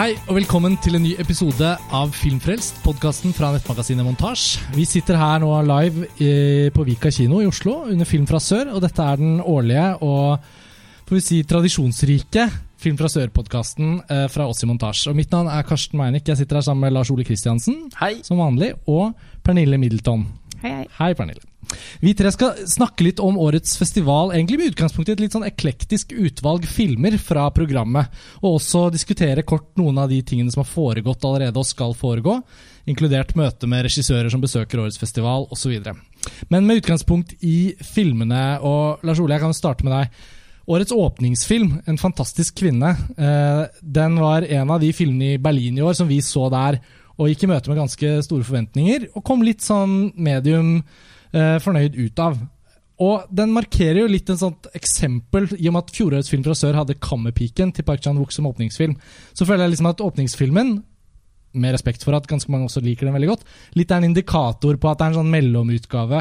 Hei 0.00 0.14
og 0.30 0.38
velkommen 0.38 0.78
til 0.80 0.94
en 0.96 1.02
ny 1.04 1.10
episode 1.20 1.70
av 1.92 2.14
Filmfrelst, 2.16 2.78
podkasten 2.80 3.34
fra 3.36 3.50
nettmagasinet 3.52 4.06
Montasj. 4.06 4.62
Vi 4.72 4.86
sitter 4.88 5.18
her 5.20 5.42
nå 5.42 5.50
live 5.68 6.06
i, 6.24 6.30
på 6.72 6.86
Vika 6.86 7.12
kino 7.12 7.42
i 7.44 7.48
Oslo 7.50 7.82
under 7.82 8.08
Film 8.08 8.24
fra 8.24 8.40
sør, 8.40 8.70
og 8.72 8.80
dette 8.80 9.04
er 9.04 9.20
den 9.20 9.42
årlige 9.44 9.84
og 10.00 10.40
får 11.04 11.18
vi 11.18 11.22
si 11.26 11.42
tradisjonsrike 11.44 12.46
Film 12.80 12.96
fra 12.96 13.12
sør-podkasten 13.12 13.92
eh, 14.06 14.24
fra 14.32 14.48
oss 14.48 14.64
i 14.64 14.70
Montasj. 14.72 15.10
Og 15.12 15.20
mitt 15.20 15.36
navn 15.36 15.52
er 15.52 15.68
Karsten 15.68 16.00
Meinik. 16.00 16.32
Jeg 16.32 16.40
sitter 16.40 16.62
her 16.62 16.68
sammen 16.70 16.86
med 16.86 16.96
Lars 16.96 17.12
Ole 17.12 17.28
Kristiansen, 17.28 17.90
Hei. 18.00 18.22
som 18.24 18.40
vanlig, 18.40 18.72
og 18.88 19.12
Pernille 19.44 19.76
Middleton. 19.76 20.24
Hei, 20.62 20.78
hei. 20.78 20.86
Hei, 20.96 21.12
Pernille. 21.12 21.49
Vi 22.00 22.14
tre 22.16 22.30
skal 22.32 22.62
snakke 22.68 23.04
litt 23.04 23.20
om 23.22 23.38
årets 23.38 23.76
festival, 23.78 24.32
egentlig 24.34 24.58
med 24.58 24.72
utgangspunkt 24.72 25.10
i 25.10 25.14
et 25.14 25.22
litt 25.22 25.34
sånn 25.36 25.46
eklektisk 25.46 26.14
utvalg 26.16 26.64
filmer 26.68 27.16
fra 27.20 27.46
programmet. 27.54 28.10
Og 28.40 28.56
også 28.58 28.88
diskutere 28.94 29.44
kort 29.46 29.68
noen 29.80 30.00
av 30.00 30.10
de 30.10 30.22
tingene 30.26 30.52
som 30.52 30.64
har 30.64 30.70
foregått 30.70 31.26
allerede 31.28 31.60
og 31.60 31.68
skal 31.68 31.94
foregå. 31.96 32.40
Inkludert 32.90 33.36
møte 33.38 33.68
med 33.70 33.84
regissører 33.86 34.32
som 34.32 34.42
besøker 34.42 34.82
årets 34.82 35.00
festival 35.00 35.46
osv. 35.52 35.76
Men 36.48 36.66
med 36.66 36.82
utgangspunkt 36.82 37.36
i 37.44 37.74
filmene, 37.84 38.58
og 38.64 39.04
Lars 39.06 39.20
Ole, 39.20 39.36
jeg 39.36 39.44
kan 39.44 39.56
starte 39.56 39.86
med 39.86 39.96
deg. 39.96 40.22
Årets 40.70 40.92
åpningsfilm, 40.92 41.82
'En 41.86 41.98
fantastisk 41.98 42.54
kvinne', 42.62 42.96
eh, 43.18 43.66
den 43.82 44.16
var 44.16 44.42
en 44.42 44.70
av 44.70 44.80
de 44.80 44.92
filmene 44.92 45.34
i 45.34 45.38
Berlin 45.38 45.78
i 45.78 45.82
år 45.82 45.94
som 45.94 46.08
vi 46.08 46.20
så 46.20 46.48
der 46.50 46.80
og 47.18 47.28
gikk 47.28 47.44
i 47.44 47.46
møte 47.46 47.68
med 47.68 47.76
ganske 47.76 48.22
store 48.24 48.44
forventninger, 48.44 49.08
og 49.14 49.24
kom 49.24 49.42
litt 49.42 49.60
sånn 49.60 50.12
medium 50.16 50.84
fornøyd 51.32 51.94
ut 51.94 52.22
av. 52.22 52.38
Og 53.00 53.24
den 53.32 53.52
markerer 53.54 54.02
jo 54.02 54.10
litt 54.10 54.28
en 54.28 54.40
sånt 54.40 54.68
eksempel, 54.76 55.46
i 55.56 55.68
og 55.70 55.74
med 55.76 55.86
at 55.86 55.92
fjorårets 55.96 56.28
film 56.32 56.44
fra 56.44 56.56
sør 56.58 56.76
hadde 56.82 56.98
Kammerpiken 57.00 57.72
til 57.72 57.86
Park 57.88 58.02
Chan-wook 58.04 58.34
som 58.34 58.48
åpningsfilm. 58.50 58.98
Så 59.32 59.46
føler 59.48 59.64
jeg 59.64 59.74
liksom 59.74 59.88
at 59.88 60.04
åpningsfilmen, 60.04 60.80
med 61.50 61.74
respekt 61.74 62.04
for 62.06 62.14
at 62.14 62.28
ganske 62.30 62.50
mange 62.52 62.68
også 62.68 62.82
liker 62.84 63.08
den 63.08 63.16
veldig 63.16 63.30
godt, 63.32 63.40
litt 63.74 63.90
er 63.90 63.98
en 63.98 64.10
indikator 64.10 64.76
på 64.78 64.90
at 64.90 65.00
det 65.00 65.06
er 65.06 65.10
en 65.10 65.18
sånn 65.18 65.32
mellomutgave 65.32 66.20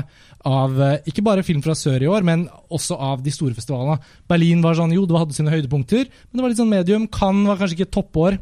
av 0.50 0.80
eh, 0.82 1.10
ikke 1.12 1.22
bare 1.28 1.44
film 1.46 1.62
fra 1.62 1.76
sør 1.78 2.02
i 2.02 2.10
år, 2.10 2.26
men 2.26 2.48
også 2.73 2.98
av 2.98 3.22
de 3.22 3.34
store 3.34 3.54
festivalene. 3.54 4.00
Berlin 4.32 4.64
var 4.66 4.80
sånn, 4.80 4.96
jo, 4.96 5.06
det 5.06 5.20
hadde 5.20 5.38
sine 5.38 5.54
høydepunkter, 5.54 6.10
men 6.10 6.40
det 6.40 6.46
var 6.46 6.54
litt 6.54 6.62
sånn 6.64 6.73
medium. 6.73 7.06
Cannes 7.14 7.52
var 7.52 7.62
kanskje 7.62 7.78
ikke 7.78 7.94
toppår. 8.00 8.40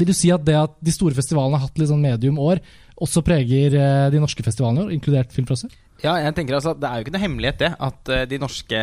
Vil 0.00 0.10
du 0.10 0.16
si 0.16 0.32
at 0.34 0.42
det 0.48 0.58
at 0.58 0.74
de 0.82 0.96
store 0.96 1.14
festivalene 1.14 1.60
har 1.60 1.68
hatt 1.68 1.78
litt 1.78 1.92
sånn 1.92 2.02
medium 2.02 2.42
år, 2.42 2.58
også 3.06 3.22
preger 3.22 3.78
eh, 3.78 4.10
de 4.10 4.22
norske 4.22 4.42
festivalene 4.42 4.90
inkludert 4.96 5.30
Film 5.36 5.46
fra 5.46 5.60
sør? 5.62 5.70
Ja, 6.04 6.16
jeg 6.20 6.34
tenker 6.36 6.58
altså 6.58 6.74
Det 6.76 6.88
er 6.88 6.98
jo 6.98 7.06
ikke 7.06 7.14
noe 7.14 7.22
hemmelighet 7.22 7.62
det 7.62 7.70
at 7.86 8.10
eh, 8.12 8.26
de 8.28 8.40
norske 8.42 8.80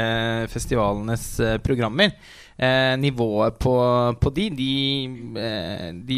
festivalenes 0.49 1.25
eh, 1.45 1.57
programmer 1.61 2.09
eh, 2.09 2.93
Nivået 2.97 3.59
på, 3.61 3.73
på 4.17 4.31
de, 4.33 4.47
de, 4.57 4.69
eh, 5.37 5.89
de 6.09 6.17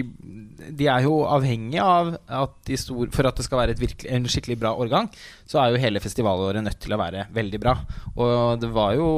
De 0.80 0.88
er 0.88 1.04
jo 1.04 1.18
avhengig 1.28 1.82
av 1.84 2.14
at 2.44 2.72
stor, 2.80 3.10
For 3.12 3.28
at 3.28 3.42
det 3.42 3.48
skal 3.48 3.60
være 3.66 3.76
virkelig, 3.80 4.12
en 4.12 4.30
skikkelig 4.32 4.58
bra 4.62 4.72
årgang, 4.80 5.10
så 5.44 5.60
er 5.62 5.74
jo 5.74 5.82
hele 5.84 6.04
festivalåret 6.04 6.64
nødt 6.64 6.80
til 6.82 6.96
å 6.96 7.02
være 7.02 7.28
veldig 7.36 7.60
bra. 7.62 7.76
Og 8.16 8.62
det 8.62 8.70
var 8.74 8.96
jo 8.98 9.10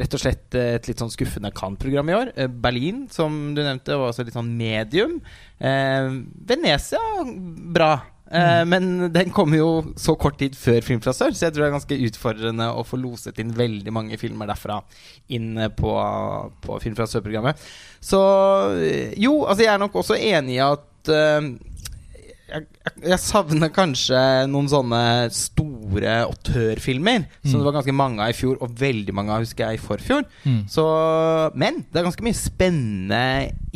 rett 0.00 0.14
og 0.16 0.22
slett 0.22 0.54
et 0.56 0.88
litt 0.88 1.00
sånn 1.02 1.12
skuffende 1.12 1.50
Cannes-program 1.54 2.10
i 2.10 2.16
år. 2.16 2.32
Berlin, 2.62 3.04
som 3.12 3.52
du 3.56 3.60
nevnte, 3.60 3.96
var 3.98 4.12
også 4.12 4.24
litt 4.26 4.36
sånn 4.36 4.52
medium. 4.56 5.18
Eh, 5.58 6.10
Venezia, 6.50 7.02
bra. 7.74 7.92
Eh, 8.30 8.64
Men 8.64 9.12
den 9.12 9.30
kommer 9.34 9.58
jo 9.58 9.70
så 9.98 10.14
kort 10.18 10.38
tid 10.38 10.54
før 10.58 10.80
Film 10.86 11.00
fra 11.02 11.14
sør, 11.16 11.34
så 11.34 11.48
jeg 11.48 11.54
tror 11.54 11.64
det 11.64 11.68
er 11.70 11.76
ganske 11.78 12.00
utfordrende 12.08 12.68
å 12.78 12.84
få 12.86 13.00
loset 13.00 13.38
inn 13.42 13.50
veldig 13.56 13.94
mange 13.94 14.18
filmer 14.20 14.46
derfra 14.50 14.80
inn 15.34 15.56
eh, 15.58 15.72
på, 15.74 15.94
på 16.62 16.78
Film 16.84 16.94
fra 16.98 17.08
sør-programmet. 17.10 17.58
Så 18.00 18.20
eh, 18.78 19.16
jo, 19.18 19.40
altså 19.46 19.66
jeg 19.66 19.74
er 19.74 19.82
nok 19.82 19.98
også 20.02 20.18
enig 20.20 20.60
i 20.60 20.64
at 20.68 20.86
jeg, 22.50 22.66
jeg, 23.04 23.18
savner 23.22 23.70
kanskje 23.74 24.20
noen 24.50 24.68
sånne 24.70 25.02
store 25.34 26.16
autørfilmer, 26.26 27.26
som 27.44 27.60
det 27.60 27.66
var 27.68 27.76
ganske 27.78 27.94
mange 27.96 28.24
av 28.24 28.32
i 28.32 28.36
fjor, 28.36 28.58
og 28.62 28.74
veldig 28.80 29.14
mange 29.16 29.34
av 29.34 29.44
husker 29.44 29.66
jeg 29.68 29.78
i 29.78 29.82
forfjor. 29.82 30.26
Mm. 30.44 30.60
Så, 30.70 30.84
men 31.54 31.82
det 31.86 32.00
er 32.00 32.08
ganske 32.08 32.26
mye 32.26 32.38
spennende 32.38 33.22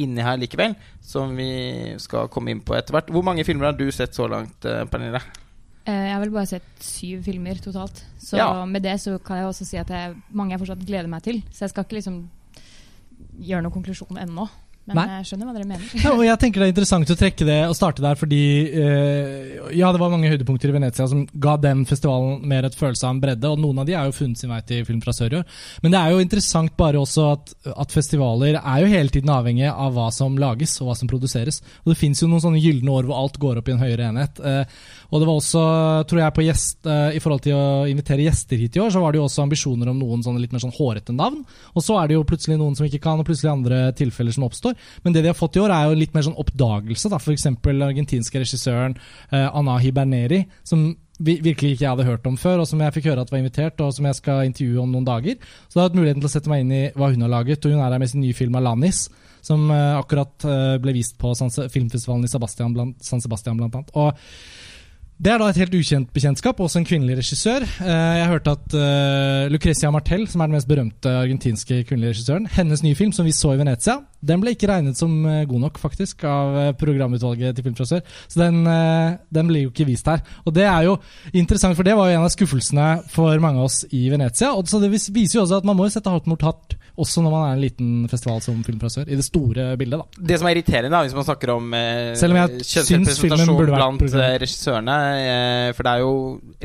inni 0.00 0.26
her 0.26 0.40
likevel, 0.40 0.76
som 1.04 1.34
vi 1.38 1.94
skal 2.02 2.30
komme 2.32 2.54
inn 2.54 2.62
på 2.64 2.76
etter 2.76 2.96
hvert. 2.96 3.10
Hvor 3.14 3.26
mange 3.26 3.46
filmer 3.46 3.70
har 3.70 3.78
du 3.78 3.86
sett 3.94 4.16
så 4.16 4.28
langt, 4.30 4.64
eh, 4.68 4.84
Pernille? 4.91 5.22
Eh, 5.84 5.92
Jeg 5.92 6.14
har 6.14 6.22
vel 6.22 6.32
bare 6.32 6.48
sett 6.48 6.68
syv 6.80 7.24
filmer 7.26 7.60
totalt. 7.60 8.04
Så 8.18 8.36
Ja. 8.36 8.64
med 8.64 8.82
det 8.82 9.00
så 9.00 9.18
kan 9.22 9.36
jeg 9.36 9.46
også 9.46 9.66
si 9.66 9.76
at 9.76 9.88
jeg, 9.88 10.16
mange 10.32 10.52
jeg 10.52 10.60
fortsatt 10.60 10.86
gleder 10.86 11.08
meg 11.08 11.22
til. 11.22 11.42
Så 11.52 11.60
jeg 11.64 11.70
skal 11.70 11.84
ikke 11.84 12.00
liksom 12.00 12.28
gjøre 13.38 13.62
noen 13.62 13.74
konklusjon 13.74 14.18
ennå. 14.18 14.48
Men 14.84 14.99
Nei. 14.99 15.05
jeg 15.17 15.28
skjønner 15.31 15.49
hva 15.49 15.55
dere 15.56 15.69
mener. 15.69 15.93
Ja, 16.05 16.11
jeg 16.27 16.41
tenker 16.43 16.61
Det 16.61 16.67
er 16.67 16.72
interessant 16.75 17.12
å 17.15 17.17
trekke 17.17 17.47
det 17.49 17.56
og 17.71 17.77
starte 17.77 18.05
der, 18.05 18.19
fordi 18.21 18.41
uh, 18.75 19.71
ja, 19.72 19.89
det 19.95 20.00
var 20.03 20.12
mange 20.12 20.28
høydepunkter 20.28 20.69
i 20.69 20.75
Venezia 20.75 21.06
som 21.09 21.22
ga 21.41 21.55
den 21.61 21.87
festivalen 21.89 22.43
mer 22.50 22.69
et 22.69 22.77
følelse 22.77 23.06
av 23.09 23.15
en 23.15 23.22
bredde, 23.22 23.49
og 23.49 23.62
noen 23.62 23.81
av 23.81 23.89
de 23.89 23.95
er 23.97 24.11
jo 24.11 24.17
funnet 24.17 24.41
sin 24.41 24.53
vei 24.53 24.61
til 24.69 24.84
Film 24.84 25.00
fra 25.00 25.15
sør. 25.17 25.39
Men 25.81 25.95
det 25.95 26.00
er 26.03 26.12
jo 26.12 26.21
interessant 26.21 26.75
bare 26.77 27.00
også 27.00 27.25
at, 27.31 27.55
at 27.72 27.95
festivaler 27.97 28.59
er 28.61 28.83
jo 28.83 28.91
hele 28.93 29.12
tiden 29.15 29.33
avhengig 29.33 29.71
av 29.71 29.97
hva 29.97 30.11
som 30.12 30.37
lages 30.41 30.77
og 30.83 30.91
hva 30.91 30.99
som 31.01 31.09
produseres. 31.09 31.62
Og 31.87 31.95
Det 31.95 31.99
fins 32.03 32.21
jo 32.21 32.28
noen 32.28 32.45
sånne 32.45 32.61
gylne 32.61 32.93
år 32.93 33.09
hvor 33.09 33.22
alt 33.22 33.41
går 33.41 33.62
opp 33.62 33.71
i 33.71 33.75
en 33.78 33.81
høyere 33.81 34.11
enhet. 34.11 34.43
Uh, 34.45 34.69
og 35.15 35.22
det 35.22 35.31
var 35.31 35.41
også, 35.41 35.65
tror 36.11 36.21
jeg, 36.21 36.37
på 36.37 36.45
gjest, 36.45 36.78
uh, 36.91 37.09
i 37.15 37.25
forhold 37.25 37.47
til 37.47 37.56
å 37.56 37.65
invitere 37.89 38.28
gjester 38.28 38.61
hit 38.61 38.77
i 38.77 38.84
år, 38.84 38.93
så 38.93 39.01
var 39.01 39.15
det 39.15 39.22
jo 39.22 39.27
også 39.31 39.47
ambisjoner 39.47 39.95
om 39.95 40.05
noen 40.05 40.25
sånne 40.27 40.45
litt 40.45 40.53
mer 40.53 40.61
sånn 40.66 40.77
hårete 40.77 41.16
navn. 41.16 41.41
Og 41.72 41.87
så 41.87 41.97
er 42.03 42.11
det 42.11 42.19
jo 42.19 42.28
plutselig 42.28 42.61
noen 42.61 42.77
som 42.77 42.84
ikke 42.84 43.01
kan, 43.09 43.22
og 43.22 43.28
plutselig 43.28 43.55
andre 43.55 43.81
tilfeller 43.97 44.34
som 44.37 44.45
oppstår. 44.51 44.73
Men 45.04 45.12
det 45.16 45.22
de 45.24 45.32
har 45.32 45.38
fått 45.38 45.56
i 45.56 45.62
år, 45.64 45.70
er 45.74 45.88
jo 45.88 46.00
litt 46.00 46.14
mer 46.14 46.26
sånn 46.26 46.38
oppdagelse. 46.40 47.10
da, 47.12 47.20
F.eks. 47.22 47.46
argentinske 47.48 48.42
regissøren 48.42 48.96
eh, 49.30 49.48
Anahi 49.48 49.92
Berneri, 49.94 50.44
som 50.64 50.92
vi, 51.22 51.36
virkelig 51.42 51.76
ikke 51.76 51.84
jeg 51.84 51.92
hadde 51.92 52.08
hørt 52.08 52.26
om 52.26 52.36
før, 52.40 52.62
og 52.64 52.66
som 52.68 52.80
jeg 52.82 52.94
fikk 52.96 53.06
høre 53.12 53.22
at 53.22 53.30
var 53.30 53.38
invitert, 53.38 53.80
og 53.84 53.92
som 53.94 54.08
jeg 54.08 54.18
skal 54.18 54.48
intervjue 54.48 54.82
om 54.82 54.90
noen 54.94 55.06
dager. 55.06 55.38
Så 55.68 55.76
da 55.76 55.84
har 55.84 55.90
hatt 55.90 55.98
muligheten 55.98 56.24
til 56.24 56.30
å 56.30 56.32
sette 56.32 56.50
meg 56.50 56.64
inn 56.64 56.74
i 56.74 56.82
hva 56.98 57.12
hun 57.12 57.22
har 57.26 57.32
laget, 57.36 57.62
og 57.62 57.74
hun 57.74 57.82
er 57.84 57.94
her 57.94 58.02
med 58.02 58.10
sin 58.10 58.24
nye 58.24 58.34
film 58.34 58.56
'Alanis', 58.58 59.06
som 59.44 59.70
eh, 59.70 59.94
akkurat 59.98 60.44
eh, 60.48 60.76
ble 60.82 60.94
vist 60.96 61.18
på 61.20 61.34
filmfestivalen 61.36 62.24
i 62.24 62.32
Sebastian 62.32 62.74
blant, 62.74 62.96
San 63.04 63.20
Sebastian, 63.20 63.58
blant 63.60 63.76
annet. 63.76 63.91
Og 63.94 64.14
det 65.24 65.30
er 65.30 65.38
da 65.38 65.48
et 65.48 65.60
helt 65.62 65.74
ukjent 65.78 66.08
bekjentskap, 66.12 66.58
også 66.58 66.80
en 66.80 66.88
kvinnelig 66.88 67.20
regissør. 67.20 67.62
Eh, 67.62 68.14
Jeg 68.18 68.30
hørte 68.32 68.56
at 68.56 68.74
Lucrecia 69.52 69.91
Martel, 69.94 70.26
som 70.26 70.41
er 70.41 70.50
den 70.50 70.56
mest 70.58 70.68
berømte 70.68 71.12
argentinske 71.20 71.84
kvinnelige 71.86 72.16
regissøren, 72.16 72.48
hennes 72.50 72.82
nye 72.82 72.98
film, 72.98 73.12
som 73.12 73.24
vi 73.24 73.36
så 73.36 73.54
i 73.54 73.60
Venezia, 73.60 74.00
den 74.24 74.42
ble 74.42 74.54
ikke 74.54 74.70
regnet 74.70 74.98
som 74.98 75.12
eh, 75.28 75.44
god 75.48 75.66
nok, 75.66 75.80
faktisk, 75.82 76.24
av 76.28 76.58
eh, 76.60 76.72
programutvalget 76.78 77.56
til 77.56 77.66
Film 77.66 77.76
sør. 77.80 78.02
Så 78.30 78.40
den, 78.40 78.62
eh, 78.70 79.16
den 79.34 79.50
ble 79.50 79.64
jo 79.66 79.72
ikke 79.72 79.88
vist 79.88 80.08
her. 80.10 80.22
Og 80.44 80.54
det 80.56 80.66
er 80.68 80.88
jo 80.88 80.96
interessant, 81.32 81.76
for 81.76 81.86
det 81.86 81.96
var 81.98 82.10
jo 82.10 82.18
en 82.18 82.26
av 82.26 82.32
skuffelsene 82.32 82.88
for 83.12 83.42
mange 83.42 83.60
av 83.60 83.68
oss 83.68 83.82
i 83.94 84.06
Venezia. 84.12 84.54
Og 84.56 84.70
så 84.70 84.80
det 84.82 84.92
viser 84.94 85.38
jo 85.38 85.44
også 85.44 85.60
at 85.60 85.68
man 85.68 85.78
må 85.78 85.88
jo 85.88 85.94
sette 85.96 86.12
hardt 86.12 86.28
mot 86.30 86.40
hardt, 86.44 86.76
også 87.00 87.24
når 87.24 87.32
man 87.34 87.44
er 87.48 87.56
en 87.56 87.62
liten 87.64 87.92
festival 88.10 88.40
som 88.44 88.60
Film 88.64 88.80
sør, 88.84 89.08
i 89.10 89.18
det 89.18 89.24
store 89.26 89.72
bildet, 89.80 90.00
da. 90.00 90.24
Det 90.30 90.38
som 90.38 90.48
er 90.48 90.56
irriterende, 90.56 90.92
da, 90.94 91.02
hvis 91.04 91.16
man 91.16 91.26
snakker 91.26 91.54
om 91.56 91.74
eh, 91.76 92.14
kjønnsrepresentasjon 92.14 93.70
blant 93.70 94.04
regissørene 94.14 94.96
eh, 95.18 95.68
For 95.74 95.86
det 95.86 95.92
er 95.92 96.04
jo 96.04 96.12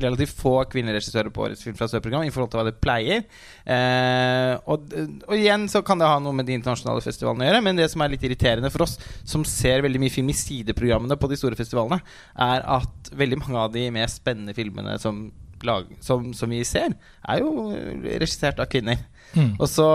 relativt 0.06 0.36
få 0.38 0.54
kvinneregissører 0.70 1.34
på 1.34 1.48
årets 1.48 1.66
Film 1.66 1.78
fra 1.80 1.90
Sør-program 1.90 2.28
i 2.28 2.34
forhold 2.34 2.52
til 2.54 2.62
hva 2.62 2.68
det 2.70 2.78
pleier. 2.82 3.26
Eh, 3.66 4.54
og, 4.70 4.94
og 5.26 5.36
igjen 5.36 5.66
så 5.72 5.82
kan 5.86 6.02
det 6.02 6.10
ha 6.10 6.20
noe 6.22 6.36
med 6.38 6.48
de 6.50 6.56
internasjonale 6.60 7.04
festivalene 7.06 7.46
å 7.46 7.49
gjøre, 7.49 7.49
men 7.66 7.76
det 7.80 7.90
som 7.90 8.02
er 8.06 8.14
litt 8.14 8.24
irriterende 8.28 8.70
for 8.70 8.86
oss 8.86 8.98
som 9.26 9.42
ser 9.48 9.82
veldig 9.82 10.00
mye 10.06 10.14
film 10.14 10.30
i 10.30 10.38
sideprogrammene 10.38 11.18
på 11.18 11.30
de 11.32 11.38
store 11.42 11.58
festivalene, 11.58 11.98
er 12.38 12.66
at 12.78 13.10
veldig 13.18 13.40
mange 13.42 13.58
av 13.66 13.74
de 13.74 13.88
mest 13.96 14.22
spennende 14.22 14.54
filmene 14.58 15.00
som, 15.02 15.32
lag, 15.66 15.90
som, 16.06 16.30
som 16.38 16.50
vi 16.54 16.62
ser, 16.68 16.94
er 17.26 17.42
jo 17.42 17.72
regissert 18.06 18.62
av 18.62 18.70
kvinner. 18.72 19.02
Mm. 19.34 19.52
Og 19.62 19.68
så, 19.70 19.86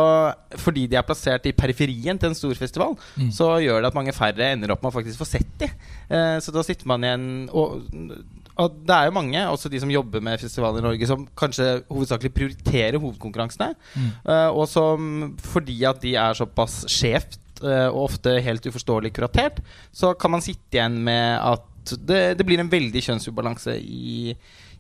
fordi 0.63 0.85
de 0.91 0.99
er 0.99 1.07
plassert 1.07 1.47
i 1.51 1.55
periferien 1.57 2.19
til 2.21 2.31
en 2.31 2.39
stor 2.39 2.55
festival, 2.59 2.95
Mm. 3.19 3.31
så 3.35 3.49
gjør 3.63 3.81
det 3.83 3.89
at 3.91 3.97
mange 3.97 4.13
færre 4.15 4.53
ender 4.53 4.71
opp 4.75 4.83
med 4.83 4.93
å 4.93 4.97
faktisk 4.99 5.19
få 5.23 5.27
sett 5.27 5.55
de. 5.63 5.71
Eh, 6.11 6.39
så 6.43 6.53
da 6.55 6.63
sitter 6.67 6.87
man 6.91 7.03
igjen 7.07 7.27
og, 7.55 7.81
og 8.55 8.77
det 8.87 8.95
er 8.95 9.09
jo 9.09 9.15
mange, 9.17 9.41
også 9.51 9.71
de 9.73 9.81
som 9.83 9.91
jobber 9.91 10.23
med 10.23 10.39
festivaler 10.39 10.79
i 10.79 10.85
Norge, 10.87 11.07
som 11.11 11.25
kanskje 11.35 11.81
hovedsakelig 11.89 12.31
prioriterer 12.37 13.01
hovedkonkurransene. 13.03 13.73
Mm. 13.99 14.11
Eh, 14.31 14.51
og 14.55 14.69
som 14.71 15.09
fordi 15.43 15.81
at 15.91 15.99
de 16.05 16.15
er 16.15 16.39
såpass 16.39 16.85
skjevt 16.93 17.41
eh, 17.63 17.87
og 17.91 18.09
ofte 18.09 18.39
helt 18.45 18.67
uforståelig 18.67 19.13
kuratert, 19.15 19.61
så 19.93 20.15
kan 20.19 20.35
man 20.35 20.45
sitte 20.45 20.79
igjen 20.79 20.99
med 21.07 21.39
at 21.39 21.95
det, 22.01 22.23
det 22.39 22.47
blir 22.49 22.63
en 22.63 22.73
veldig 22.73 23.03
kjønnsubalanse 23.05 23.77
i, 23.79 24.33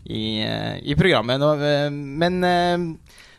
i, 0.08 0.24
eh, 0.42 0.76
i 0.82 0.96
programmet. 0.98 1.44
Eh, 1.68 1.88
men 1.92 2.40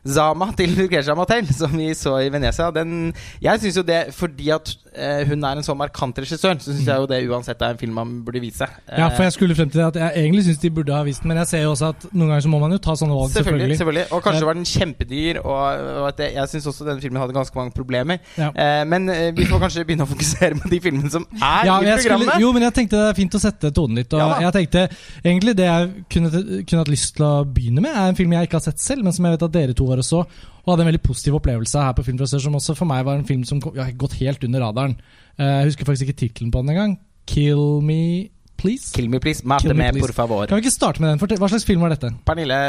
Zama 0.06 0.52
til 0.58 0.70
Lucretia 0.78 1.16
Mattel, 1.18 1.48
som 1.54 1.72
vi 1.78 1.90
så 1.98 2.18
i 2.22 2.30
Venezia, 2.30 2.70
den 2.76 3.14
Jeg 3.42 3.62
syns 3.64 3.78
jo 3.80 3.84
det 3.86 4.02
fordi 4.14 4.52
at 4.54 4.70
eh, 4.94 5.24
hun 5.28 5.44
er 5.44 5.58
en 5.58 5.66
så 5.66 5.74
markant 5.78 6.18
regissør, 6.22 6.58
så 6.62 6.72
syns 6.74 6.86
jeg 6.86 7.02
jo 7.02 7.08
det 7.10 7.22
uansett 7.30 7.62
er 7.66 7.74
en 7.74 7.80
film 7.80 7.96
man 7.98 8.12
burde 8.26 8.42
vise. 8.44 8.68
Ja, 8.90 9.08
for 9.16 9.26
jeg 9.26 9.34
skulle 9.34 9.56
frem 9.58 9.70
til 9.70 9.82
det 9.82 9.88
at 9.88 9.98
jeg 10.02 10.26
egentlig 10.26 10.46
syns 10.46 10.62
de 10.62 10.72
burde 10.76 10.94
ha 10.94 11.02
vist 11.08 11.24
den, 11.24 11.32
men 11.34 11.40
jeg 11.42 11.48
ser 11.48 11.64
jo 11.66 11.72
også 11.74 11.90
at 11.96 12.06
noen 12.12 12.30
ganger 12.34 12.46
så 12.46 12.52
må 12.54 12.60
man 12.62 12.76
jo 12.76 12.80
ta 12.86 12.96
sånne 13.00 13.18
valg, 13.18 13.34
Selvfølgelig, 13.36 13.78
selvfølgelig. 13.82 14.06
Og 14.16 14.24
kanskje 14.28 14.46
var 14.50 14.60
den 14.60 14.68
kjempedyr, 14.70 15.42
og, 15.42 15.64
og 16.04 16.08
at 16.12 16.22
jeg, 16.24 16.36
jeg 16.38 16.54
syns 16.54 16.70
også 16.72 16.88
denne 16.88 17.02
filmen 17.02 17.22
hadde 17.24 17.36
ganske 17.36 17.58
mange 17.58 17.74
problemer. 17.76 18.22
Ja. 18.38 18.52
Eh, 18.54 18.84
men 18.88 19.10
eh, 19.10 19.32
vi 19.36 19.50
får 19.50 19.64
kanskje 19.66 19.88
begynne 19.90 20.06
å 20.06 20.12
fokusere 20.14 20.62
på 20.62 20.72
de 20.72 20.82
filmene 20.86 21.12
som 21.12 21.26
er 21.34 21.66
Ja, 21.66 21.80
i 21.82 21.90
programmet. 21.90 22.30
skulle, 22.30 22.40
jo, 22.46 22.54
men 22.56 22.68
jeg 22.68 22.78
tenkte 22.78 23.02
det 23.02 23.10
er 23.10 23.18
fint 23.18 23.40
å 23.40 23.42
sette 23.42 23.74
tonen 23.76 24.04
litt. 24.04 24.14
Og 24.14 24.22
Ja 24.22 24.34
jeg 24.46 24.54
tenkte 24.54 24.82
egentlig 25.24 25.54
Det 25.58 25.66
jeg 25.66 26.06
kunne, 26.12 26.30
kunne 26.68 26.82
hatt 26.84 26.92
lyst 26.92 27.16
til 27.18 27.26
å 27.26 27.34
begynne 27.48 27.82
med, 27.82 27.96
er 27.96 28.12
en 28.12 28.18
film 28.18 28.34
jeg 28.36 28.48
ikke 28.48 28.60
har 28.60 28.66
sett 28.68 28.82
selv, 28.84 29.06
men 29.08 29.16
som 29.16 29.26
jeg 29.26 29.36
vet 29.36 29.46
at 29.48 29.54
dere 29.56 29.76
to 29.78 29.88
var 29.96 30.04
og 30.04 30.08
så, 30.12 30.22
og 30.66 30.72
hadde 30.74 30.86
en 30.86 30.92
veldig 30.92 31.04
positiv 31.08 31.40
opplevelse 31.40 31.82
her 31.88 31.96
på 31.98 32.06
Film 32.06 32.20
som 32.26 32.56
også 32.60 32.76
for 32.78 32.90
meg 32.90 33.04
var 33.08 33.18
en 33.20 33.26
film 33.28 33.44
som 33.48 33.60
kom, 33.64 33.76
ja, 33.78 33.88
gått 33.96 34.20
helt 34.22 34.44
under 34.48 34.68
radaren. 34.68 34.96
Eh, 35.40 35.46
jeg 35.64 35.72
husker 35.72 35.88
faktisk 35.90 36.10
ikke 36.10 36.22
tittelen 36.26 36.52
på 36.54 36.62
den 36.64 36.76
engang. 36.76 36.98
Kill 37.30 37.82
Me 37.86 38.30
Please? 38.56 38.94
Kill 38.96 39.10
me, 39.12 39.20
please. 39.20 39.44
Mate 39.44 39.66
Kill 39.68 39.74
me, 39.76 39.90
please. 39.92 40.00
por 40.08 40.14
favor. 40.16 40.46
Kan 40.48 40.56
vi 40.56 40.64
ikke 40.64 40.72
starte 40.72 41.02
med 41.04 41.10
den? 41.12 41.20
Fortell- 41.20 41.38
Hva 41.42 41.50
slags 41.52 41.66
film 41.68 41.82
var 41.84 41.92
dette? 41.92 42.08
Pernille, 42.26 42.60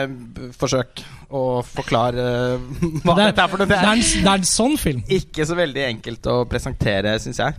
forsøk 0.59 1.03
å 1.31 1.43
forklare 1.63 2.25
eh, 2.25 2.65
hva 3.05 3.15
Det 3.15 3.23
er- 3.23 3.31
dette 3.31 3.45
er 3.45 3.53
for 3.53 3.63
noe. 3.63 3.69
Det 3.71 3.79
er 3.79 3.93
en, 3.93 4.03
det 4.03 4.27
er 4.33 4.41
en 4.43 4.49
sånn 4.51 4.75
film. 4.83 5.05
ikke 5.07 5.47
så 5.47 5.55
veldig 5.55 5.85
enkelt 5.93 6.27
å 6.33 6.41
presentere, 6.51 7.15
syns 7.23 7.39
jeg. 7.39 7.55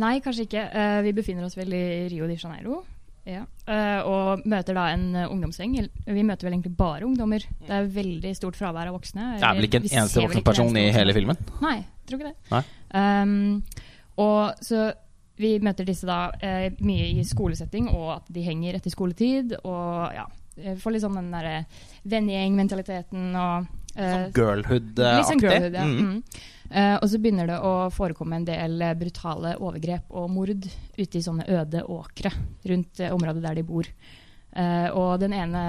Nei, 0.00 0.14
kanskje 0.24 0.48
ikke. 0.48 0.64
Uh, 0.72 1.02
vi 1.04 1.12
befinner 1.20 1.44
oss 1.46 1.54
vel 1.60 1.70
i 1.76 1.84
Rio 2.10 2.26
de 2.26 2.34
Janeiro. 2.40 2.80
Ja. 3.24 3.44
Eh, 3.64 4.00
og 4.04 4.44
møter 4.48 4.76
da 4.76 4.88
en 4.92 5.06
uh, 5.16 5.30
ungdomsgjeng. 5.32 5.76
Vi 6.04 6.24
møter 6.26 6.48
vel 6.48 6.58
egentlig 6.58 6.74
bare 6.76 7.06
ungdommer. 7.06 7.46
Det 7.64 7.72
er 7.72 7.88
veldig 7.94 8.34
stort 8.36 8.58
fravær 8.60 8.90
av 8.90 8.98
voksne. 8.98 9.34
Det 9.38 9.48
er 9.48 9.56
vel 9.58 9.68
ikke 9.68 9.80
en 9.80 9.86
Vi 9.86 9.94
eneste 9.96 10.26
voksen 10.26 10.44
person 10.44 10.76
i 10.80 10.90
hele 10.92 11.16
filmen? 11.16 11.40
Nei, 11.64 11.78
jeg 11.80 12.10
tror 12.10 12.20
ikke 12.20 12.34
det. 12.34 12.52
Nei. 12.52 12.64
Um, 12.94 13.88
og 14.20 14.60
så 14.62 14.92
vi 15.40 15.56
møter 15.62 15.86
disse 15.86 16.06
da 16.06 16.28
eh, 16.44 16.68
mye 16.86 17.08
i 17.10 17.22
skolesetting, 17.26 17.88
og 17.90 18.10
at 18.20 18.28
de 18.34 18.44
henger 18.46 18.78
etter 18.78 18.92
skoletid. 18.92 19.56
Og 19.66 20.14
ja, 20.14 20.28
eh, 20.60 20.76
får 20.78 20.94
litt 20.94 21.04
sånn 21.04 21.18
den 21.18 21.32
derre 21.34 21.56
vennegjengmentaliteten 22.06 23.32
og 23.32 23.70
eh, 23.96 24.12
Sånn 24.12 24.28
girlhood-aktig. 24.36 25.24
Sånn 25.32 25.42
girlhood, 25.42 25.80
ja. 25.80 25.88
Mm. 25.88 26.12
Mm. 26.12 26.52
Eh, 26.70 26.96
og 26.96 27.06
så 27.10 27.20
begynner 27.20 27.48
det 27.48 27.58
å 27.60 27.90
forekomme 27.92 28.40
en 28.40 28.46
del 28.48 28.84
brutale 28.98 29.54
overgrep 29.60 30.14
og 30.16 30.30
mord 30.32 30.68
ute 30.96 31.18
i 31.18 31.24
sånne 31.24 31.46
øde 31.52 31.84
åkre 31.92 32.32
rundt 32.70 33.02
eh, 33.04 33.12
området 33.14 33.44
der 33.44 33.58
de 33.60 33.66
bor. 33.68 33.88
Uh, 34.54 34.86
og 34.94 35.18
den 35.18 35.32
ene 35.34 35.60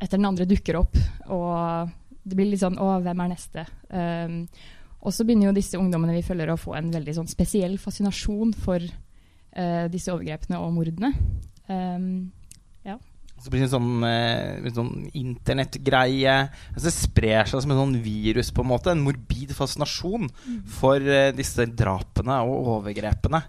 etter 0.00 0.16
den 0.16 0.24
andre 0.24 0.46
dukker 0.48 0.78
opp, 0.78 0.94
og 1.28 1.90
det 2.24 2.32
blir 2.32 2.48
litt 2.48 2.62
sånn 2.62 2.78
Å, 2.80 2.94
hvem 3.04 3.20
er 3.20 3.28
neste? 3.28 3.64
Um, 3.92 4.38
og 5.04 5.12
så 5.12 5.26
begynner 5.28 5.50
jo 5.50 5.56
disse 5.58 5.76
ungdommene 5.76 6.14
vi 6.16 6.24
følger 6.24 6.48
å 6.48 6.56
få 6.56 6.78
en 6.78 6.88
veldig 6.94 7.12
sånn 7.18 7.28
spesiell 7.28 7.76
fascinasjon 7.80 8.54
for 8.56 8.80
uh, 8.80 9.84
disse 9.92 10.14
overgrepene 10.14 10.62
og 10.64 10.72
mordene. 10.78 11.12
Um, 11.68 12.32
Så 13.42 13.52
blir 13.52 13.62
det 13.62 13.68
en 13.68 13.74
sånn, 13.74 14.04
eh, 14.08 14.70
sånn 14.74 14.94
internettgreie. 15.14 16.36
Altså, 16.72 16.86
det 16.88 16.94
sprer 16.96 17.50
seg 17.50 17.62
som 17.62 17.74
en 17.74 17.82
sånn 17.82 17.98
virus, 18.02 18.50
på 18.50 18.64
en 18.64 18.70
måte. 18.72 18.90
En 18.90 19.04
morbid 19.04 19.52
fascinasjon 19.54 20.30
for 20.78 20.96
eh, 21.00 21.32
disse 21.36 21.68
drapene 21.68 22.40
og 22.48 22.72
overgrepene. 22.80 23.42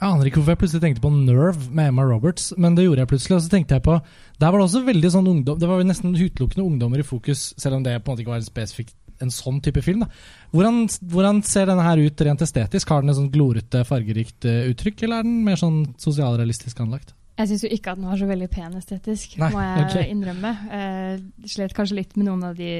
Jeg 0.00 0.08
aner 0.08 0.28
ikke 0.30 0.40
hvorfor 0.40 0.54
jeg 0.54 0.60
plutselig 0.62 0.80
tenkte 0.80 1.02
på 1.04 1.12
Nerve 1.12 1.66
med 1.76 1.90
Emma 1.90 2.06
Roberts, 2.08 2.54
men 2.56 2.76
det 2.76 2.86
gjorde 2.86 3.02
jeg 3.02 3.10
plutselig. 3.10 3.36
Og 3.36 3.44
så 3.44 3.52
tenkte 3.52 3.76
jeg 3.76 3.84
på 3.84 3.98
Der 4.40 4.48
var 4.48 4.56
det 4.56 4.64
også 4.64 4.80
veldig 4.86 5.10
sånn 5.12 5.28
ungdom 5.28 5.58
Det 5.60 5.68
var 5.68 5.76
jo 5.76 5.88
nesten 5.90 6.16
utelukkende 6.16 6.64
ungdommer 6.64 7.02
i 7.02 7.04
fokus, 7.04 7.50
selv 7.60 7.76
om 7.76 7.84
det 7.84 7.98
på 8.00 8.08
en 8.08 8.14
måte 8.14 8.24
ikke 8.24 8.32
var 8.32 8.40
en 8.40 8.48
spesifikk 8.48 8.94
en 9.20 9.32
sånn 9.34 9.60
type 9.60 9.82
film. 9.84 10.04
da 10.04 10.08
Hvordan, 10.54 10.86
hvordan 11.12 11.42
ser 11.44 11.68
denne 11.68 11.84
her 11.84 12.00
ut 12.00 12.24
rent 12.24 12.44
estetisk? 12.46 12.88
Har 12.88 13.04
den 13.04 13.12
et 13.12 13.18
sånn 13.18 13.32
glorete, 13.32 13.84
fargerikt 13.84 14.48
eh, 14.48 14.70
uttrykk, 14.72 15.04
eller 15.04 15.20
er 15.20 15.28
den 15.28 15.42
mer 15.44 15.60
sånn 15.60 15.82
sosialrealistisk 16.00 16.80
anlagt? 16.80 17.12
Jeg 17.40 17.48
syns 17.48 17.62
jo 17.64 17.70
ikke 17.72 17.94
at 17.94 18.00
den 18.00 18.08
var 18.10 18.18
så 18.20 18.26
veldig 18.28 18.48
pen 18.52 18.74
estetisk, 18.76 19.38
Nei, 19.40 19.48
må 19.54 19.62
jeg 19.64 19.84
okay. 19.86 20.08
innrømme. 20.12 20.50
Eh, 20.76 21.22
slet 21.48 21.72
kanskje 21.76 21.96
litt 22.02 22.18
med 22.20 22.28
noen 22.28 22.44
av 22.50 22.58
de 22.58 22.72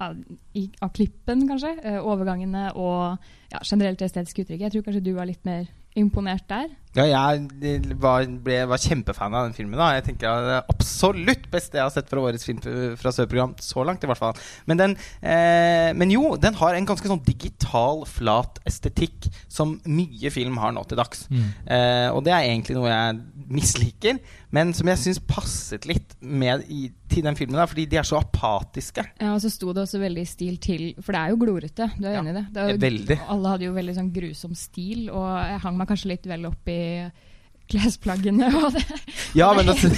av, 0.00 0.16
i, 0.56 0.64
av 0.80 0.92
klippen, 0.96 1.44
kanskje. 1.48 1.74
Eh, 1.84 1.98
overgangene 2.00 2.70
og 2.80 3.20
ja, 3.52 3.60
generelt 3.60 4.00
estetisk 4.06 4.42
uttrykk. 4.44 4.64
Jeg 4.64 4.74
tror 4.74 4.86
kanskje 4.86 5.04
du 5.04 5.12
var 5.18 5.28
litt 5.28 5.44
mer 5.48 5.68
imponert 5.98 6.46
der. 6.48 6.70
Ja, 6.96 7.04
jeg 7.06 7.94
var, 8.02 8.24
ble, 8.42 8.56
var 8.66 8.80
kjempefan 8.82 9.34
av 9.38 9.44
den 9.46 9.54
filmen. 9.54 9.78
da 9.78 9.92
Jeg 9.94 10.08
tenker 10.08 10.40
det 10.42 10.56
er 10.56 10.72
absolutt 10.72 11.44
beste 11.52 11.78
jeg 11.78 11.84
har 11.86 11.92
sett 11.94 12.08
fra 12.10 12.24
årets 12.26 12.46
film 12.48 12.58
fra 12.98 13.12
Sør-program. 13.14 13.52
Så 13.62 13.84
langt, 13.86 14.02
i 14.02 14.10
hvert 14.10 14.18
fall. 14.18 14.34
Men, 14.66 14.80
den, 14.80 14.96
eh, 15.22 15.92
men 15.94 16.10
jo, 16.10 16.34
den 16.42 16.58
har 16.58 16.74
en 16.74 16.88
ganske 16.88 17.06
sånn 17.06 17.22
digital, 17.26 18.02
flat 18.10 18.58
estetikk 18.66 19.30
som 19.46 19.76
mye 19.86 20.32
film 20.34 20.58
har 20.58 20.74
nå 20.74 20.82
til 20.90 20.98
dags. 20.98 21.28
Eh, 21.30 22.08
og 22.10 22.24
det 22.26 22.34
er 22.34 22.48
egentlig 22.50 22.74
noe 22.80 22.90
jeg 22.90 23.20
misliker, 23.50 24.18
men 24.50 24.74
som 24.74 24.90
jeg 24.90 24.98
syns 24.98 25.22
passet 25.30 25.86
litt 25.86 26.16
med 26.20 26.64
i, 26.66 26.88
til 27.10 27.22
den 27.26 27.38
filmen. 27.38 27.54
Da, 27.60 27.68
fordi 27.70 27.86
de 27.90 28.00
er 28.02 28.06
så 28.06 28.18
apatiske. 28.18 29.04
Ja, 29.22 29.30
og 29.36 29.40
så 29.44 29.50
sto 29.54 29.70
det 29.74 29.84
også 29.86 30.02
veldig 30.02 30.26
i 30.26 30.30
stil 30.30 30.58
til 30.62 30.82
For 30.98 31.14
det 31.14 31.20
er 31.22 31.32
jo 31.32 31.38
glorete, 31.42 31.86
du 31.98 32.06
er 32.08 32.16
Ja, 32.16 32.22
enig 32.24 32.34
i 32.34 32.38
det? 32.40 32.44
det 32.54 32.62
er 32.64 32.74
jo, 32.74 32.82
veldig. 32.82 33.18
Alle 33.30 33.54
hadde 33.54 33.68
jo 33.68 33.76
veldig 33.78 33.94
sånn 34.00 34.10
grusom 34.14 34.58
stil, 34.58 35.06
og 35.14 35.28
jeg 35.38 35.62
hang 35.62 35.78
meg 35.78 35.90
kanskje 35.94 36.10
litt 36.16 36.26
vel 36.30 36.50
opp 36.50 36.70
i 36.70 36.79
klesplaggene 37.70 38.48
og 38.58 38.74
det. 38.74 38.82
Ja, 39.38 39.50
men 39.54 39.68
altså, 39.70 39.90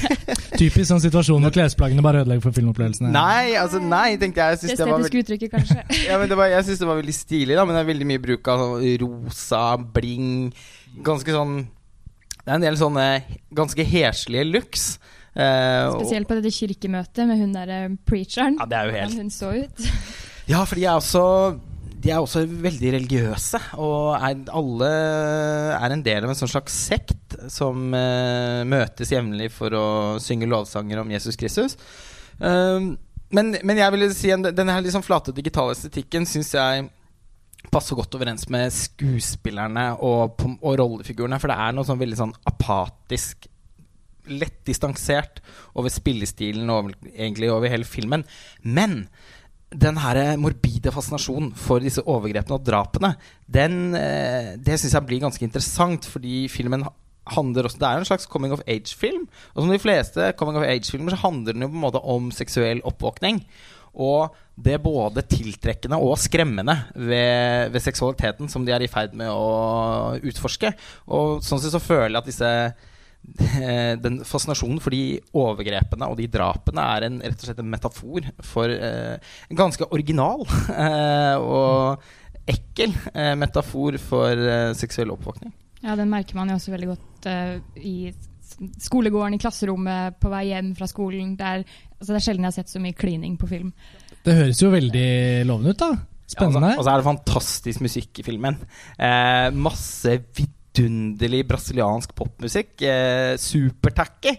Typisk 0.59 0.87
sånn 0.91 1.03
situasjon 1.03 1.45
hvor 1.47 1.55
klesplaggene 1.55 2.05
bare 2.05 2.23
ødelegger 2.23 2.45
for 2.45 2.57
filmopplevelsene. 2.57 3.13
Nei, 3.15 3.55
altså 3.61 3.81
nei, 3.83 4.19
tenkte 4.21 4.43
jeg. 4.43 4.59
jeg 4.59 4.59
Det 4.59 4.63
synes 4.63 4.83
det 4.83 4.89
var, 4.89 5.01
estetiske 5.01 5.23
uttrykket, 5.25 5.55
kanskje. 5.55 5.79
ja, 6.11 6.19
men 6.21 6.29
det 6.31 6.39
var, 6.39 6.51
jeg 6.53 6.69
syns 6.69 6.83
det 6.83 6.91
var 6.91 7.01
veldig 7.01 7.17
stilig, 7.17 7.57
da, 7.57 7.65
men 7.65 7.79
det 7.79 7.83
er 7.83 7.91
veldig 7.93 8.09
mye 8.13 8.25
bruk 8.27 8.53
av 8.53 8.65
sånn 8.67 8.87
rosa, 9.05 9.65
bling 9.97 10.29
Ganske 11.03 11.33
sånn 11.33 11.55
Det 12.43 12.51
er 12.51 12.59
en 12.59 12.65
del 12.67 12.77
sånne 12.77 13.07
ganske 13.57 13.85
heslige 13.89 14.45
looks. 14.45 14.87
Uh, 15.33 15.89
Spesielt 15.95 16.29
på 16.29 16.37
dette 16.37 16.53
kirkemøtet 16.53 17.25
med 17.25 17.41
hun 17.41 17.55
derre 17.57 17.79
preacheren. 18.05 18.59
Ja, 18.61 18.69
det 18.69 18.77
er 18.77 18.91
jo 18.91 18.97
helt 18.99 19.21
hun 19.23 19.31
så 19.33 19.55
ut. 19.57 19.87
Ja, 20.51 20.67
for 20.69 20.77
jeg 20.83 20.93
også 20.93 21.23
de 22.03 22.11
er 22.11 22.19
også 22.19 22.43
veldig 22.47 22.93
religiøse, 22.97 23.61
og 23.79 24.17
er, 24.17 24.41
alle 24.51 24.89
er 25.77 25.95
en 25.95 26.03
del 26.03 26.25
av 26.25 26.33
en 26.33 26.39
sånn 26.39 26.51
slags 26.51 26.75
sekt 26.89 27.37
som 27.53 27.95
eh, 27.95 28.63
møtes 28.67 29.13
jevnlig 29.15 29.53
for 29.55 29.75
å 29.79 29.87
synge 30.23 30.51
lovsanger 30.51 31.03
om 31.03 31.13
Jesus 31.15 31.39
Kristus. 31.39 31.77
Um, 32.43 32.97
men, 33.33 33.55
men 33.63 33.79
jeg 33.79 33.95
ville 33.95 34.11
si 34.17 34.33
en, 34.35 34.43
denne 34.45 34.75
her 34.75 34.83
liksom 34.85 35.05
flate 35.07 35.35
digitale 35.37 35.77
estetikken 35.77 36.27
syns 36.29 36.53
jeg 36.57 36.89
passer 37.73 37.97
godt 37.97 38.19
overens 38.19 38.49
med 38.51 38.75
skuespillerne 38.75 39.93
og, 40.03 40.43
og 40.59 40.77
rollefigurene, 40.81 41.39
for 41.41 41.53
det 41.53 41.61
er 41.63 41.77
noe 41.77 41.87
sånn 41.87 42.03
veldig 42.03 42.19
sånn 42.19 42.35
apatisk 42.51 43.47
lett 44.31 44.61
distansert 44.67 45.41
over 45.79 45.91
spillestilen 45.91 46.71
og 46.71 46.93
egentlig 47.11 47.51
over 47.51 47.71
hele 47.73 47.87
filmen. 47.89 48.27
Men 48.63 49.07
den 49.73 49.99
her 50.03 50.37
morbide 50.41 50.93
fascinasjonen 50.93 51.53
for 51.59 51.83
disse 51.83 52.03
overgrepene 52.05 52.59
og 52.59 52.65
drapene, 52.67 53.15
den, 53.49 53.95
eh, 53.97 54.55
det 54.57 54.79
syns 54.81 54.97
jeg 54.97 55.07
blir 55.09 55.23
ganske 55.25 55.45
interessant, 55.47 56.09
fordi 56.09 56.47
filmen 56.53 56.85
handler 57.33 57.69
også 57.69 57.79
Det 57.79 57.87
er 57.87 57.93
jo 57.93 58.03
en 58.03 58.09
slags 58.09 58.27
coming 58.27 58.53
of 58.53 58.63
age-film. 58.67 59.29
Og 59.55 59.63
som 59.63 59.71
de 59.71 59.79
fleste 59.79 60.33
coming 60.37 60.57
of 60.59 60.67
age-filmer, 60.67 61.11
så 61.11 61.23
handler 61.29 61.53
den 61.53 61.63
jo 61.63 61.69
på 61.69 61.79
en 61.79 61.85
måte 61.85 62.03
om 62.03 62.31
seksuell 62.35 62.83
oppvåkning. 62.83 63.45
Og 63.95 64.35
det 64.57 64.83
både 64.83 65.23
tiltrekkende 65.23 66.01
og 66.01 66.19
skremmende 66.19 66.75
ved, 66.95 67.71
ved 67.71 67.81
seksualiteten 67.81 68.49
som 68.49 68.65
de 68.65 68.73
er 68.73 68.83
i 68.83 68.91
ferd 68.91 69.15
med 69.15 69.29
å 69.31 70.19
utforske. 70.19 70.73
Og 71.07 71.45
sånn 71.45 71.61
sett 71.61 71.75
så 71.77 71.83
føler 71.83 72.17
jeg 72.17 72.23
at 72.23 72.31
disse 72.31 72.53
den 74.03 74.21
fascinasjonen 74.27 74.81
for 74.83 74.91
de 74.95 75.21
overgrepene 75.39 76.09
og 76.11 76.17
de 76.19 76.27
drapene 76.33 76.83
er 76.97 77.07
en, 77.07 77.21
rett 77.23 77.39
og 77.39 77.47
slett 77.49 77.61
en 77.63 77.71
metafor 77.71 78.27
for 78.45 78.73
eh, 78.75 79.15
en 79.49 79.57
ganske 79.61 79.87
original 79.95 80.43
eh, 80.85 81.37
og 81.39 82.03
ekkel 82.51 82.91
eh, 83.15 83.35
metafor 83.39 83.97
for 84.03 84.33
eh, 84.35 84.73
seksuell 84.75 85.15
oppvåkning. 85.15 85.53
Ja, 85.83 85.95
den 85.99 86.11
merker 86.11 86.39
man 86.39 86.51
jo 86.51 86.59
også 86.59 86.75
veldig 86.75 86.91
godt 86.93 87.27
eh, 87.31 87.57
i 87.79 87.97
skolegården, 88.83 89.35
i 89.39 89.43
klasserommet, 89.43 90.19
på 90.23 90.31
vei 90.31 90.45
hjem 90.51 90.73
fra 90.79 90.87
skolen. 90.91 91.33
Det 91.39 91.47
er, 91.47 91.63
altså, 91.99 92.11
det 92.13 92.19
er 92.19 92.25
sjelden 92.27 92.47
jeg 92.47 92.53
har 92.53 92.59
sett 92.59 92.75
så 92.75 92.83
mye 92.83 92.99
klining 92.99 93.39
på 93.41 93.49
film. 93.51 93.71
Det 94.23 94.35
høres 94.39 94.61
jo 94.63 94.71
veldig 94.75 95.09
lovende 95.49 95.73
ut, 95.75 95.81
da. 95.83 95.93
Spennende. 96.33 96.75
Ja, 96.75 96.77
og 96.77 96.77
så- 96.77 96.83
og 96.83 96.85
så 96.87 96.93
er 96.93 97.01
det 97.01 97.09
fantastisk 97.09 97.81
musikk 97.87 98.21
i 98.23 98.27
filmen. 98.27 98.59
Eh, 98.99 99.49
masse 99.51 100.19
vidunderlig 100.73 101.45
brasiliansk 101.49 102.15
popmusikk. 102.17 102.83
Eh, 102.83 103.37
Supertacky. 103.41 104.37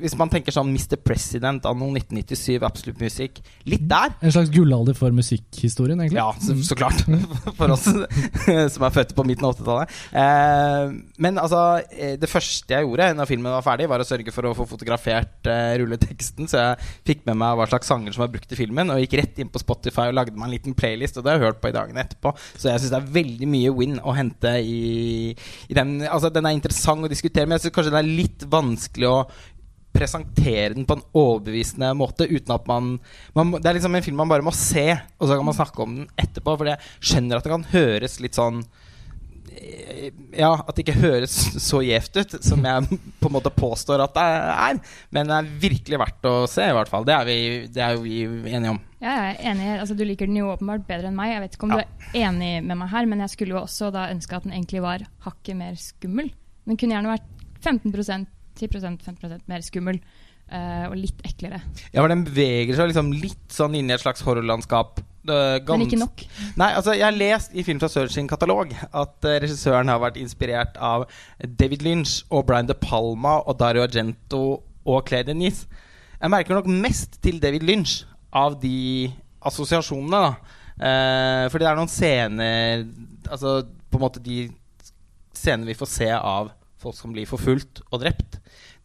Hvis 0.00 0.16
man 0.18 0.30
tenker 0.30 0.54
sånn 0.54 0.70
Mr. 0.70 0.98
President 1.02 1.66
anno 1.66 1.90
1997, 1.94 2.62
absolutt 2.62 3.00
musikk. 3.02 3.40
Litt 3.66 3.86
der. 3.90 4.14
En 4.22 4.32
slags 4.32 4.50
gullalder 4.54 4.94
for 4.94 5.10
musikkhistorien, 5.14 6.00
egentlig? 6.00 6.20
Ja, 6.20 6.30
så, 6.40 6.56
så 6.62 6.78
klart. 6.78 7.02
For 7.58 7.72
oss 7.74 7.86
som 8.74 8.86
er 8.86 8.94
født 8.94 9.14
på 9.16 9.24
midten 9.26 9.46
av 9.48 9.56
80-tallet. 9.56 9.96
Eh, 10.22 10.94
men 11.22 11.40
altså, 11.40 11.82
eh, 11.90 12.16
det 12.20 12.30
første 12.30 12.74
jeg 12.74 12.86
gjorde 12.86 13.10
når 13.16 13.28
filmen 13.28 13.52
var 13.52 13.66
ferdig, 13.66 13.88
var 13.90 14.02
å 14.02 14.06
sørge 14.06 14.32
for 14.34 14.46
å 14.48 14.54
få 14.56 14.66
fotografert 14.70 15.48
eh, 15.50 15.74
rulleteksten, 15.80 16.48
så 16.50 16.62
jeg 16.62 16.90
fikk 17.10 17.24
med 17.28 17.40
meg 17.40 17.58
hva 17.58 17.66
slags 17.70 17.90
sanger 17.90 18.14
som 18.14 18.24
var 18.24 18.32
brukt 18.32 18.52
i 18.54 18.58
filmen, 18.58 18.92
og 18.92 19.02
gikk 19.02 19.18
rett 19.20 19.40
inn 19.42 19.50
på 19.52 19.62
Spotify 19.62 20.08
og 20.10 20.16
lagde 20.18 20.36
meg 20.36 20.48
en 20.48 20.54
liten 20.54 20.76
playlist, 20.78 21.18
og 21.18 21.26
det 21.26 21.34
har 21.34 21.40
jeg 21.40 21.50
hørt 21.50 21.62
på 21.62 21.72
i 21.72 21.76
dagene 21.76 22.04
etterpå. 22.04 22.32
Så 22.54 22.70
jeg 22.70 22.82
syns 22.82 22.94
det 22.94 23.00
er 23.00 23.12
veldig 23.18 23.50
mye 23.50 23.74
win 23.76 23.98
å 24.00 24.14
hente 24.16 24.54
i, 24.62 25.30
i 25.68 25.76
den 25.76 26.00
Altså, 26.06 26.30
den 26.32 26.46
er 26.48 26.56
interessant 26.56 27.04
å 27.06 27.10
diskutere, 27.10 27.46
men 27.46 27.58
jeg 27.58 27.66
syns 27.66 27.76
kanskje 27.76 27.94
det 27.94 28.02
er 28.02 28.12
litt 28.20 28.46
vanskelig 28.50 29.08
å 29.10 29.16
presentere 29.90 30.74
den 30.76 30.86
på 30.86 30.96
en 30.96 31.06
overbevisende 31.18 31.90
måte 31.98 32.28
uten 32.30 32.54
at 32.54 32.68
man, 32.70 32.92
man, 33.34 33.56
Det 33.58 33.66
er 33.66 33.78
liksom 33.80 33.96
en 33.98 34.04
film 34.06 34.20
man 34.22 34.30
bare 34.30 34.46
må 34.46 34.52
se, 34.54 34.86
og 35.18 35.26
så 35.26 35.36
kan 35.36 35.48
man 35.48 35.56
snakke 35.56 35.82
om 35.82 35.96
den 35.98 36.06
etterpå. 36.20 36.54
For 36.54 36.70
jeg 36.70 36.92
skjønner 37.00 37.40
at 37.40 37.46
det 37.46 37.54
kan 37.56 37.66
høres 37.72 38.20
litt 38.22 38.38
sånn 38.38 38.62
ja, 40.36 40.50
at 40.54 40.76
det 40.76 40.84
ikke 40.84 41.00
høres 41.00 41.34
så 41.62 41.80
gjevt 41.84 42.20
ut 42.20 42.36
som 42.44 42.62
jeg 42.64 42.98
på 43.20 43.28
en 43.28 43.34
måte 43.34 43.52
påstår 43.52 44.02
at 44.04 44.14
det 44.16 44.26
er. 44.26 44.80
Men 45.14 45.30
det 45.30 45.36
er 45.36 45.50
virkelig 45.64 46.00
verdt 46.02 46.28
å 46.30 46.34
se, 46.50 46.68
i 46.70 46.76
hvert 46.76 46.90
fall. 46.92 47.06
Det 47.08 47.16
er, 47.16 47.28
vi, 47.28 47.38
det 47.72 47.84
er 47.84 48.00
vi 48.00 48.22
enige 48.26 48.74
om. 48.76 48.80
Ja, 49.00 49.14
jeg 49.16 49.36
er 49.36 49.52
enig. 49.52 49.68
Altså, 49.78 49.96
du 49.96 50.04
liker 50.06 50.28
den 50.28 50.40
jo 50.40 50.50
åpenbart 50.52 50.86
bedre 50.88 51.10
enn 51.10 51.18
meg. 51.18 51.34
Jeg 51.34 51.44
vet 51.44 51.56
ikke 51.56 51.68
om 51.68 51.76
ja. 51.76 51.82
du 51.82 52.10
er 52.12 52.26
enig 52.28 52.52
med 52.66 52.82
meg 52.82 52.92
her, 52.92 53.08
men 53.10 53.24
jeg 53.24 53.34
skulle 53.34 53.56
jo 53.56 53.62
også 53.62 53.92
da 53.94 54.10
ønske 54.12 54.36
at 54.36 54.46
den 54.46 54.56
egentlig 54.56 54.84
var 54.84 55.06
hakket 55.26 55.58
mer 55.60 55.80
skummel. 55.80 56.30
Den 56.68 56.80
kunne 56.80 56.96
gjerne 56.96 57.16
vært 57.16 57.30
15% 57.60 58.28
10-15% 58.60 59.46
mer 59.48 59.64
skummel. 59.64 60.00
Uh, 60.50 60.88
og 60.90 60.96
litt 60.98 61.20
eklere. 61.22 61.60
Ja, 61.92 62.00
for 62.00 62.10
Den 62.10 62.24
beveger 62.26 62.74
seg 62.74 62.90
liksom 62.90 63.12
litt 63.14 63.54
sånn 63.54 63.76
inn 63.78 63.90
i 63.90 63.94
et 63.94 64.02
slags 64.02 64.24
horrorlandskap. 64.26 64.98
Men 65.22 65.84
ikke 65.84 65.98
nok? 66.00 66.22
Nei, 66.56 66.70
altså 66.72 66.94
Jeg 66.96 67.04
har 67.04 67.12
lest 67.12 67.52
i 67.52 67.62
Film 67.62 67.78
fra 67.78 67.90
Sør 67.92 68.08
sin 68.10 68.26
katalog 68.26 68.72
at 68.72 69.28
uh, 69.28 69.36
regissøren 69.44 69.92
har 69.92 70.00
vært 70.02 70.18
inspirert 70.18 70.78
av 70.82 71.04
David 71.38 71.84
Lynch 71.86 72.24
og 72.32 72.48
Brian 72.48 72.66
De 72.66 72.74
Palma 72.74 73.36
og 73.44 73.60
Dario 73.60 73.84
Argento 73.84 74.42
og 74.88 75.04
Claire 75.06 75.28
Denise. 75.28 75.68
Jeg 76.16 76.32
merker 76.34 76.56
nok 76.56 76.70
mest 76.72 77.20
til 77.22 77.38
David 77.38 77.68
Lynch 77.68 78.00
av 78.34 78.58
de 78.58 79.10
assosiasjonene. 79.46 80.18
da 80.18 80.32
uh, 80.34 81.44
Fordi 81.52 81.62
det 81.62 81.70
er 81.70 81.78
noen 81.78 81.94
scener 81.94 82.88
Altså 83.30 83.60
på 83.90 84.00
en 84.00 84.02
måte 84.02 84.22
de 84.24 84.48
scenene 85.36 85.70
vi 85.70 85.78
får 85.78 85.94
se 85.94 86.10
av 86.10 86.50
folk 86.80 86.96
som 86.96 87.12
blir 87.14 87.28
forfulgt 87.28 87.84
og 87.90 88.02
drept 88.02 88.40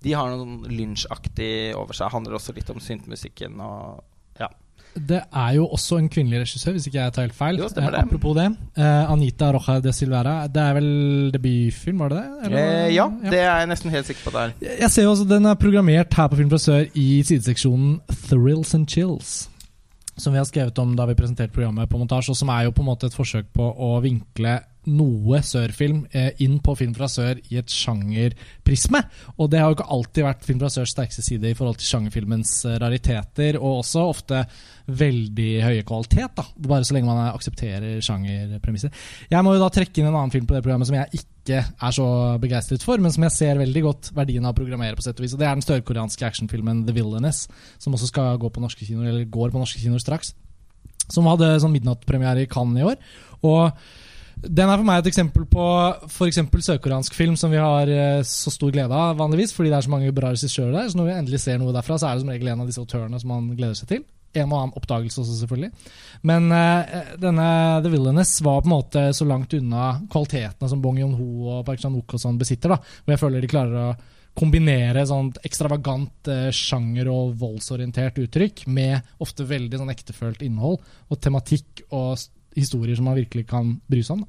de 0.05 0.13
har 0.13 0.35
noen 0.35 0.67
lynsjaktig 0.69 1.74
over 1.77 1.97
seg. 1.97 2.13
Handler 2.13 2.38
også 2.38 2.53
litt 2.55 2.69
om 2.74 2.81
syntmusikken 2.83 3.57
og 3.63 4.03
ja. 4.39 4.51
Det 4.95 5.17
er 5.27 5.55
jo 5.57 5.65
også 5.75 5.97
en 6.00 6.07
kvinnelig 6.12 6.45
regissør, 6.45 6.75
hvis 6.77 6.85
ikke 6.88 7.01
jeg 7.01 7.13
tar 7.15 7.25
helt 7.25 7.35
feil. 7.35 7.57
Jo, 7.59 7.67
det. 7.67 7.83
apropos 8.00 8.35
det. 8.38 8.45
Eh, 8.79 9.12
Anita 9.12 9.50
Roja 9.51 9.81
de 9.83 9.91
Silvera. 9.95 10.35
Det 10.47 10.62
er 10.62 10.77
vel 10.77 10.91
debutfilm, 11.33 12.03
var 12.05 12.13
det 12.13 12.21
det? 12.21 12.51
Eh, 12.51 12.93
ja, 12.93 13.09
ja, 13.09 13.31
det 13.33 13.41
er 13.41 13.50
jeg 13.50 13.71
nesten 13.74 13.91
helt 13.91 14.07
sikker 14.07 14.29
på. 14.29 14.35
der 14.38 14.53
Jeg 14.63 14.91
ser 14.93 15.03
jo 15.03 15.12
også 15.12 15.27
Den 15.27 15.50
er 15.50 15.59
programmert 15.59 16.15
her 16.15 16.29
på 16.31 16.39
Film 16.39 16.53
fra 16.53 16.62
Sør 16.62 16.85
i 16.93 17.09
sideseksjonen 17.27 18.00
Thrills 18.29 18.71
and 18.77 18.88
Chills. 18.88 19.50
Som 20.15 20.31
vi 20.31 20.39
har 20.39 20.47
skrevet 20.47 20.79
om 20.79 20.95
da 20.95 21.09
vi 21.09 21.17
presenterte 21.17 21.51
programmet 21.51 21.89
på 21.91 22.00
montasje, 22.00 22.31
og 22.31 22.39
som 22.39 22.53
er 22.53 22.69
jo 22.69 22.71
på 22.71 22.85
en 22.85 22.91
måte 22.93 23.09
et 23.09 23.17
forsøk 23.17 23.51
på 23.51 23.67
å 23.67 23.97
vinkle 24.05 24.62
noe 24.89 25.41
sørfilm 25.45 26.03
eh, 26.15 26.31
inn 26.43 26.59
på 26.63 26.75
Film 26.77 26.93
fra 26.97 27.07
sør 27.11 27.39
i 27.49 27.59
et 27.59 27.71
sjangerprisme. 27.71 29.01
Og 29.39 29.49
det 29.51 29.61
har 29.61 29.71
jo 29.71 29.77
ikke 29.79 29.91
alltid 29.97 30.27
vært 30.27 30.47
Film 30.47 30.61
fra 30.61 30.71
sørs 30.73 30.93
sterkeste 30.95 31.25
side 31.25 31.51
i 31.51 31.57
forhold 31.57 31.79
til 31.81 31.89
sjangerfilmens 31.89 32.53
eh, 32.69 32.77
rariteter, 32.81 33.59
og 33.61 33.81
også 33.81 34.05
ofte 34.05 34.43
veldig 34.85 35.51
høye 35.65 35.85
kvalitet, 35.87 36.35
da, 36.37 36.45
bare 36.69 36.85
så 36.85 36.95
lenge 36.95 37.09
man 37.09 37.31
aksepterer 37.31 37.97
sjangerpremisser. 38.05 38.93
Jeg 39.31 39.45
må 39.45 39.55
jo 39.55 39.63
da 39.63 39.71
trekke 39.73 40.01
inn 40.01 40.11
en 40.11 40.19
annen 40.19 40.33
film 40.33 40.45
på 40.45 40.55
det 40.55 40.61
programmet 40.65 40.89
som 40.89 40.97
jeg 40.99 41.21
ikke 41.21 41.61
er 41.65 41.95
så 41.95 42.07
begeistret 42.41 42.85
for, 42.85 43.01
men 43.01 43.13
som 43.13 43.25
jeg 43.25 43.35
ser 43.35 43.61
veldig 43.61 43.85
godt 43.85 44.11
verdien 44.17 44.45
av 44.45 44.53
å 44.53 44.59
programmere, 44.59 44.97
på 44.97 45.05
sett 45.05 45.17
og 45.17 45.25
vis. 45.25 45.33
Og 45.33 45.41
det 45.41 45.49
er 45.49 45.57
den 45.57 45.65
sørkoreanske 45.65 46.29
actionfilmen 46.29 46.85
The 46.85 46.95
Villainess, 46.95 47.45
som 47.81 47.97
også 47.97 48.11
skal 48.11 48.41
gå 48.41 48.49
på 48.53 48.63
norske 48.63 48.85
kinoer, 48.85 49.11
eller 49.11 49.29
går 49.29 49.53
på 49.53 49.61
norske 49.61 49.81
kinoer 49.81 50.03
straks. 50.03 50.35
Som 51.09 51.29
hadde 51.29 51.55
sånn 51.61 51.73
midnattpremiere 51.73 52.45
i 52.45 52.49
Cannes 52.49 52.81
i 52.81 52.85
år. 52.85 52.97
Og 53.45 53.85
den 54.43 54.69
er 54.69 54.77
for 54.77 54.85
meg 54.87 55.01
et 55.01 55.09
eksempel 55.09 55.45
på 55.49 55.65
f.eks. 56.09 56.41
sørkoreansk 56.67 57.15
film 57.15 57.37
som 57.39 57.53
vi 57.53 57.61
har 57.61 57.89
eh, 57.91 58.23
så 58.27 58.51
stor 58.53 58.73
glede 58.75 58.93
av 58.93 59.17
vanligvis, 59.19 59.53
fordi 59.55 59.71
det 59.71 59.79
er 59.79 59.87
så 59.87 59.93
mange 59.93 60.11
bra 60.15 60.33
regissører 60.33 60.75
der. 60.75 60.89
Så 60.91 60.99
når 60.99 61.09
vi 61.09 61.15
endelig 61.15 61.41
ser 61.45 61.61
noe 61.61 61.73
derfra, 61.75 61.97
så 61.99 62.09
er 62.09 62.17
det 62.17 62.25
som 62.25 62.33
regel 62.33 62.51
en 62.51 62.65
av 62.65 62.69
disse 62.69 62.83
autørene 62.83 63.21
som 63.21 63.31
man 63.31 63.47
gleder 63.55 63.77
seg 63.79 63.91
til. 63.93 64.03
En 64.35 64.51
og 64.51 64.57
annen 64.59 64.75
oppdagelse 64.75 65.21
også, 65.21 65.37
selvfølgelig. 65.39 65.71
Men 66.27 66.49
uh, 66.51 67.13
denne 67.21 67.47
The 67.85 67.93
Villainess 67.93 68.35
var 68.43 68.59
på 68.59 68.67
en 68.67 68.73
måte 68.73 69.05
så 69.15 69.27
langt 69.29 69.55
unna 69.55 69.93
kvalitetene 70.11 70.71
som 70.71 70.81
Bong 70.83 70.99
Yon-ho 70.99 71.29
og 71.53 71.63
Park 71.67 71.79
Chan-wook 71.79 72.17
og 72.17 72.25
sånn 72.25 72.41
besitter. 72.41 72.75
da, 72.75 72.81
Hvor 72.83 73.15
jeg 73.15 73.23
føler 73.23 73.45
de 73.45 73.51
klarer 73.53 73.79
å 73.79 73.95
kombinere 74.35 75.05
sånn 75.07 75.31
ekstravagant 75.47 76.27
uh, 76.27 76.49
sjanger- 76.51 77.13
og 77.13 77.37
voldsorientert 77.39 78.19
uttrykk 78.25 78.65
med 78.67 79.15
ofte 79.23 79.47
veldig 79.47 79.79
sånn 79.79 79.95
ektefølt 79.95 80.43
innhold 80.43 80.81
og 80.83 81.21
tematikk 81.23 81.85
og 81.95 82.19
historier 82.55 82.97
som 82.97 83.07
man 83.09 83.17
virkelig 83.17 83.45
kan 83.50 83.75
bry 83.91 84.01
seg 84.05 84.19
om. 84.19 84.25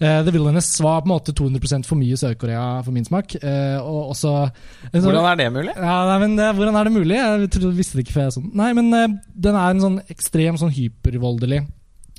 Uh, 0.00 0.20
The 0.26 0.34
Villainess 0.34 0.70
var 0.84 1.02
på 1.02 1.08
en 1.08 1.14
måte 1.14 1.34
200% 1.36 1.88
for 1.88 2.00
mye 2.00 2.18
Sør-Korea 2.18 2.66
for 2.86 2.94
min 2.96 3.06
smak. 3.06 3.36
Uh, 3.42 3.78
og 3.82 4.14
også, 4.14 4.34
uh, 4.48 4.98
hvordan 4.98 5.30
er 5.32 5.40
det 5.40 5.48
mulig? 5.54 5.74
Ja, 5.76 5.96
nei, 6.10 6.18
men, 6.24 6.38
hvordan 6.58 6.78
er 6.78 6.88
det 6.88 6.94
mulig? 6.94 7.18
Jeg 7.18 7.50
trodde, 7.56 7.74
visste 7.78 7.98
det 7.98 8.06
ikke 8.06 8.18
før 8.20 8.32
sånn. 8.38 8.48
Nei, 8.58 8.70
men 8.78 8.92
den 8.92 9.52
er 9.58 9.68
en 9.68 9.84
sånn 9.84 10.00
ekstrem 10.08 10.60
sånn 10.60 10.74
hypervoldelig 10.74 11.64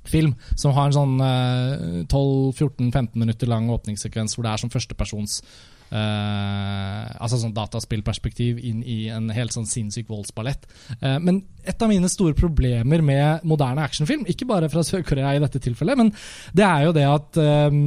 film 0.10 0.32
som 0.58 0.72
har 0.74 0.88
en 0.88 0.96
sånn 0.96 2.08
12-14-15 2.10 3.20
minutter 3.20 3.50
lang 3.52 3.68
åpningssekvens 3.70 4.34
hvor 4.34 4.48
det 4.48 4.54
er 4.56 4.62
som 4.64 4.72
førstepersons 4.74 5.42
Uh, 5.44 5.79
altså 5.90 7.40
sånn 7.42 7.56
dataspillperspektiv 7.56 8.60
inn 8.62 8.82
i 8.86 9.08
en 9.14 9.30
helt 9.34 9.54
sånn 9.56 9.68
sinnssyk 9.70 10.10
voldsballett. 10.12 10.68
Uh, 11.02 11.18
men 11.24 11.42
et 11.66 11.82
av 11.82 11.90
mine 11.92 12.10
store 12.12 12.38
problemer 12.38 13.02
med 13.06 13.48
moderne 13.50 13.86
actionfilm, 13.86 14.28
ikke 14.30 14.48
bare 14.50 14.70
fra 14.72 14.84
Sør-Korea 14.86 15.36
i 15.36 15.42
dette 15.44 15.62
tilfellet, 15.64 16.00
men 16.00 16.12
det 16.56 16.66
er 16.66 16.86
jo 16.86 16.94
det 16.96 17.08
at 17.10 17.40
uh, 17.42 17.80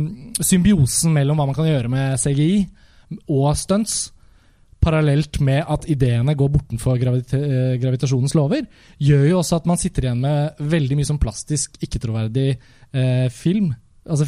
symbiosen 0.43 1.15
mellom 1.15 1.39
hva 1.39 1.47
man 1.51 1.59
kan 1.59 1.69
gjøre 1.69 1.93
med 1.93 2.19
CGI 2.23 2.57
og 3.29 3.53
stunts, 3.61 4.11
parallelt 4.83 5.39
med 5.47 5.61
at 5.71 5.85
ideene 5.87 6.35
går 6.35 6.49
bortenfor 6.57 6.97
gravita 6.99 7.39
gravitasjonens 7.79 8.35
lover, 8.35 8.65
gjør 8.99 9.29
jo 9.29 9.37
også 9.39 9.61
at 9.61 9.69
man 9.71 9.79
sitter 9.79 10.09
igjen 10.09 10.25
med 10.25 10.59
veldig 10.73 10.99
mye 10.99 11.07
sånn 11.07 11.21
plastisk, 11.23 11.77
ikke-troverdig 11.87 12.57
film. 13.31 13.69
Altså 14.03 14.27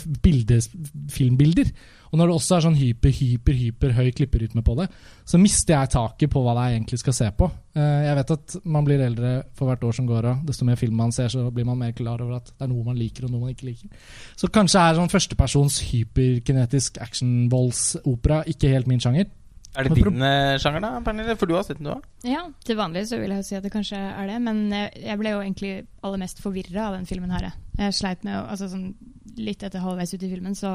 filmbilder. 1.10 1.72
Og 2.14 2.18
når 2.20 2.30
det 2.30 2.34
også 2.38 2.54
er 2.54 2.62
sånn 2.62 2.76
hyper, 2.78 3.10
hyper, 3.10 3.56
hyper 3.58 3.94
høy 3.96 4.12
klipperytme 4.14 4.62
på 4.62 4.76
det, 4.78 4.84
så 5.26 5.38
mister 5.42 5.74
jeg 5.74 5.90
taket 5.96 6.30
på 6.30 6.44
hva 6.44 6.52
det 6.54 6.62
er 6.62 6.70
jeg 6.70 6.78
egentlig 6.78 6.98
skal 7.00 7.16
se 7.16 7.30
på. 7.34 7.48
Eh, 7.74 8.02
jeg 8.06 8.18
vet 8.20 8.32
at 8.36 8.54
man 8.76 8.86
blir 8.86 9.02
eldre 9.02 9.32
for 9.58 9.66
hvert 9.66 9.82
år 9.88 9.96
som 9.98 10.06
går, 10.06 10.28
og 10.30 10.44
desto 10.46 10.68
mer 10.68 10.78
film 10.78 10.94
man 11.02 11.10
ser, 11.16 11.32
så 11.34 11.48
blir 11.50 11.66
man 11.66 11.80
mer 11.80 11.90
klar 11.98 12.22
over 12.22 12.36
at 12.38 12.52
det 12.52 12.68
er 12.68 12.70
noe 12.70 12.86
man 12.86 13.00
liker, 13.00 13.26
og 13.26 13.34
noe 13.34 13.48
man 13.48 13.56
ikke 13.56 13.66
liker. 13.66 13.90
Så 14.38 14.46
kanskje 14.54 14.84
er 14.84 15.00
sånn 15.00 15.10
førstepersons 15.10 15.80
hyperkinetisk 15.88 17.02
actionvoldsopera 17.02 18.44
ikke 18.54 18.70
helt 18.76 18.92
min 18.92 19.02
sjanger. 19.02 19.26
Er 19.74 19.90
det 19.90 19.98
din 19.98 20.22
sjanger, 20.62 20.86
da, 20.86 20.92
Pernille? 21.02 21.34
For 21.34 21.50
du 21.50 21.56
har 21.58 21.66
sett 21.66 21.82
den, 21.82 21.90
du 21.90 21.96
òg? 21.96 22.06
Ja, 22.30 22.44
til 22.62 22.78
vanlig 22.78 23.08
så 23.10 23.18
vil 23.18 23.34
jeg 23.34 23.42
jo 23.42 23.48
si 23.48 23.58
at 23.58 23.66
det 23.66 23.74
kanskje 23.74 23.98
er 23.98 24.30
det. 24.30 24.38
Men 24.46 24.68
jeg 24.70 25.18
ble 25.18 25.34
jo 25.34 25.42
egentlig 25.42 25.72
aller 26.06 26.22
mest 26.22 26.38
forvirra 26.46 26.92
av 26.92 26.94
den 27.00 27.10
filmen 27.10 27.34
her. 27.34 27.50
Jeg 27.80 27.98
sleit 27.98 28.22
med 28.22 28.38
å 28.38 28.46
altså 28.54 28.70
sånn, 28.70 28.92
Litt 29.34 29.64
etter 29.66 29.82
halvveis 29.82 30.12
ut 30.14 30.22
i 30.22 30.28
filmen 30.30 30.54
så 30.54 30.70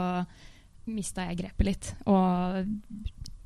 mista 0.92 1.28
jeg 1.30 1.40
grepet 1.44 1.68
litt. 1.68 1.94
Og 2.10 2.66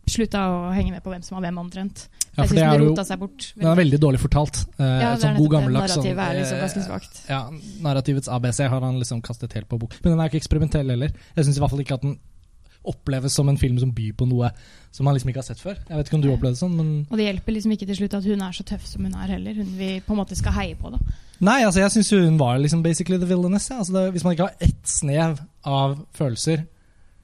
slutta 0.10 0.42
å 0.52 0.58
henge 0.76 0.92
med 0.92 1.04
på 1.04 1.14
hvem 1.14 1.24
som 1.24 1.38
var 1.38 1.46
hvem, 1.46 1.62
omtrent. 1.62 2.08
Ja, 2.34 2.44
for 2.44 2.58
det 2.58 2.66
er 2.66 2.82
jo, 2.82 2.92
Det 2.96 3.70
er 3.70 3.80
veldig 3.80 4.00
dårlig 4.02 4.20
fortalt. 4.20 4.64
Eh, 4.76 4.98
ja, 5.04 5.14
sånn 5.22 5.38
god 5.38 5.54
gammeldags 5.54 5.96
sånn, 5.96 6.10
er 6.12 6.38
liksom 6.40 6.60
ganske 6.64 6.84
svagt. 6.88 7.24
Ja, 7.30 7.46
narrativets 7.86 8.28
ABC 8.28 8.66
har 8.68 8.84
han 8.84 9.00
liksom 9.00 9.22
kastet 9.24 9.54
helt 9.54 9.70
på 9.70 9.80
bok. 9.80 9.96
Men 10.04 10.16
den 10.16 10.24
er 10.24 10.32
ikke 10.32 10.42
eksperimentell 10.42 10.92
heller. 10.96 11.14
Jeg 11.38 11.48
syns 11.48 11.60
i 11.60 11.64
hvert 11.64 11.76
fall 11.76 11.84
ikke 11.86 12.00
at 12.00 12.06
den 12.06 12.18
oppleves 12.84 13.32
som 13.32 13.48
en 13.48 13.58
film 13.58 13.78
som 13.80 13.94
byr 13.96 14.12
på 14.20 14.26
noe 14.28 14.50
som 14.92 15.08
man 15.08 15.16
liksom 15.16 15.32
ikke 15.32 15.40
har 15.40 15.48
sett 15.48 15.62
før. 15.62 15.78
Jeg 15.88 15.96
vet 15.96 16.10
ikke 16.10 16.18
om 16.18 16.24
du 16.26 16.30
opplevde 16.34 16.58
det 16.58 16.62
sånn, 16.62 16.74
men 16.76 16.90
Og 17.08 17.16
det 17.16 17.30
hjelper 17.30 17.56
liksom 17.56 17.76
ikke 17.78 17.88
til 17.88 18.00
slutt 18.02 18.18
at 18.20 18.28
hun 18.28 18.44
er 18.44 18.58
så 18.58 18.66
tøff 18.68 18.84
som 18.90 19.08
hun 19.08 19.16
er 19.16 19.36
heller. 19.38 19.56
Hun 19.62 19.72
vi 19.78 19.94
på 20.04 20.16
en 20.16 20.20
måte 20.20 20.36
skal 20.36 20.56
heie 20.58 20.76
på, 20.76 20.92
da. 20.92 21.00
Nei, 21.44 21.62
altså 21.64 21.80
jeg 21.80 21.96
syns 21.96 22.12
hun 22.12 22.38
var 22.42 22.60
liksom 22.60 22.84
basically 22.84 23.20
the 23.22 23.30
villainess. 23.30 23.70
Ja. 23.72 23.80
Altså 23.80 23.96
det, 23.96 24.04
hvis 24.18 24.28
man 24.28 24.36
ikke 24.36 24.50
har 24.50 24.68
ett 24.68 24.84
snev 24.90 25.40
av 25.64 25.96
følelser 26.18 26.68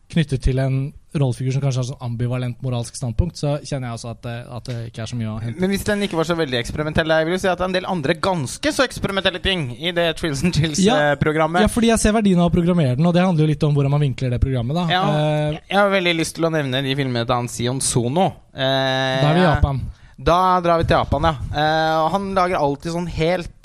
knyttet 0.09 0.41
til 0.41 0.59
en 0.61 0.77
rollefigur 1.17 1.53
som 1.55 1.61
kanskje 1.63 1.81
har 1.81 1.87
sånn 1.87 2.03
ambivalent 2.05 2.59
moralsk 2.61 2.97
standpunkt, 2.97 3.37
så 3.39 3.55
kjenner 3.65 3.89
jeg 3.89 3.97
også 3.97 4.11
at 4.11 4.19
det, 4.25 4.35
at 4.57 4.67
det 4.69 4.77
ikke 4.89 5.01
er 5.03 5.09
så 5.09 5.17
mye 5.17 5.29
å 5.31 5.37
hente. 5.41 5.61
Men 5.61 5.71
hvis 5.73 5.85
den 5.87 6.05
ikke 6.05 6.19
var 6.19 6.27
så 6.29 6.35
veldig 6.37 6.59
eksperimentell, 6.59 7.13
jeg 7.15 7.27
vil 7.27 7.35
jo 7.35 7.39
si 7.41 7.49
at 7.49 7.57
det 7.57 7.65
er 7.65 7.69
en 7.71 7.77
del 7.77 7.87
andre 7.89 8.15
ganske 8.29 8.73
så 8.75 8.85
eksperimentelle 8.85 9.41
ting 9.41 9.63
i 9.77 9.93
det 9.95 10.05
Trills 10.19 10.43
and 10.45 10.53
Chills-programmet. 10.57 11.65
Ja, 11.65 11.71
fordi 11.73 11.89
jeg 11.89 12.01
ser 12.03 12.13
verdien 12.17 12.41
av 12.41 12.51
å 12.51 12.53
programmere 12.53 12.97
den, 12.99 13.09
og 13.09 13.15
det 13.17 13.25
handler 13.25 13.45
jo 13.45 13.51
litt 13.53 13.65
om 13.65 13.77
hvordan 13.77 13.95
man 13.95 14.05
vinkler 14.05 14.35
det 14.35 14.41
programmet. 14.43 14.77
da. 14.77 14.85
Ja, 14.93 15.03
uh, 15.09 15.59
jeg 15.61 15.79
har 15.79 15.93
veldig 15.93 16.15
lyst 16.19 16.37
til 16.37 16.49
å 16.49 16.53
nevne 16.53 16.83
de 16.85 16.97
filmene 16.97 17.25
til 17.25 17.37
han 17.37 17.49
Sion 17.53 17.81
Sono. 17.81 18.27
Uh, 18.53 18.61
da 18.61 19.29
er 19.31 19.39
vi 19.39 19.41
i 19.41 19.47
Japan. 19.47 19.83
Da 20.29 20.39
drar 20.61 20.81
vi 20.81 20.89
til 20.89 20.99
Japan, 20.99 21.29
ja. 21.31 21.35
Uh, 21.53 22.09
han 22.13 22.33
lager 22.37 22.61
alltid 22.61 22.93
sånn 22.97 23.09
helt 23.17 23.55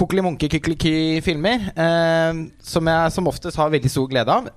eh, 0.00 0.02
kokkeli-munke-kykkeli-ky-filmer. 0.02 1.70
Eh, 1.76 2.42
som 2.62 2.88
jeg 2.88 3.12
som 3.12 3.28
oftest 3.28 3.56
har 3.60 3.70
veldig 3.70 3.90
stor 3.90 4.08
glede 4.08 4.32
av. 4.32 4.50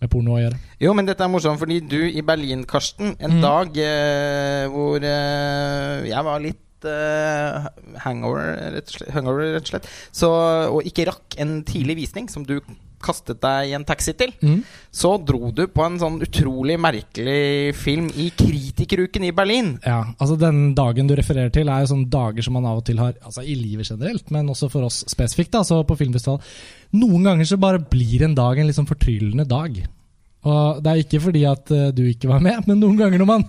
med 0.00 0.10
porno 0.12 0.36
å 0.36 0.40
gjøre. 0.42 0.58
Jo, 0.80 0.92
men 0.94 1.08
dette 1.08 1.24
er 1.26 1.30
morsomt, 1.32 1.58
fordi 1.58 1.80
du 1.90 1.98
i 2.06 2.22
Berlin, 2.22 2.64
Karsten, 2.68 3.16
en 3.18 3.38
Mm. 3.38 3.42
dag 3.42 3.78
eh, 3.82 4.66
hvor 4.70 5.02
eh, 5.02 6.06
jeg 6.08 6.24
var 6.24 6.40
litt 6.44 6.86
eh, 6.86 7.66
hangover, 8.04 8.52
rett 8.76 8.86
og 8.92 8.94
slett, 8.98 9.10
hangover, 9.16 9.52
rett 9.56 9.66
og 9.66 9.72
slett, 9.72 9.88
så, 10.14 10.30
og 10.70 10.86
ikke 10.86 11.08
rakk 11.10 11.38
en 11.42 11.62
tidlig 11.66 11.96
visning 12.04 12.28
som 12.30 12.44
du 12.46 12.60
kastet 13.02 13.40
deg 13.42 13.70
i 13.70 13.74
en 13.78 13.86
taxi 13.88 14.14
til. 14.18 14.32
Mm. 14.42 14.62
så 14.92 15.14
dro 15.22 15.50
du 15.54 15.64
på 15.70 15.84
en 15.84 15.98
sånn 16.00 16.18
utrolig 16.24 16.78
merkelig 16.80 17.74
film 17.78 18.08
i 18.18 18.30
Kritikeruken 18.36 19.28
i 19.28 19.34
Berlin. 19.34 19.74
Ja, 19.84 20.00
altså 20.18 20.38
Den 20.40 20.74
dagen 20.78 21.10
du 21.10 21.14
refererer 21.18 21.52
til, 21.54 21.68
er 21.68 21.84
jo 21.84 21.92
sånne 21.92 22.10
dager 22.12 22.44
som 22.44 22.58
man 22.58 22.66
av 22.68 22.80
og 22.80 22.86
til 22.88 22.98
har 23.02 23.14
Altså 23.22 23.42
i 23.42 23.54
livet 23.58 23.88
generelt, 23.88 24.30
men 24.34 24.48
også 24.48 24.70
for 24.72 24.86
oss 24.88 25.02
spesifikt, 25.10 25.52
da, 25.52 25.62
altså 25.62 25.82
på 25.86 25.98
filmfestival. 25.98 26.40
Noen 26.98 27.26
ganger 27.26 27.48
så 27.48 27.60
bare 27.60 27.82
blir 27.82 28.24
en 28.24 28.36
dag 28.38 28.58
en 28.58 28.72
sånn 28.74 28.88
fortryllende 28.88 29.46
dag. 29.48 29.78
Og 30.48 30.82
det 30.82 30.90
er 30.90 31.02
ikke 31.02 31.20
fordi 31.22 31.42
at 31.50 31.72
eh, 31.74 31.88
du 31.94 32.04
ikke 32.06 32.30
var 32.30 32.42
med, 32.44 32.62
men 32.68 32.78
noen 32.80 32.98
ganger 33.00 33.20
når 33.20 33.28
man 33.28 33.44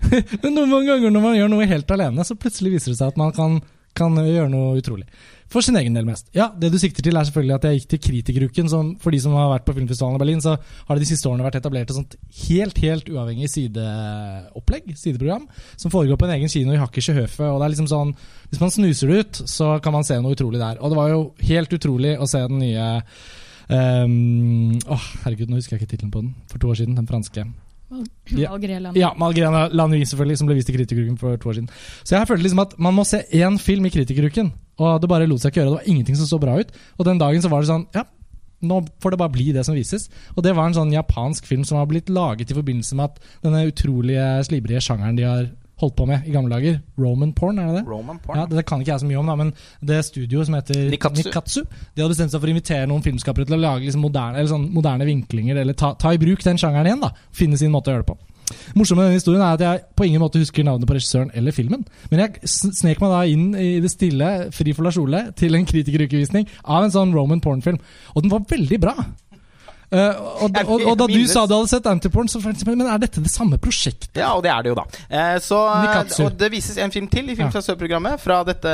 noen 0.56 0.86
ganger 0.88 1.12
når 1.12 1.24
man 1.24 1.36
gjør 1.36 1.52
noe 1.52 1.68
helt 1.68 1.92
alene, 1.96 2.24
så 2.24 2.38
plutselig 2.38 2.76
viser 2.76 2.94
det 2.94 3.00
seg 3.00 3.12
at 3.12 3.20
man 3.20 3.34
kan, 3.36 3.58
kan 3.96 4.14
gjøre 4.16 4.48
noe 4.52 4.78
utrolig. 4.80 5.06
For 5.50 5.66
sin 5.66 5.74
egen 5.80 5.96
del 5.96 6.06
mest. 6.06 6.28
Ja, 6.30 6.52
Det 6.54 6.70
du 6.70 6.78
sikter 6.78 7.02
til, 7.02 7.16
er 7.16 7.26
selvfølgelig 7.26 7.54
at 7.56 7.64
jeg 7.66 7.80
gikk 7.80 7.88
til 7.90 8.00
Kritikeruken. 8.04 8.68
For 9.02 9.10
de 9.10 9.18
som 9.18 9.34
har 9.34 9.48
vært 9.50 9.64
på 9.66 9.74
filmfestivalen 9.74 10.14
i 10.14 10.22
Berlin, 10.22 10.42
så 10.44 10.54
har 10.54 10.94
det 10.94 11.02
de 11.02 11.08
siste 11.10 11.26
årene 11.26 11.42
vært 11.42 11.58
etablert 11.58 11.90
et 11.90 11.96
sånt 11.96 12.14
helt 12.46 12.78
helt 12.78 13.10
uavhengig 13.10 13.50
sideopplegg, 13.50 14.92
sideprogram, 14.94 15.48
som 15.76 15.90
foregår 15.90 16.20
på 16.20 16.28
en 16.28 16.36
egen 16.36 16.52
kino 16.52 16.76
i 16.76 16.78
Hakkersjøhøfe. 16.78 17.48
Og 17.50 17.58
det 17.58 17.66
er 17.66 17.74
liksom 17.74 17.90
sånn 17.90 18.14
Hvis 18.50 18.62
man 18.62 18.70
snuser 18.70 19.10
det 19.10 19.18
ut, 19.18 19.42
så 19.50 19.80
kan 19.82 19.92
man 19.92 20.06
se 20.06 20.20
noe 20.22 20.38
utrolig 20.38 20.62
der. 20.62 20.78
Og 20.78 20.90
det 20.90 21.00
var 21.00 21.10
jo 21.10 21.20
helt 21.50 21.74
utrolig 21.74 22.14
å 22.18 22.30
se 22.30 22.44
den 22.46 22.62
nye 22.62 22.86
um, 23.70 24.78
Åh, 24.86 25.10
herregud, 25.24 25.50
nå 25.50 25.58
husker 25.58 25.76
jeg 25.76 25.82
ikke 25.82 25.96
tittelen 25.96 26.14
på 26.14 26.22
den. 26.22 26.36
For 26.46 26.62
to 26.62 26.70
år 26.70 26.78
siden. 26.78 26.94
Den 26.94 27.10
franske. 27.10 27.48
Ja. 27.90 28.52
Ja, 28.94 29.10
Malgrena 29.18 29.64
Lanui, 29.74 30.04
selvfølgelig, 30.06 30.38
som 30.38 30.46
ble 30.46 30.56
vist 30.60 30.70
i 30.70 30.76
Kritikeruken 30.76 31.18
for 31.18 31.36
to 31.36 31.50
år 31.50 31.58
siden. 31.58 31.70
Så 32.04 32.14
jeg 32.16 32.28
følte 32.30 32.46
liksom 32.46 32.62
at 32.62 32.76
man 32.78 32.94
må 32.94 33.04
se 33.08 33.24
én 33.34 33.58
film 33.58 33.88
i 33.88 33.90
Kritikeruken, 33.90 34.52
og 34.78 35.00
det 35.02 35.10
bare 35.10 35.26
lot 35.26 35.42
seg 35.42 35.50
ikke 35.50 35.60
gjøre. 35.62 35.72
Det 35.72 35.80
var 35.80 35.90
ingenting 35.90 36.16
som 36.20 36.30
så 36.30 36.38
bra 36.42 36.56
ut. 36.60 36.70
Og 36.98 37.04
den 37.08 37.18
dagen 37.20 37.42
så 37.42 37.50
var 37.50 37.64
det 37.64 37.72
sånn 37.72 37.86
Ja, 37.96 38.04
nå 38.62 38.80
får 39.02 39.14
det 39.14 39.20
bare 39.22 39.34
bli 39.34 39.50
det 39.56 39.64
som 39.66 39.74
vises. 39.74 40.08
Og 40.36 40.44
det 40.44 40.54
var 40.56 40.68
en 40.68 40.76
sånn 40.76 40.92
japansk 40.94 41.46
film 41.48 41.64
som 41.64 41.80
har 41.80 41.88
blitt 41.90 42.12
laget 42.12 42.52
i 42.52 42.56
forbindelse 42.56 42.96
med 42.98 43.10
at 43.10 43.20
denne 43.42 43.66
utrolige 43.70 44.26
slibrige 44.46 44.82
sjangeren 44.84 45.18
de 45.18 45.26
har 45.26 45.48
holdt 45.80 45.96
på 45.98 46.06
med 46.08 46.26
i 46.28 46.32
gamle 46.34 46.52
dager, 46.54 46.80
Roman 47.00 47.32
porn, 47.36 47.58
er 47.58 47.70
det 47.70 47.80
det? 47.80 47.84
Roman 47.90 48.18
porn. 48.22 48.38
Ja, 48.38 48.46
Det 48.50 48.64
kan 48.68 48.80
ikke 48.82 48.92
jeg 48.94 49.02
så 49.02 49.08
mye 49.10 49.20
om, 49.20 49.30
da, 49.30 49.36
men 49.40 49.52
det 49.80 50.00
studioet 50.06 50.48
som 50.48 50.56
heter 50.58 50.88
Nikatsu. 50.92 51.62
De 51.64 52.02
hadde 52.02 52.12
bestemt 52.14 52.32
seg 52.34 52.40
for 52.40 52.50
å 52.50 52.54
invitere 52.54 52.88
noen 52.90 53.04
filmskapere 53.04 53.48
til 53.48 53.58
å 53.58 53.62
lage 53.62 53.86
liksom 53.88 54.04
moderne, 54.04 54.38
eller 54.38 54.52
sånn 54.52 54.68
moderne 54.74 55.08
vinklinger, 55.08 55.60
eller 55.62 55.78
ta, 55.78 55.94
ta 56.00 56.12
i 56.14 56.20
bruk 56.20 56.44
den 56.44 56.60
sjangeren 56.60 56.90
igjen. 56.90 57.06
da 57.06 57.12
Finne 57.32 57.58
sin 57.60 57.72
måte 57.72 57.90
å 57.90 57.96
gjøre 57.96 58.06
det 58.06 58.12
på. 58.12 58.18
Morsomt 58.74 58.98
med 58.98 59.06
denne 59.06 59.18
historien 59.20 59.42
er 59.46 59.54
at 59.54 59.62
jeg 59.62 59.82
på 59.94 60.06
ingen 60.08 60.22
måte 60.22 60.40
husker 60.42 60.64
navnet 60.66 60.88
på 60.90 60.96
regissøren 60.96 61.30
eller 61.38 61.54
filmen. 61.54 61.84
Men 62.10 62.24
jeg 62.24 62.50
snek 62.50 62.98
meg 63.02 63.12
da 63.12 63.20
inn 63.30 63.44
i 63.54 63.68
det 63.82 63.92
stille, 63.92 64.30
fri 64.54 64.74
for 64.74 64.86
Lars 64.86 64.98
Ole, 64.98 65.28
til 65.38 65.54
en 65.54 65.66
kritikerukevisning 65.70 66.48
av 66.64 66.86
en 66.86 66.94
sånn 66.94 67.14
Roman 67.14 67.42
porn-film. 67.44 67.78
Og 68.14 68.24
den 68.24 68.32
var 68.32 68.42
veldig 68.50 68.80
bra. 68.82 68.96
Eh, 69.90 70.18
og, 70.44 70.54
og, 70.54 70.84
og 70.86 70.98
da 71.00 71.06
du 71.10 71.18
sa 71.26 71.42
du 71.50 71.56
hadde 71.56 71.70
sett 71.72 71.86
Antiporn, 71.90 72.28
så 72.30 72.38
jeg 72.38 72.62
Men 72.68 72.86
er 72.86 73.00
dette 73.02 73.22
det 73.22 73.32
samme 73.32 73.58
prosjektet? 73.58 74.20
Ja, 74.20 74.36
og 74.38 74.44
det 74.46 74.52
er 74.52 74.62
det 74.62 74.70
jo, 74.70 74.76
da. 74.78 74.84
Uh, 75.10 75.36
så, 75.42 75.58
og 76.22 76.36
det 76.38 76.50
vises 76.52 76.78
en 76.78 76.94
film 76.94 77.08
til 77.10 77.32
i 77.32 77.36
Film 77.38 77.50
fra 77.50 78.38
dette 78.46 78.72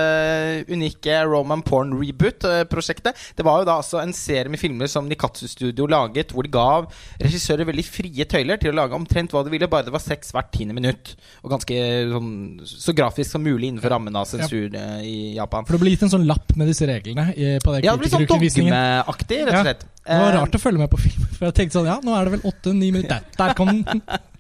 unike 0.69 1.17
Roman 1.25 1.63
Porn 1.65 1.95
Reboot-prosjektet. 1.97 3.17
Det 3.37 3.47
var 3.47 3.63
jo 3.63 3.69
da 3.69 3.79
altså 3.81 4.03
en 4.03 4.13
serie 4.17 4.53
med 4.53 4.61
filmer 4.61 4.91
som 4.91 5.09
Nikatsu 5.09 5.47
Studio 5.49 5.87
laget, 5.89 6.35
hvor 6.35 6.45
de 6.45 6.53
gav 6.53 6.91
regissører 7.23 7.69
veldig 7.69 7.87
frie 7.87 8.29
tøyler 8.29 8.61
til 8.61 8.75
å 8.75 8.77
lage 8.77 8.97
omtrent 8.99 9.33
hva 9.33 9.45
de 9.47 9.55
ville, 9.55 9.71
bare 9.73 9.89
det 9.89 9.95
var 9.95 10.05
seks 10.05 10.35
hvert 10.37 10.53
tiende 10.53 10.77
minutt. 10.77 11.15
Og 11.45 11.53
ganske 11.55 11.81
sånn 12.13 12.31
så 12.67 12.95
grafisk 12.97 13.37
som 13.37 13.45
mulig 13.45 13.71
innenfor 13.73 13.95
rammen 13.95 14.17
av 14.19 14.29
sensur 14.29 14.69
ja. 14.69 14.87
i 15.01 15.37
Japan. 15.39 15.65
For 15.65 15.79
det 15.79 15.85
ble 15.85 15.97
gitt 15.97 16.07
en 16.07 16.17
sånn 16.19 16.29
lapp 16.29 16.53
med 16.59 16.69
disse 16.71 16.89
reglene 16.89 17.31
i, 17.33 17.57
på 17.63 17.73
det 17.73 17.85
Ja, 17.87 17.97
det 17.97 18.05
ble 18.05 18.13
sånn 18.13 18.29
dogmeaktig, 18.29 19.45
rett 19.47 19.63
og 19.63 19.71
slett. 19.71 19.87
Det 20.07 20.23
var 20.23 20.33
Eh, 20.33 20.39
rart 20.39 20.55
å 20.55 20.63
følge 20.63 20.79
med 20.79 20.91
på 20.93 21.03
film. 21.03 21.27
For 21.35 21.49
jeg 21.49 21.59
tenkte 21.59 21.81
sånn, 21.81 21.91
ja, 21.91 21.99
nå 22.05 22.15
er 22.15 22.29
det 22.29 22.37
vel 22.39 22.49
åtte-ni 22.53 22.93
minutter. 22.95 23.27
Der, 23.27 23.37
der 23.43 23.59
kom 23.59 23.75
den. 23.83 24.03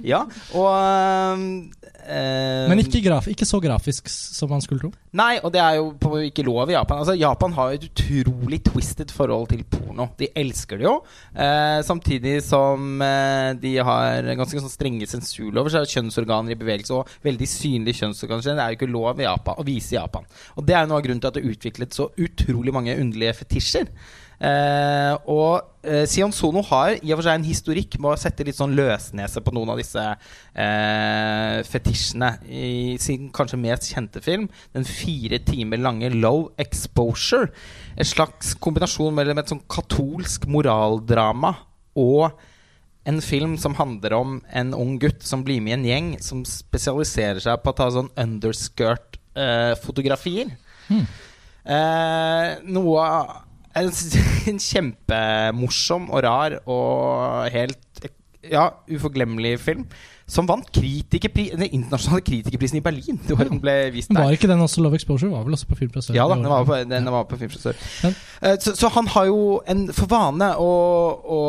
Ja, 0.00 0.22
og 0.56 0.68
eh, 2.08 2.68
Men 2.70 2.80
ikke, 2.80 3.02
graf, 3.04 3.26
ikke 3.28 3.44
så 3.44 3.60
grafisk 3.60 4.08
som 4.08 4.50
man 4.52 4.62
skulle 4.64 4.80
tro. 4.80 4.90
Nei, 5.16 5.34
og 5.44 5.52
det 5.52 5.60
er 5.60 5.76
jo 5.76 5.90
på, 6.00 6.14
ikke 6.30 6.44
lov 6.46 6.70
i 6.72 6.76
Japan. 6.76 7.02
Altså, 7.02 7.16
Japan 7.18 7.54
har 7.58 7.74
et 7.74 7.84
utrolig 7.90 8.62
twisted 8.66 9.12
forhold 9.12 9.50
til 9.52 9.66
porno. 9.68 10.08
De 10.18 10.30
elsker 10.42 10.80
det 10.80 10.86
jo. 10.88 10.94
Eh, 11.34 11.80
samtidig 11.86 12.38
som 12.46 13.04
eh, 13.04 13.50
de 13.60 13.74
har 13.84 14.30
ganske 14.40 14.62
sånn 14.64 14.72
strenge 14.72 15.08
sensurlover, 15.10 15.72
så 15.72 15.82
er 15.82 15.92
kjønnsorganer 15.92 16.56
i 16.56 16.60
bevegelse 16.60 16.96
og 16.96 17.12
veldig 17.26 17.50
synlige 17.50 18.00
kjønnsorganer. 18.00 18.48
Det 18.48 18.64
er 18.64 18.72
jo 18.72 18.80
ikke 18.80 18.92
lov 18.94 19.20
i 19.20 19.28
Japan, 19.28 19.60
å 19.60 19.68
vise 19.68 19.94
i 19.94 20.00
Japan. 20.00 20.24
Og 20.56 20.66
det 20.66 20.78
er 20.78 20.86
jo 20.86 20.94
noe 20.94 21.02
av 21.02 21.06
grunnen 21.06 21.22
til 21.22 21.32
at 21.32 21.36
det 21.36 21.44
er 21.44 21.52
utviklet 21.52 22.00
så 22.00 22.08
utrolig 22.16 22.74
mange 22.74 22.96
underlige 22.96 23.36
fetisjer. 23.42 23.92
Eh, 24.40 25.12
og 25.28 25.84
eh, 25.84 26.06
Sion 26.08 26.32
Sono 26.32 26.62
har 26.64 26.94
i 26.96 27.10
og 27.12 27.18
for 27.18 27.26
seg 27.26 27.36
en 27.36 27.44
historikk 27.44 27.98
med 28.00 28.14
å 28.14 28.20
sette 28.20 28.44
litt 28.48 28.56
sånn 28.56 28.72
løsnese 28.72 29.42
på 29.44 29.52
noen 29.52 29.68
av 29.74 29.78
disse 29.80 30.00
eh, 30.00 31.60
fetisjene. 31.68 32.30
I 32.48 32.96
sin 33.02 33.28
kanskje 33.36 33.58
mest 33.60 33.90
kjente 33.92 34.20
film, 34.24 34.48
den 34.76 34.86
fire 34.88 35.38
timer 35.44 35.78
lange 35.84 36.08
Low 36.14 36.40
Exposure. 36.60 37.48
En 38.00 38.08
slags 38.08 38.54
kombinasjon 38.64 39.16
mellom 39.16 39.38
et 39.42 39.50
sånn 39.52 39.66
katolsk 39.68 40.48
moraldrama 40.48 41.52
og 42.00 42.32
en 43.08 43.20
film 43.24 43.56
som 43.60 43.74
handler 43.76 44.12
om 44.16 44.40
en 44.56 44.74
ung 44.76 44.98
gutt 45.00 45.22
som 45.26 45.44
blir 45.44 45.60
med 45.64 45.72
i 45.72 45.74
en 45.76 45.88
gjeng 45.88 46.08
som 46.24 46.44
spesialiserer 46.48 47.40
seg 47.42 47.56
på 47.60 47.70
å 47.72 47.76
ta 47.76 47.90
sånn 47.92 48.10
underskirt-fotografier. 48.24 50.48
Hmm. 50.88 51.06
Eh, 51.60 52.56
noe 52.72 53.04
en, 53.76 53.90
en 54.50 54.62
kjempemorsom 54.62 56.08
og 56.10 56.24
rar 56.26 56.58
og 56.64 57.50
helt 57.54 58.08
ja, 58.48 58.70
uforglemmelig 58.90 59.58
film. 59.60 59.84
Som 60.30 60.46
vant 60.46 60.68
kritikerpri 60.70 61.48
den 61.50 61.72
internasjonale 61.74 62.22
kritikerprisen 62.22 62.78
i 62.78 62.84
Berlin. 62.84 63.18
Det 63.26 63.36
var 63.38 63.50
den 63.50 63.60
ble 63.62 63.76
vist 63.94 64.12
der. 64.12 64.22
var 64.22 64.36
ikke 64.36 64.50
den 64.50 64.62
også 64.62 64.82
Love 64.84 64.98
Exposure? 65.00 65.30
Var 65.32 65.46
vel 65.46 65.58
også 65.58 65.66
på 65.66 65.78
Filmplassør? 65.80 66.14
Ja 66.14 66.28
da, 66.30 66.38
den 66.38 66.50
var 66.50 66.66
på, 66.68 66.78
den 66.86 67.10
var 67.10 67.26
på 67.26 67.38
Filmfrisør. 67.40 67.78
Eh, 68.06 68.58
så, 68.62 68.76
så 68.78 68.92
han 68.94 69.10
har 69.10 69.26
jo 69.26 69.58
en 69.66 69.88
for 69.94 70.10
vane 70.10 70.52
å, 70.54 70.70
å, 71.36 71.40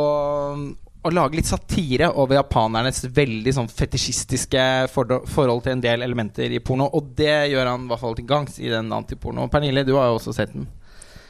å 1.05 1.13
lage 1.13 1.37
litt 1.37 1.49
satire 1.49 2.09
over 2.09 2.39
japanernes 2.39 3.05
veldig 3.13 3.53
sånn 3.59 3.69
fetisjistiske 3.69 4.65
forhold 4.91 5.63
til 5.67 5.77
en 5.77 5.85
del 5.85 6.01
elementer 6.01 6.49
i 6.49 6.61
porno. 6.65 6.89
Og 6.97 7.13
det 7.17 7.53
gjør 7.53 7.75
han 7.75 7.85
i 7.85 7.93
hvert 7.93 8.05
fall 8.07 8.17
til 8.17 8.29
gangs 8.33 8.57
i 8.57 8.73
den 8.73 8.89
antiporno. 8.97 9.45
Pernille, 9.53 9.85
du 9.85 9.93
har 9.99 10.09
jo 10.09 10.17
også 10.17 10.33
sett 10.41 10.57
den. 10.57 10.65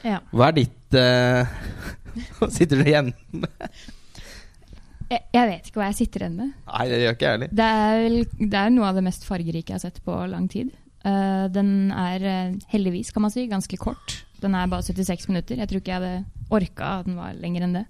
Ja. 0.06 0.18
Hva 0.34 0.48
er 0.50 0.56
ditt 0.60 0.96
Hva 2.38 2.48
sitter 2.52 2.82
du 2.82 2.88
igjen 2.90 3.12
med? 3.32 3.68
Jeg, 5.12 5.20
jeg 5.36 5.48
vet 5.50 5.68
ikke 5.68 5.80
hva 5.80 5.88
jeg 5.90 5.98
sitter 5.98 6.24
igjen 6.24 6.36
med. 6.38 6.52
Nei, 6.68 6.84
det 6.88 6.98
gjør 7.02 7.14
ikke 7.16 7.26
jeg 7.26 7.36
heller. 7.36 7.50
Det 7.60 7.66
er, 7.68 7.96
vel- 8.02 8.48
det 8.52 8.60
er 8.62 8.70
noe 8.72 8.88
av 8.88 8.96
det 8.98 9.04
mest 9.06 9.26
fargerike 9.28 9.72
jeg 9.72 9.76
har 9.78 9.84
sett 9.84 10.00
på 10.06 10.16
lang 10.32 10.46
tid. 10.52 10.70
Uh, 11.02 11.48
den 11.52 11.90
er 11.90 12.22
eh, 12.30 12.52
heldigvis, 12.70 13.10
kan 13.12 13.24
man 13.26 13.32
si, 13.34 13.44
ganske 13.50 13.76
kort. 13.80 14.20
Den 14.40 14.54
er 14.56 14.70
bare 14.70 14.84
76 14.86 15.28
minutter. 15.28 15.58
Jeg 15.60 15.68
tror 15.68 15.82
ikke 15.82 15.92
jeg 15.92 16.00
hadde 16.00 16.52
orka 16.54 16.92
at 17.00 17.08
den 17.08 17.18
var 17.20 17.36
lenger 17.42 17.66
enn 17.66 17.76
det. 17.80 17.84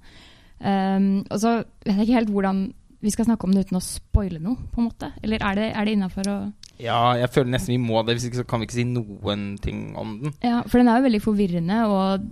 Um, 0.62 1.06
og 1.26 1.38
så 1.42 1.52
vet 1.84 1.96
jeg 1.96 2.06
ikke 2.08 2.18
helt 2.20 2.32
hvordan 2.34 2.62
vi 3.02 3.10
skal 3.10 3.26
snakke 3.26 3.48
om 3.48 3.54
det 3.54 3.66
uten 3.66 3.80
å 3.80 3.84
spoile 3.84 4.38
noe, 4.42 4.68
på 4.70 4.80
en 4.80 4.88
måte. 4.88 5.10
Eller 5.26 5.42
er 5.42 5.58
det, 5.58 5.70
er 5.74 5.88
det 5.88 5.96
innafor 5.96 6.28
å 6.30 6.36
Ja, 6.82 7.14
jeg 7.18 7.30
føler 7.34 7.50
nesten 7.54 7.74
vi 7.74 7.82
må 7.82 8.00
det, 8.06 8.16
hvis 8.16 8.28
ikke 8.28 8.42
så 8.42 8.46
kan 8.48 8.62
vi 8.62 8.68
ikke 8.68 8.78
si 8.78 8.86
noen 8.88 9.48
ting 9.62 9.90
om 9.98 10.14
den. 10.22 10.36
Ja, 10.44 10.62
for 10.66 10.78
den 10.78 10.90
er 10.90 11.00
jo 11.00 11.08
veldig 11.08 11.22
forvirrende, 11.24 11.80
og 11.90 12.30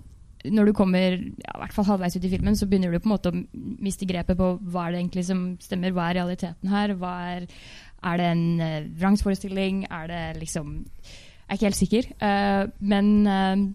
når 0.49 0.71
du 0.71 0.73
kommer 0.77 1.17
ja, 1.17 1.53
i 1.53 1.61
hvert 1.63 1.75
fall 1.77 1.89
halvveis 1.91 2.17
ut 2.17 2.25
i 2.25 2.33
filmen, 2.33 2.57
så 2.57 2.69
begynner 2.69 2.95
du 2.95 3.01
på 3.03 3.11
en 3.11 3.15
måte 3.15 3.33
å 3.33 3.41
miste 3.83 4.09
grepet 4.09 4.39
på 4.39 4.55
hva 4.73 4.87
er 4.87 4.95
det 4.95 5.03
egentlig 5.03 5.27
som 5.29 5.43
stemmer, 5.63 5.93
hva 5.97 6.09
er 6.09 6.21
realiteten 6.21 6.73
her? 6.73 6.95
Hva 7.01 7.13
er, 7.35 7.49
er 8.09 8.21
det 8.21 8.29
en 8.31 8.47
uh, 8.63 8.89
vrangforestilling? 9.03 9.85
Er 9.91 10.09
det 10.11 10.25
liksom 10.41 10.79
Jeg 10.81 11.51
er 11.51 11.59
ikke 11.59 11.69
helt 11.69 11.81
sikker. 11.81 12.11
Uh, 12.23 12.71
men 12.81 13.13
uh, 13.27 13.67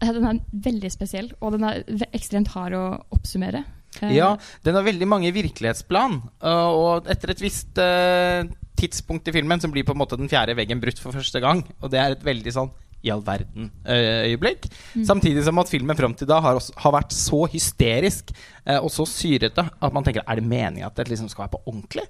den 0.00 0.28
er 0.30 0.40
veldig 0.68 0.92
spesiell, 0.94 1.32
og 1.40 1.56
den 1.56 1.66
er 1.66 1.82
ekstremt 2.14 2.54
hard 2.54 2.78
å 2.78 2.84
oppsummere. 3.18 3.64
Uh, 3.98 4.10
ja, 4.12 4.32
den 4.66 4.76
har 4.76 4.84
veldig 4.86 5.08
mange 5.10 5.32
virkelighetsplan, 5.34 6.20
og 6.44 7.08
etter 7.10 7.32
et 7.32 7.40
visst 7.42 7.80
tidspunkt 8.78 9.26
i 9.26 9.34
filmen 9.34 9.58
så 9.58 9.70
blir 9.72 9.86
på 9.86 9.96
en 9.96 9.98
måte 9.98 10.18
den 10.20 10.30
fjerde 10.30 10.54
veggen 10.58 10.82
brutt 10.82 11.00
for 11.02 11.16
første 11.16 11.40
gang, 11.42 11.64
og 11.80 11.90
det 11.90 11.98
er 12.02 12.14
et 12.14 12.26
veldig 12.26 12.52
sånn 12.54 12.70
i 13.06 13.10
all 13.14 13.22
verden-øyeblikk. 13.22 14.66
Mm. 14.96 15.04
Samtidig 15.06 15.44
som 15.46 15.60
at 15.62 15.70
filmen 15.70 15.98
fram 15.98 16.14
til 16.18 16.28
da 16.28 16.40
har, 16.42 16.58
også, 16.58 16.74
har 16.82 16.94
vært 16.96 17.14
så 17.14 17.44
hysterisk 17.52 18.32
eh, 18.34 18.78
og 18.78 18.90
så 18.92 19.06
syrete 19.08 19.64
at 19.64 19.94
man 19.94 20.06
tenker 20.06 20.24
er 20.24 20.40
det 20.40 20.48
meninga 20.48 20.88
at 20.88 20.98
det 20.98 21.08
liksom 21.12 21.30
skal 21.30 21.46
være 21.46 21.54
på 21.54 21.62
ordentlig? 21.70 22.06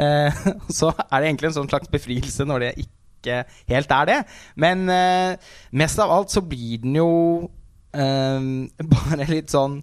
Eh, 0.00 0.40
så 0.78 0.94
er 0.94 1.14
det 1.18 1.28
egentlig 1.28 1.50
en 1.50 1.58
sånn 1.60 1.72
slags 1.72 1.92
befrielse 1.92 2.48
når 2.48 2.64
det 2.64 2.72
ikke 2.86 3.42
helt 3.68 3.96
er 3.98 4.08
det. 4.08 4.18
Men 4.56 4.88
eh, 4.88 5.52
mest 5.76 6.00
av 6.00 6.12
alt 6.14 6.32
så 6.32 6.44
blir 6.44 6.80
den 6.86 7.00
jo 7.00 7.10
bare 7.90 9.24
litt 9.26 9.50
sånn 9.50 9.80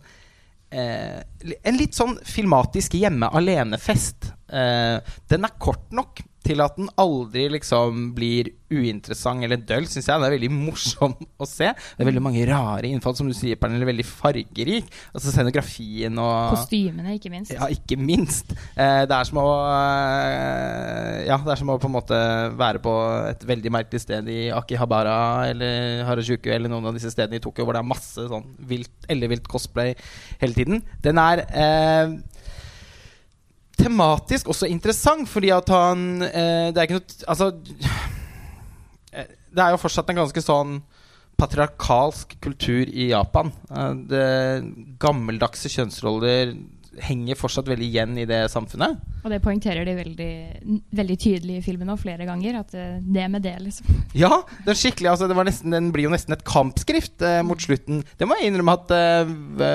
En 0.69 1.77
litt 1.79 1.95
sånn 1.95 2.17
filmatisk 2.27 2.97
hjemme 2.99 3.29
alene-fest. 3.31 4.33
den 4.47 5.47
er 5.47 5.53
kort 5.59 5.91
nok 5.95 6.19
til 6.47 6.63
at 6.63 6.77
den 6.79 6.89
aldri 6.99 7.47
liksom 7.51 8.11
blir 8.17 8.53
uinteressant 8.67 9.45
eller 9.45 9.59
døll, 9.63 9.85
syns 9.87 10.09
jeg. 10.09 10.19
Det 10.19 10.27
er 10.27 10.33
veldig 10.35 10.49
morsom 10.51 11.13
å 11.43 11.47
se. 11.47 11.69
Det 11.71 12.03
er 12.03 12.09
veldig 12.09 12.23
mange 12.23 12.43
rare 12.49 12.89
innfall, 12.89 13.15
som 13.19 13.29
du 13.29 13.35
sier, 13.37 13.59
Pernille. 13.59 13.87
Veldig 13.87 14.05
fargerik. 14.07 14.89
Altså 15.13 15.31
scenografien 15.31 16.17
og 16.21 16.55
Kostymene, 16.55 17.15
ikke 17.15 17.31
minst. 17.33 17.53
Ja, 17.55 17.69
ikke 17.71 17.99
minst. 17.99 18.51
Eh, 18.75 19.03
det 19.07 19.15
er 19.15 19.29
som 19.29 19.39
å 19.41 19.47
eh, 19.71 21.27
Ja, 21.29 21.39
det 21.43 21.53
er 21.53 21.61
som 21.61 21.71
å 21.73 21.79
på 21.81 21.89
en 21.89 21.95
måte 21.95 22.19
være 22.59 22.81
på 22.83 22.95
et 23.29 23.45
veldig 23.47 23.73
merkelig 23.77 24.03
sted 24.03 24.27
i 24.31 24.39
Akihabara 24.55 25.17
eller 25.51 26.03
Harajuku 26.07 26.49
eller 26.53 26.71
noen 26.71 26.89
av 26.89 26.97
disse 26.97 27.11
stedene 27.13 27.39
i 27.39 27.43
Tokyo 27.43 27.67
hvor 27.67 27.77
det 27.77 27.83
er 27.83 27.91
masse 27.91 28.27
sånn 28.31 28.47
vilt, 28.67 28.93
ellevilt 29.11 29.47
cosplay 29.51 29.95
hele 30.41 30.57
tiden. 30.57 30.83
Den 31.03 31.21
er 31.21 31.45
eh, 31.47 32.17
tematisk 33.77 34.49
også 34.51 34.69
interessant, 34.71 35.29
fordi 35.29 35.51
at 35.53 35.69
han 35.71 36.21
eh, 36.25 36.69
Det 36.73 36.81
er 36.81 36.87
ikke 36.87 36.99
noe 36.99 37.27
Altså 37.29 37.51
eh, 39.13 39.27
Det 39.51 39.63
er 39.63 39.73
jo 39.73 39.81
fortsatt 39.81 40.09
en 40.13 40.23
ganske 40.23 40.43
sånn 40.43 40.79
patriarkalsk 41.37 42.31
kultur 42.41 42.89
i 42.89 43.11
Japan. 43.11 43.51
Eh, 43.69 43.91
det, 44.09 44.23
gammeldagse 44.97 45.69
kjønnsroller 45.69 46.55
henger 47.03 47.37
fortsatt 47.39 47.67
veldig 47.69 47.87
igjen 47.87 48.17
i 48.19 48.25
det 48.29 48.43
samfunnet. 48.51 49.01
Og 49.23 49.31
det 49.33 49.39
poengterer 49.43 49.85
de 49.87 49.95
veldig, 49.97 50.31
veldig 50.97 51.17
tydelig 51.19 51.57
i 51.59 51.63
filmen 51.65 51.91
òg, 51.93 51.99
flere 52.01 52.27
ganger. 52.27 52.59
At 52.61 52.75
eh, 52.77 52.99
det 53.03 53.27
med 53.31 53.45
det, 53.45 53.55
liksom. 53.63 53.89
Ja, 54.17 54.41
det 54.65 54.73
er 54.73 54.79
skikkelig 54.79 55.11
altså, 55.11 55.27
det 55.29 55.37
nesten, 55.47 55.73
Den 55.75 55.91
blir 55.93 56.07
jo 56.07 56.13
nesten 56.13 56.35
et 56.35 56.45
kampskrift 56.47 57.23
eh, 57.25 57.41
mot 57.45 57.61
slutten. 57.61 58.03
Det 58.17 58.27
må 58.27 58.37
jeg 58.39 58.51
innrømme 58.51 58.77
at 58.79 58.93
eh, 58.95 59.33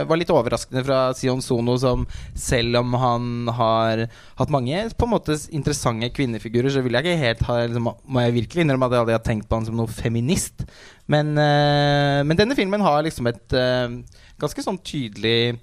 var 0.09 0.21
litt 0.21 0.33
overraskende 0.33 0.85
fra 0.87 1.03
Sion 1.19 1.43
Sono, 1.45 1.77
som 1.81 2.07
selv 2.39 2.81
om 2.81 2.97
han 2.99 3.53
har 3.59 4.07
hatt 4.41 4.53
mange 4.53 4.87
på 4.97 5.09
en 5.09 5.15
måte 5.15 5.37
interessante 5.55 6.11
kvinnefigurer, 6.15 6.73
så 6.73 6.83
vil 6.85 6.97
jeg 6.97 7.07
ikke 7.07 7.23
helt 7.23 7.45
ha 7.49 7.61
liksom, 7.67 7.93
Må 8.09 8.25
jeg 8.25 8.37
virkelig 8.41 8.65
innrømme 8.65 8.89
at 8.89 8.97
jeg 8.97 9.05
aldri 9.05 9.19
har 9.19 9.27
tenkt 9.27 9.49
på 9.49 9.59
han 9.59 9.69
som 9.69 9.79
noe 9.79 9.91
feminist. 9.93 10.67
Men, 11.11 11.35
eh, 11.39 12.23
men 12.25 12.39
denne 12.39 12.57
filmen 12.59 12.85
har 12.85 13.03
liksom 13.05 13.29
et 13.31 13.57
eh, 13.59 13.99
ganske 14.41 14.65
sånn 14.65 14.81
tydelig 14.85 15.59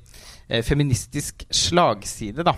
feministisk 0.66 1.46
slagside, 1.54 2.46
da. 2.48 2.56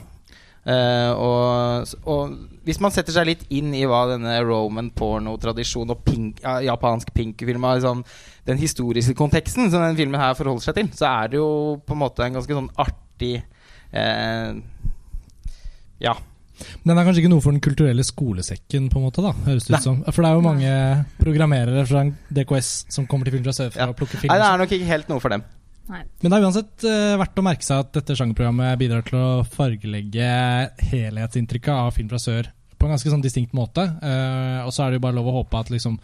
Uh, 0.61 1.11
og, 1.17 1.93
og, 2.05 2.33
hvis 2.67 2.77
man 2.77 2.93
setter 2.93 3.15
seg 3.15 3.25
litt 3.31 3.47
inn 3.49 3.71
i 3.73 3.81
hva 3.89 4.03
denne 4.11 4.35
roman 4.45 4.91
porno-tradisjonen 4.93 5.95
og 5.95 6.03
pink, 6.05 6.43
uh, 6.45 6.59
japansk 6.61 7.09
pink-film 7.17 7.65
liksom, 7.65 8.03
Den 8.45 8.59
historiske 8.61 9.15
konteksten 9.17 9.71
som 9.73 9.81
den 9.81 9.97
filmen 9.97 10.21
her 10.21 10.35
forholder 10.37 10.67
seg 10.67 10.77
til, 10.77 10.91
så 10.93 11.07
er 11.09 11.31
det 11.31 11.39
jo 11.39 11.79
på 11.81 11.95
en 11.95 12.01
måte 12.03 12.27
en 12.27 12.37
ganske 12.37 12.57
sånn 12.59 12.69
artig 12.83 13.39
uh, 13.95 14.53
Ja. 15.97 16.13
Den 16.85 16.93
er 16.93 17.07
kanskje 17.07 17.23
ikke 17.23 17.33
noe 17.33 17.41
for 17.41 17.57
den 17.57 17.63
kulturelle 17.65 18.05
skolesekken, 18.05 18.91
på 18.93 19.01
en 19.01 19.07
måte 19.07 19.25
da, 19.25 19.31
høres 19.47 19.65
det 19.65 19.79
ut 19.79 19.87
som. 19.87 20.03
For 20.11 20.21
det 20.21 20.29
er 20.29 20.37
jo 20.37 20.43
mange 20.45 20.75
programmerere 21.17 21.87
fra 21.89 22.05
DKS 22.29 22.69
som 22.93 23.09
kommer 23.09 23.25
til 23.25 23.39
Film 23.39 23.49
fra 23.49 23.57
sør 23.57 23.73
for 23.73 23.81
ja. 23.81 23.89
å 23.89 23.97
plukke 23.97 24.21
film. 24.21 24.29
Nei, 24.29 24.37
det 24.43 24.51
er 24.51 24.61
nok 24.61 24.77
ikke 24.77 24.91
helt 24.93 25.09
noe 25.09 25.25
for 25.25 25.33
dem. 25.33 25.47
Nei. 25.91 26.05
Men 26.23 26.31
det 26.31 26.37
er 26.37 26.45
uansett 26.47 26.87
uh, 26.87 27.19
verdt 27.19 27.39
å 27.41 27.43
merke 27.45 27.67
seg 27.67 27.83
at 27.83 27.93
dette 27.97 28.15
sjangerprogrammet 28.15 28.79
bidrar 28.79 29.03
til 29.07 29.19
å 29.19 29.43
fargelegge 29.43 30.31
helhetsinntrykket 30.91 31.73
av 31.75 31.91
film 31.95 32.11
fra 32.11 32.21
sør 32.21 32.47
på 32.79 32.87
en 32.87 32.95
ganske 32.95 33.11
sånn 33.11 33.23
distinkt 33.23 33.51
måte. 33.57 33.83
Uh, 34.01 34.63
og 34.65 34.71
så 34.73 34.85
er 34.85 34.91
det 34.91 35.01
jo 35.01 35.05
bare 35.05 35.17
lov 35.19 35.27
å 35.29 35.35
håpe 35.41 35.59
at 35.59 35.71
liksom 35.73 35.99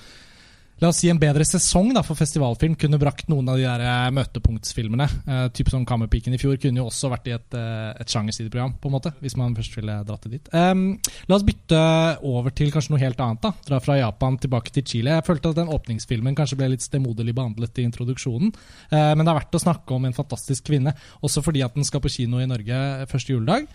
La 0.78 0.92
oss 0.92 1.00
si 1.02 1.10
en 1.10 1.18
bedre 1.18 1.46
sesong 1.48 1.90
da, 1.96 2.04
for 2.06 2.18
festivalfilm 2.20 2.76
kunne 2.78 3.00
brakt 3.02 3.32
noen 3.32 3.48
av 3.50 3.58
de 3.58 3.66
der 3.66 3.82
eh, 3.82 4.10
møtepunktsfilmene. 4.13 5.08
Uh, 5.26 5.48
typ 5.50 5.72
som 5.74 5.86
Kammerpiken 5.90 6.36
i 6.36 6.40
fjor 6.42 6.60
kunne 6.62 6.84
jo 6.84 6.86
også 6.92 7.10
vært 7.10 7.30
i 7.32 7.34
et, 7.34 7.58
uh, 7.58 7.96
et 7.98 8.13
sjangersideprogram, 8.13 8.76
på 8.78 8.92
en 8.92 8.94
måte, 8.94 9.12
hvis 9.24 9.38
man 9.40 9.56
først 9.58 9.74
ville 9.80 9.96
dratt 10.06 10.28
det 10.28 10.36
dit. 10.36 10.52
Um, 10.54 10.86
la 11.26 11.40
oss 11.40 11.48
bytte 11.48 11.82
over 12.30 12.54
til 12.54 12.70
kanskje 12.74 12.94
noe 12.94 13.02
helt 13.02 13.26
annet. 13.26 13.42
da. 13.48 13.54
Dra 13.72 13.82
fra 13.82 13.98
Japan 13.98 14.38
tilbake 14.44 14.76
til 14.76 14.86
Chile. 14.86 15.18
Jeg 15.18 15.26
følte 15.26 15.50
at 15.50 15.58
den 15.63 15.74
åpningsfilmen 15.74 16.38
kanskje 16.38 16.60
ble 16.62 16.70
litt 16.76 16.86
stemoderlig 16.86 17.34
behandlet 17.40 17.82
i 17.82 17.88
introduksjonen. 17.90 18.54
Uh, 18.94 19.13
men 19.18 19.26
det 19.26 19.34
er 19.34 19.42
verdt 19.42 19.58
å 19.58 19.66
snakke 19.66 19.98
om 19.98 20.06
en 20.06 20.18
fantastisk 20.20 20.70
kvinne, 20.70 20.94
også 21.26 21.42
fordi 21.46 21.66
at 21.66 21.74
den 21.74 21.90
skal 21.90 22.06
på 22.06 22.13
kino 22.20 22.44
i 22.44 22.50
Norge 22.50 23.08
første 23.10 23.34
juledag. 23.34 23.66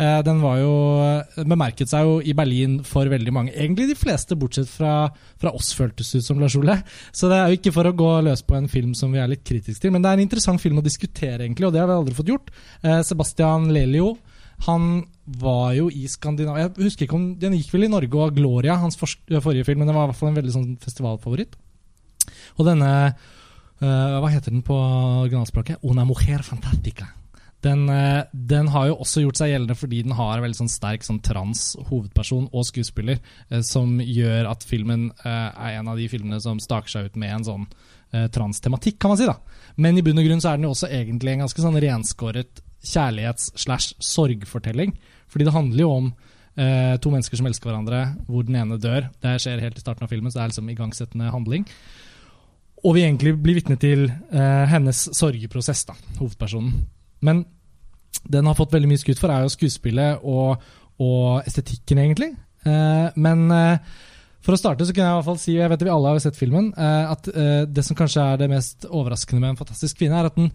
Eh, 0.00 0.20
den 0.24 0.38
var 0.40 0.56
jo, 0.62 0.72
bemerket 1.44 1.90
seg 1.90 2.06
jo 2.08 2.14
i 2.24 2.32
Berlin 2.36 2.78
for 2.88 3.08
veldig 3.10 3.34
mange. 3.36 3.52
Egentlig 3.52 3.90
de 3.90 3.98
fleste, 3.98 4.38
bortsett 4.38 4.70
fra, 4.72 5.10
fra 5.40 5.52
oss, 5.56 5.74
føltes 5.76 6.14
ut 6.14 6.24
som 6.24 6.40
Lars 6.40 6.56
Ole. 6.56 6.78
Så 7.12 7.28
det 7.28 7.36
er 7.36 7.52
jo 7.52 7.58
ikke 7.60 7.74
for 7.74 7.90
å 7.90 7.96
gå 7.96 8.08
løs 8.24 8.42
på 8.46 8.56
en 8.56 8.70
film 8.72 8.94
som 8.96 9.12
vi 9.12 9.20
er 9.20 9.28
litt 9.28 9.44
kritiske 9.44 9.84
til, 9.84 9.92
men 9.92 10.04
det 10.04 10.10
er 10.12 10.20
en 10.20 10.24
interessant 10.24 10.62
film 10.62 10.80
å 10.80 10.86
diskutere, 10.86 11.42
egentlig, 11.44 11.68
og 11.68 11.76
det 11.76 11.82
har 11.82 11.90
vi 11.90 11.98
aldri 11.98 12.16
fått 12.16 12.32
gjort. 12.32 12.52
Eh, 12.80 13.02
Sebastian 13.04 13.68
Lelio 13.76 14.14
han 14.66 15.04
var 15.40 15.70
jo 15.72 15.86
i 15.88 16.02
Skandinavia 16.10 16.66
Jeg 16.66 16.84
husker 16.84 17.06
ikke 17.06 17.16
om 17.16 17.22
Den 17.40 17.54
gikk 17.56 17.70
vel 17.72 17.86
i 17.86 17.88
Norge 17.88 18.18
og 18.20 18.34
Gloria, 18.36 18.74
hans 18.80 18.98
forrige 19.00 19.64
film, 19.64 19.80
men 19.80 19.88
det 19.88 19.96
var 19.96 20.04
i 20.04 20.10
hvert 20.10 20.20
fall 20.20 20.32
en 20.32 20.36
veldig 20.36 20.52
sånn 20.52 20.74
festivalfavoritt. 20.82 21.56
Og 22.58 22.68
denne 22.68 22.90
Hva 23.80 24.28
heter 24.28 24.52
den 24.52 24.60
på 24.60 24.76
originalspråket? 24.76 25.80
Una 25.88 26.04
mujer 26.04 26.44
fantastica. 26.44 27.08
Den, 27.60 27.88
eh, 27.88 28.24
den, 28.32 28.68
har 28.72 28.86
jo 28.88 28.94
også 29.04 29.20
gjort 29.20 29.36
seg 29.40 29.50
gjeldende 29.52 29.76
fordi 29.76 30.02
den 30.06 30.14
har 30.16 30.36
en 30.36 30.44
veldig 30.46 30.60
sånn 30.62 30.72
sterk 30.72 31.02
sånn 31.04 31.20
trans 31.24 31.76
hovedperson 31.90 32.48
og 32.56 32.64
skuespiller, 32.64 33.20
eh, 33.50 33.60
som 33.66 34.00
gjør 34.00 34.48
at 34.48 34.64
filmen 34.64 35.10
eh, 35.24 35.50
er 35.52 35.76
en 35.76 35.88
av 35.92 36.00
de 36.00 36.08
filmene 36.08 36.40
som 36.40 36.60
staker 36.62 36.92
seg 36.92 37.04
ut 37.10 37.16
med 37.20 37.30
en 37.36 37.48
sånn 37.52 37.66
transtematikk, 38.10 38.96
kan 38.98 39.12
man 39.12 39.18
si. 39.20 39.26
da. 39.28 39.36
Men 39.78 39.94
i 39.94 40.02
bunn 40.02 40.18
og 40.18 40.24
grunn 40.26 40.40
så 40.42 40.50
er 40.50 40.56
den 40.58 40.66
jo 40.66 40.74
også 40.74 40.88
egentlig 40.90 41.30
en 41.30 41.44
ganske 41.44 41.62
sånn 41.62 41.78
renskåret 41.78 42.58
kjærlighets-slash-sorgfortelling. 42.82 44.98
Fordi 45.30 45.46
det 45.46 45.54
handler 45.54 45.82
jo 45.84 45.90
om 45.94 46.10
to 46.98 47.08
mennesker 47.14 47.38
som 47.38 47.46
elsker 47.46 47.70
hverandre, 47.70 48.18
hvor 48.26 48.42
den 48.42 48.58
ene 48.58 48.82
dør. 48.82 49.06
Det 49.22 49.38
skjer 49.44 49.62
helt 49.62 49.78
i 49.78 49.84
starten 49.84 50.02
av 50.02 50.10
filmen, 50.10 50.26
så 50.26 50.40
det 50.40 50.42
er 50.42 50.50
liksom 50.50 50.74
igangsettende 50.74 51.30
handling. 51.30 51.62
Og 52.82 52.98
vi 52.98 53.06
egentlig 53.06 53.38
blir 53.38 53.54
vitne 53.60 53.78
til 53.78 54.10
hennes 54.34 55.06
sorgeprosess, 55.14 55.86
da, 55.86 55.94
hovedpersonen. 56.18 56.74
Men 57.26 57.44
den 58.24 58.46
har 58.46 58.58
fått 58.58 58.74
veldig 58.74 58.90
mye 58.90 59.00
skutt 59.00 59.20
for, 59.20 59.32
er 59.32 59.44
jo 59.44 59.52
skuespillet 59.52 60.24
og, 60.28 60.62
og 61.00 61.48
estetikken, 61.48 62.02
egentlig. 62.02 62.32
Eh, 62.68 63.20
men 63.20 63.44
eh, 63.54 63.92
for 64.44 64.56
å 64.56 64.60
starte 64.60 64.86
så 64.86 64.94
kunne 64.94 65.06
jeg 65.06 65.14
i 65.14 65.20
hvert 65.20 65.28
fall 65.30 65.40
si, 65.40 65.54
jeg 65.56 65.70
vet 65.70 65.80
at 65.80 65.86
vi 65.86 65.92
alle 65.92 66.12
har 66.12 66.24
sett 66.24 66.38
filmen, 66.38 66.72
eh, 66.76 67.12
at 67.14 67.30
det 67.68 67.84
som 67.86 67.98
kanskje 67.98 68.24
er 68.24 68.42
det 68.42 68.50
mest 68.52 68.88
overraskende 68.88 69.42
med 69.42 69.54
En 69.54 69.62
fantastisk 69.62 70.00
kvinne, 70.00 70.20
er 70.20 70.30
at 70.30 70.40
den 70.40 70.52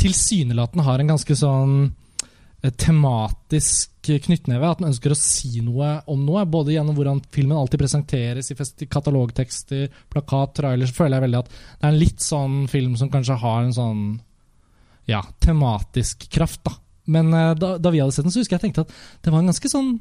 tilsynelatende 0.00 0.86
har 0.86 1.02
en 1.02 1.12
ganske 1.12 1.36
sånn 1.36 1.76
tematisk 2.78 4.06
knyttneve. 4.06 4.68
At 4.70 4.78
den 4.78 4.92
ønsker 4.92 5.12
å 5.12 5.18
si 5.18 5.60
noe 5.66 5.96
om 6.10 6.20
noe. 6.22 6.44
Både 6.46 6.72
gjennom 6.72 6.94
hvordan 6.94 7.18
filmen 7.34 7.58
alltid 7.58 7.82
presenteres 7.82 8.52
i 8.54 8.86
katalogtekster, 8.86 9.88
plakat, 10.12 10.54
trailer. 10.60 10.86
Så 10.86 11.00
føler 11.00 11.18
jeg 11.18 11.24
veldig 11.26 11.40
at 11.40 11.50
det 11.50 11.82
er 11.82 11.90
en 11.90 11.98
litt 11.98 12.22
sånn 12.22 12.60
film 12.70 12.94
som 13.00 13.10
kanskje 13.12 13.40
har 13.42 13.64
en 13.64 13.74
sånn 13.74 14.04
ja, 15.10 15.22
tematisk 15.42 16.28
kraft. 16.32 16.62
da. 16.64 16.76
Men 17.12 17.32
uh, 17.34 17.52
da, 17.58 17.76
da, 17.82 17.90
vi 17.90 18.00
hadde 18.02 18.14
sett 18.14 18.26
den, 18.28 18.34
så 18.34 18.42
husker 18.42 18.58
jeg 18.58 18.68
tenkte 18.68 18.86
at 18.86 18.94
det 19.24 19.34
var 19.34 19.42
en 19.42 19.50
ganske 19.50 19.72
sånn 19.72 19.96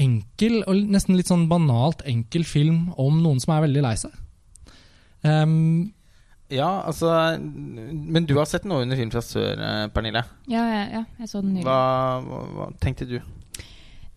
enkel, 0.00 0.62
og 0.64 0.86
nesten 0.88 1.18
litt 1.18 1.28
sånn 1.28 1.48
banalt 1.50 2.04
enkel 2.08 2.46
film 2.48 2.86
om 3.00 3.18
noen 3.24 3.40
som 3.42 3.54
er 3.56 3.66
veldig 3.66 3.82
lei 3.84 3.96
seg. 4.00 4.14
Um, 5.22 5.92
Ja, 6.52 6.82
altså 6.84 7.08
Men 7.40 8.26
du 8.28 8.34
har 8.36 8.48
sett 8.50 8.66
noe 8.68 8.84
under 8.84 8.98
Film 8.98 9.12
fra 9.12 9.22
sør, 9.24 9.56
eh, 9.56 9.86
Pernille. 9.94 10.24
Ja, 10.50 10.64
ja, 10.68 10.82
ja, 10.98 11.04
jeg 11.20 11.30
så 11.30 11.40
den 11.40 11.54
nylig. 11.56 11.64
Hva, 11.64 12.20
hva, 12.26 12.40
hva 12.56 12.66
tenkte 12.82 13.08
du? 13.08 13.16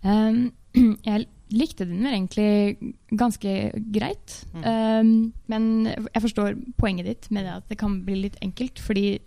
Um, 0.03 0.49
jeg 1.07 1.27
likte 1.55 1.87
den 1.87 2.03
vel 2.03 2.17
egentlig 2.17 2.93
ganske 3.15 3.53
greit. 3.95 4.39
Mm. 4.53 4.65
Um, 4.65 5.13
men 5.51 5.69
jeg 5.87 6.25
forstår 6.25 6.57
poenget 6.81 7.07
ditt 7.07 7.29
med 7.31 7.47
det 7.47 7.55
at 7.61 7.71
det 7.71 7.79
kan 7.79 8.01
bli 8.05 8.25
litt 8.25 8.37
enkelt. 8.43 8.81
Fordi 8.83 9.19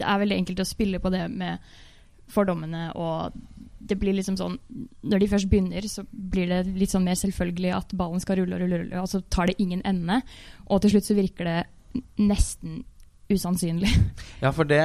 det 0.00 0.06
er 0.06 0.22
veldig 0.24 0.36
enkelt 0.40 0.60
å 0.64 0.66
spille 0.68 0.98
på 1.02 1.10
det 1.14 1.26
med 1.30 1.58
fordommene 2.34 2.88
og 2.96 3.34
det 3.84 3.98
blir 4.00 4.14
liksom 4.16 4.36
sånn 4.40 4.54
Når 5.04 5.18
de 5.20 5.26
først 5.28 5.48
begynner, 5.52 5.84
så 5.92 6.06
blir 6.08 6.48
det 6.48 6.62
litt 6.78 6.88
sånn 6.94 7.04
mer 7.04 7.18
selvfølgelig 7.20 7.74
at 7.76 7.92
ballen 8.00 8.22
skal 8.22 8.38
rulle 8.40 8.56
og 8.56 8.62
rulle, 8.64 8.78
rulle 8.80 9.02
og 9.02 9.10
så 9.12 9.20
tar 9.28 9.50
det 9.50 9.58
ingen 9.60 9.82
ende. 9.84 10.22
Og 10.72 10.80
til 10.80 10.94
slutt 10.94 11.04
så 11.10 11.16
virker 11.18 11.44
det 11.44 11.58
nesten 12.18 12.80
usannsynlig. 13.30 13.88
Ja, 14.44 14.50
for 14.52 14.64
det, 14.68 14.78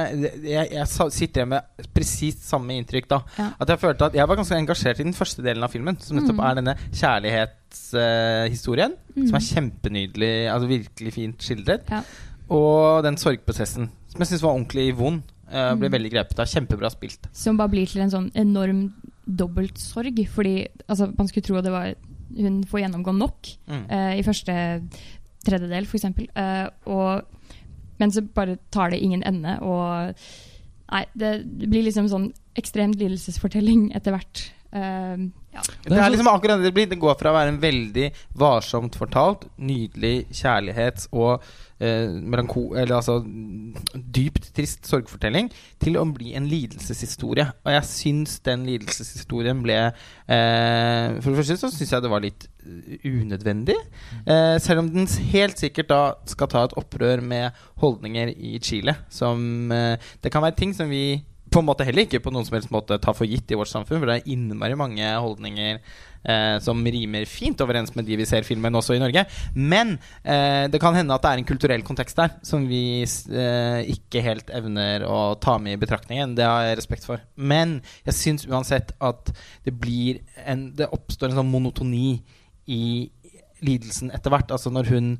jeg, 0.44 0.68
jeg 0.72 0.86
sitter 1.12 1.44
med 1.48 1.88
presist 1.96 2.44
samme 2.48 2.76
inntrykk 2.80 3.08
da. 3.10 3.18
Ja. 3.36 3.48
At 3.60 3.68
jeg 3.72 3.80
følte 3.82 4.06
at 4.08 4.14
jeg 4.16 4.28
var 4.30 4.38
ganske 4.38 4.56
engasjert 4.56 5.00
i 5.02 5.04
den 5.08 5.16
første 5.16 5.42
delen 5.44 5.64
av 5.64 5.72
filmen, 5.72 5.98
som 6.00 6.16
nettopp 6.16 6.38
Mm. 6.38 6.44
er 6.46 6.54
denne 6.60 6.74
kjærlighetshistorien. 6.96 8.94
Som 9.16 9.36
er 9.36 9.44
kjempenydelig, 9.48 10.32
altså 10.52 10.68
virkelig 10.70 11.12
fint 11.16 11.44
skildret. 11.44 11.88
Ja. 11.90 12.00
Og 12.50 13.02
den 13.06 13.16
sorgprosessen, 13.20 13.90
som 14.10 14.20
jeg 14.24 14.28
syns 14.32 14.42
var 14.44 14.54
ordentlig 14.56 14.88
vond. 14.98 15.22
eh, 15.50 15.74
ble 15.74 15.88
Mm. 15.88 15.92
veldig 15.96 16.10
grepet 16.12 16.38
av. 16.38 16.46
Kjempebra 16.46 16.90
spilt. 16.92 17.26
Som 17.32 17.56
bare 17.56 17.68
blir 17.72 17.86
til 17.90 18.02
en 18.02 18.10
sånn 18.10 18.30
enorm 18.38 18.92
dobbeltsorg. 19.26 20.20
Fordi 20.28 20.68
altså, 20.88 21.08
man 21.18 21.26
skulle 21.28 21.42
tro 21.46 21.60
det 21.60 21.72
var 21.72 21.94
hun 22.36 22.62
får 22.64 22.80
gjennomgå 22.84 23.12
nok 23.18 23.48
Mm. 23.66 23.90
uh, 23.90 24.14
i 24.14 24.22
første 24.22 24.54
tredjedel, 25.44 25.84
f.eks. 25.84 26.04
Uh, 26.36 26.68
og 26.86 27.24
men 27.98 28.10
så 28.10 28.22
bare 28.22 28.56
tar 28.70 28.90
det 28.90 29.02
ingen 29.02 29.22
ende. 29.26 29.58
Og 29.60 30.14
nei, 30.92 31.04
det, 31.16 31.58
det 31.58 31.68
blir 31.68 31.82
liksom 31.84 32.08
sånn 32.08 32.32
ekstremt 32.56 32.96
lidelsesfortelling 32.96 33.90
etter 33.94 34.12
hvert. 34.14 34.52
Eh, 34.72 35.22
ja. 35.50 35.62
Det 35.82 35.98
er 35.98 36.12
liksom 36.12 36.28
akkurat 36.30 36.62
det 36.62 36.70
blir. 36.74 36.86
Det 36.90 37.00
går 37.00 37.16
fra 37.18 37.32
å 37.32 37.36
være 37.36 37.54
en 37.54 37.62
veldig 37.62 38.10
varsomt 38.38 38.94
fortalt, 38.98 39.48
nydelig 39.58 40.28
kjærlighets- 40.30 41.08
og 41.10 41.42
eh, 41.82 42.86
altså 42.94 43.16
dypt 43.94 44.50
trist 44.54 44.86
sorgfortelling 44.86 45.50
til 45.82 45.98
å 45.98 46.04
bli 46.06 46.34
en 46.38 46.46
lidelseshistorie. 46.50 47.48
Og 47.64 47.74
jeg 47.74 47.88
syns 47.90 48.38
den 48.46 48.66
lidelseshistorien 48.68 49.62
ble 49.64 49.78
eh, 49.80 51.18
For 51.18 51.32
det 51.32 51.40
første 51.40 51.58
så 51.64 51.72
syns 51.74 51.96
jeg 51.96 52.04
det 52.04 52.12
var 52.12 52.22
litt 52.24 52.46
eh, 52.62 53.08
unødvendig. 53.10 53.78
Eh, 54.22 54.56
selv 54.62 54.84
om 54.84 54.92
den 54.94 55.10
helt 55.32 55.58
sikkert 55.58 55.90
da 55.90 56.02
skal 56.30 56.52
ta 56.52 56.64
et 56.68 56.78
opprør 56.78 57.24
med 57.24 57.58
holdninger 57.82 58.36
i 58.36 58.58
Chile 58.62 58.94
som 59.10 59.72
eh, 59.72 59.98
Det 60.22 60.30
kan 60.30 60.44
være 60.44 60.58
ting 60.60 60.76
som 60.76 60.90
vi 60.92 61.24
på 61.50 61.60
en 61.60 61.66
måte 61.66 61.84
heller 61.86 62.06
ikke 62.06 62.22
på 62.22 62.30
noen 62.32 62.46
som 62.46 62.56
helst 62.56 62.70
måte 62.74 62.98
ta 63.02 63.12
for 63.16 63.28
gitt 63.28 63.50
i 63.50 63.58
vårt 63.58 63.70
samfunn, 63.70 63.98
for 63.98 64.08
det 64.10 64.20
er 64.20 64.30
innmari 64.32 64.76
mange 64.78 65.06
holdninger 65.24 65.80
eh, 65.80 66.56
som 66.62 66.84
rimer 66.86 67.26
fint 67.28 67.60
overens 67.64 67.92
med 67.96 68.06
de 68.06 68.18
vi 68.20 68.26
ser 68.28 68.46
filmen 68.46 68.78
også 68.78 68.94
i 68.94 69.02
Norge. 69.02 69.24
Men 69.54 69.96
eh, 70.22 70.66
det 70.70 70.80
kan 70.82 70.96
hende 70.96 71.16
at 71.16 71.24
det 71.24 71.32
er 71.32 71.42
en 71.42 71.48
kulturell 71.48 71.84
kontekst 71.86 72.20
der 72.20 72.36
som 72.46 72.68
vi 72.70 73.02
eh, 73.02 73.80
ikke 73.96 74.24
helt 74.24 74.54
evner 74.54 75.06
å 75.08 75.20
ta 75.42 75.56
med 75.62 75.76
i 75.76 75.82
betraktningen. 75.82 76.36
Det 76.38 76.46
har 76.46 76.68
jeg 76.68 76.80
respekt 76.80 77.08
for. 77.08 77.22
Men 77.34 77.80
jeg 78.06 78.18
syns 78.18 78.48
uansett 78.50 78.94
at 79.00 79.34
det 79.66 79.74
blir 79.74 80.22
en 80.46 80.70
Det 80.76 80.86
oppstår 80.92 81.30
en 81.30 81.40
sånn 81.40 81.50
monotoni 81.50 82.20
i 82.70 82.82
lidelsen 83.64 84.12
etter 84.14 84.32
hvert. 84.32 84.52
Altså 84.54 84.70
når 84.72 84.92
hun 84.94 85.14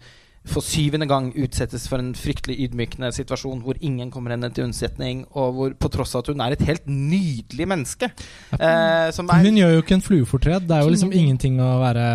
for 0.49 0.65
syvende 0.65 1.05
gang 1.09 1.29
utsettes 1.37 1.85
for 1.91 2.01
en 2.01 2.15
fryktelig 2.17 2.57
ydmykende 2.65 3.11
situasjon 3.13 3.61
hvor 3.65 3.77
ingen 3.85 4.09
kommer 4.13 4.33
henne 4.35 4.49
til 4.55 4.65
unnsetning, 4.67 5.27
og 5.37 5.53
hvor 5.57 5.75
på 5.77 5.91
tross 5.93 6.15
av 6.17 6.25
at 6.25 6.31
hun 6.33 6.41
er 6.45 6.57
et 6.57 6.65
helt 6.65 6.89
nydelig 6.89 7.67
menneske 7.69 8.09
eh, 8.57 9.11
som 9.15 9.29
Hun 9.29 9.61
gjør 9.61 9.77
jo 9.77 9.85
ikke 9.85 9.99
en 9.99 10.07
fluefortred. 10.07 10.65
Det 10.69 10.79
er 10.79 10.87
jo 10.87 10.95
liksom 10.95 11.13
Ingenting. 11.13 11.61
å 11.61 11.77
være 11.83 12.07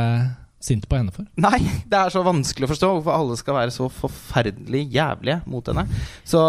sint 0.65 0.87
på 0.89 0.97
henne 0.97 1.13
for. 1.13 1.27
Nei, 1.37 1.59
det 1.85 1.99
er 1.99 2.13
så 2.13 2.23
vanskelig 2.25 2.65
å 2.65 2.73
forstå 2.73 2.91
hvorfor 2.97 3.13
alle 3.13 3.37
skal 3.37 3.59
være 3.59 3.73
så 3.75 3.89
forferdelig 3.93 4.87
jævlige 4.95 5.41
mot 5.51 5.67
henne. 5.69 5.85
Så 6.25 6.41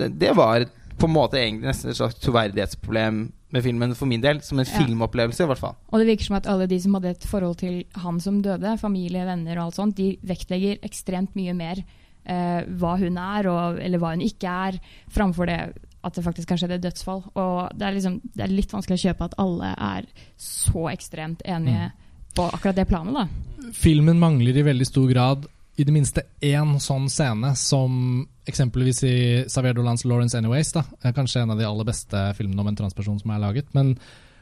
det, 0.00 0.10
det 0.18 0.34
var 0.38 0.66
på 1.00 1.08
en 1.08 1.14
måte 1.14 1.38
egentlig 1.40 1.70
nesten 1.70 1.92
et 1.92 2.00
slags 2.00 2.18
troverdighetsproblem 2.20 3.28
med 3.52 3.64
filmen 3.64 3.94
for 3.98 4.06
min 4.10 4.20
del. 4.22 4.40
Som 4.42 4.58
en 4.60 4.66
Ja. 4.66 4.78
filmopplevelse, 4.78 5.42
i 5.44 5.46
hvert 5.50 5.58
fall. 5.58 5.76
Og 5.92 5.98
det 6.00 6.06
virker 6.06 6.24
som 6.24 6.36
at 6.36 6.46
alle 6.46 6.66
de 6.66 6.78
som 6.80 6.94
hadde 6.94 7.10
et 7.10 7.24
forhold 7.26 7.56
til 7.58 7.84
han 7.94 8.20
som 8.20 8.42
døde, 8.42 8.78
familie, 8.78 9.24
venner 9.26 9.58
og 9.58 9.64
alt 9.66 9.74
sånt, 9.74 9.96
de 9.96 10.16
vektlegger 10.24 10.78
ekstremt 10.82 11.34
mye 11.34 11.54
mer 11.54 11.82
eh, 12.26 12.62
hva 12.78 12.96
hun 12.98 13.16
er, 13.18 13.46
og, 13.48 13.78
eller 13.80 13.98
hva 13.98 14.10
hun 14.14 14.20
ikke 14.20 14.46
er, 14.46 14.80
framfor 15.10 15.46
det 15.46 15.60
at 16.02 16.14
det 16.14 16.24
faktisk 16.24 16.48
har 16.50 16.56
skjedd 16.56 16.72
et 16.78 16.82
dødsfall. 16.82 17.22
Og 17.34 17.70
det 17.76 17.86
er, 17.86 17.92
liksom, 17.92 18.20
det 18.34 18.44
er 18.44 18.52
litt 18.54 18.72
vanskelig 18.72 18.96
å 18.96 19.04
kjøpe 19.08 19.24
at 19.24 19.34
alle 19.38 19.74
er 19.76 20.06
så 20.40 20.86
ekstremt 20.92 21.42
enige 21.44 21.90
på 22.36 22.46
akkurat 22.48 22.76
det 22.76 22.86
planet, 22.88 23.14
da. 23.14 23.70
Filmen 23.76 24.18
mangler 24.18 24.56
i 24.56 24.62
veldig 24.64 24.86
stor 24.86 25.08
grad 25.10 25.46
i 25.80 25.84
det 25.86 25.94
minste 25.94 26.26
én 26.44 26.74
sånn 26.82 27.06
scene 27.08 27.54
som 27.56 27.92
eksempelvis 28.50 28.98
i 29.06 29.14
Xavier 29.48 29.76
Dolans 29.78 30.04
'Lawrence 30.04 30.36
Anyways'. 30.36 30.74
da, 30.74 31.12
Kanskje 31.16 31.42
en 31.42 31.54
av 31.54 31.58
de 31.58 31.64
aller 31.64 31.88
beste 31.88 32.34
filmene 32.36 32.60
om 32.60 32.68
en 32.68 32.76
transperson 32.76 33.20
som 33.20 33.30
er 33.30 33.40
laget. 33.40 33.72
Men 33.74 33.94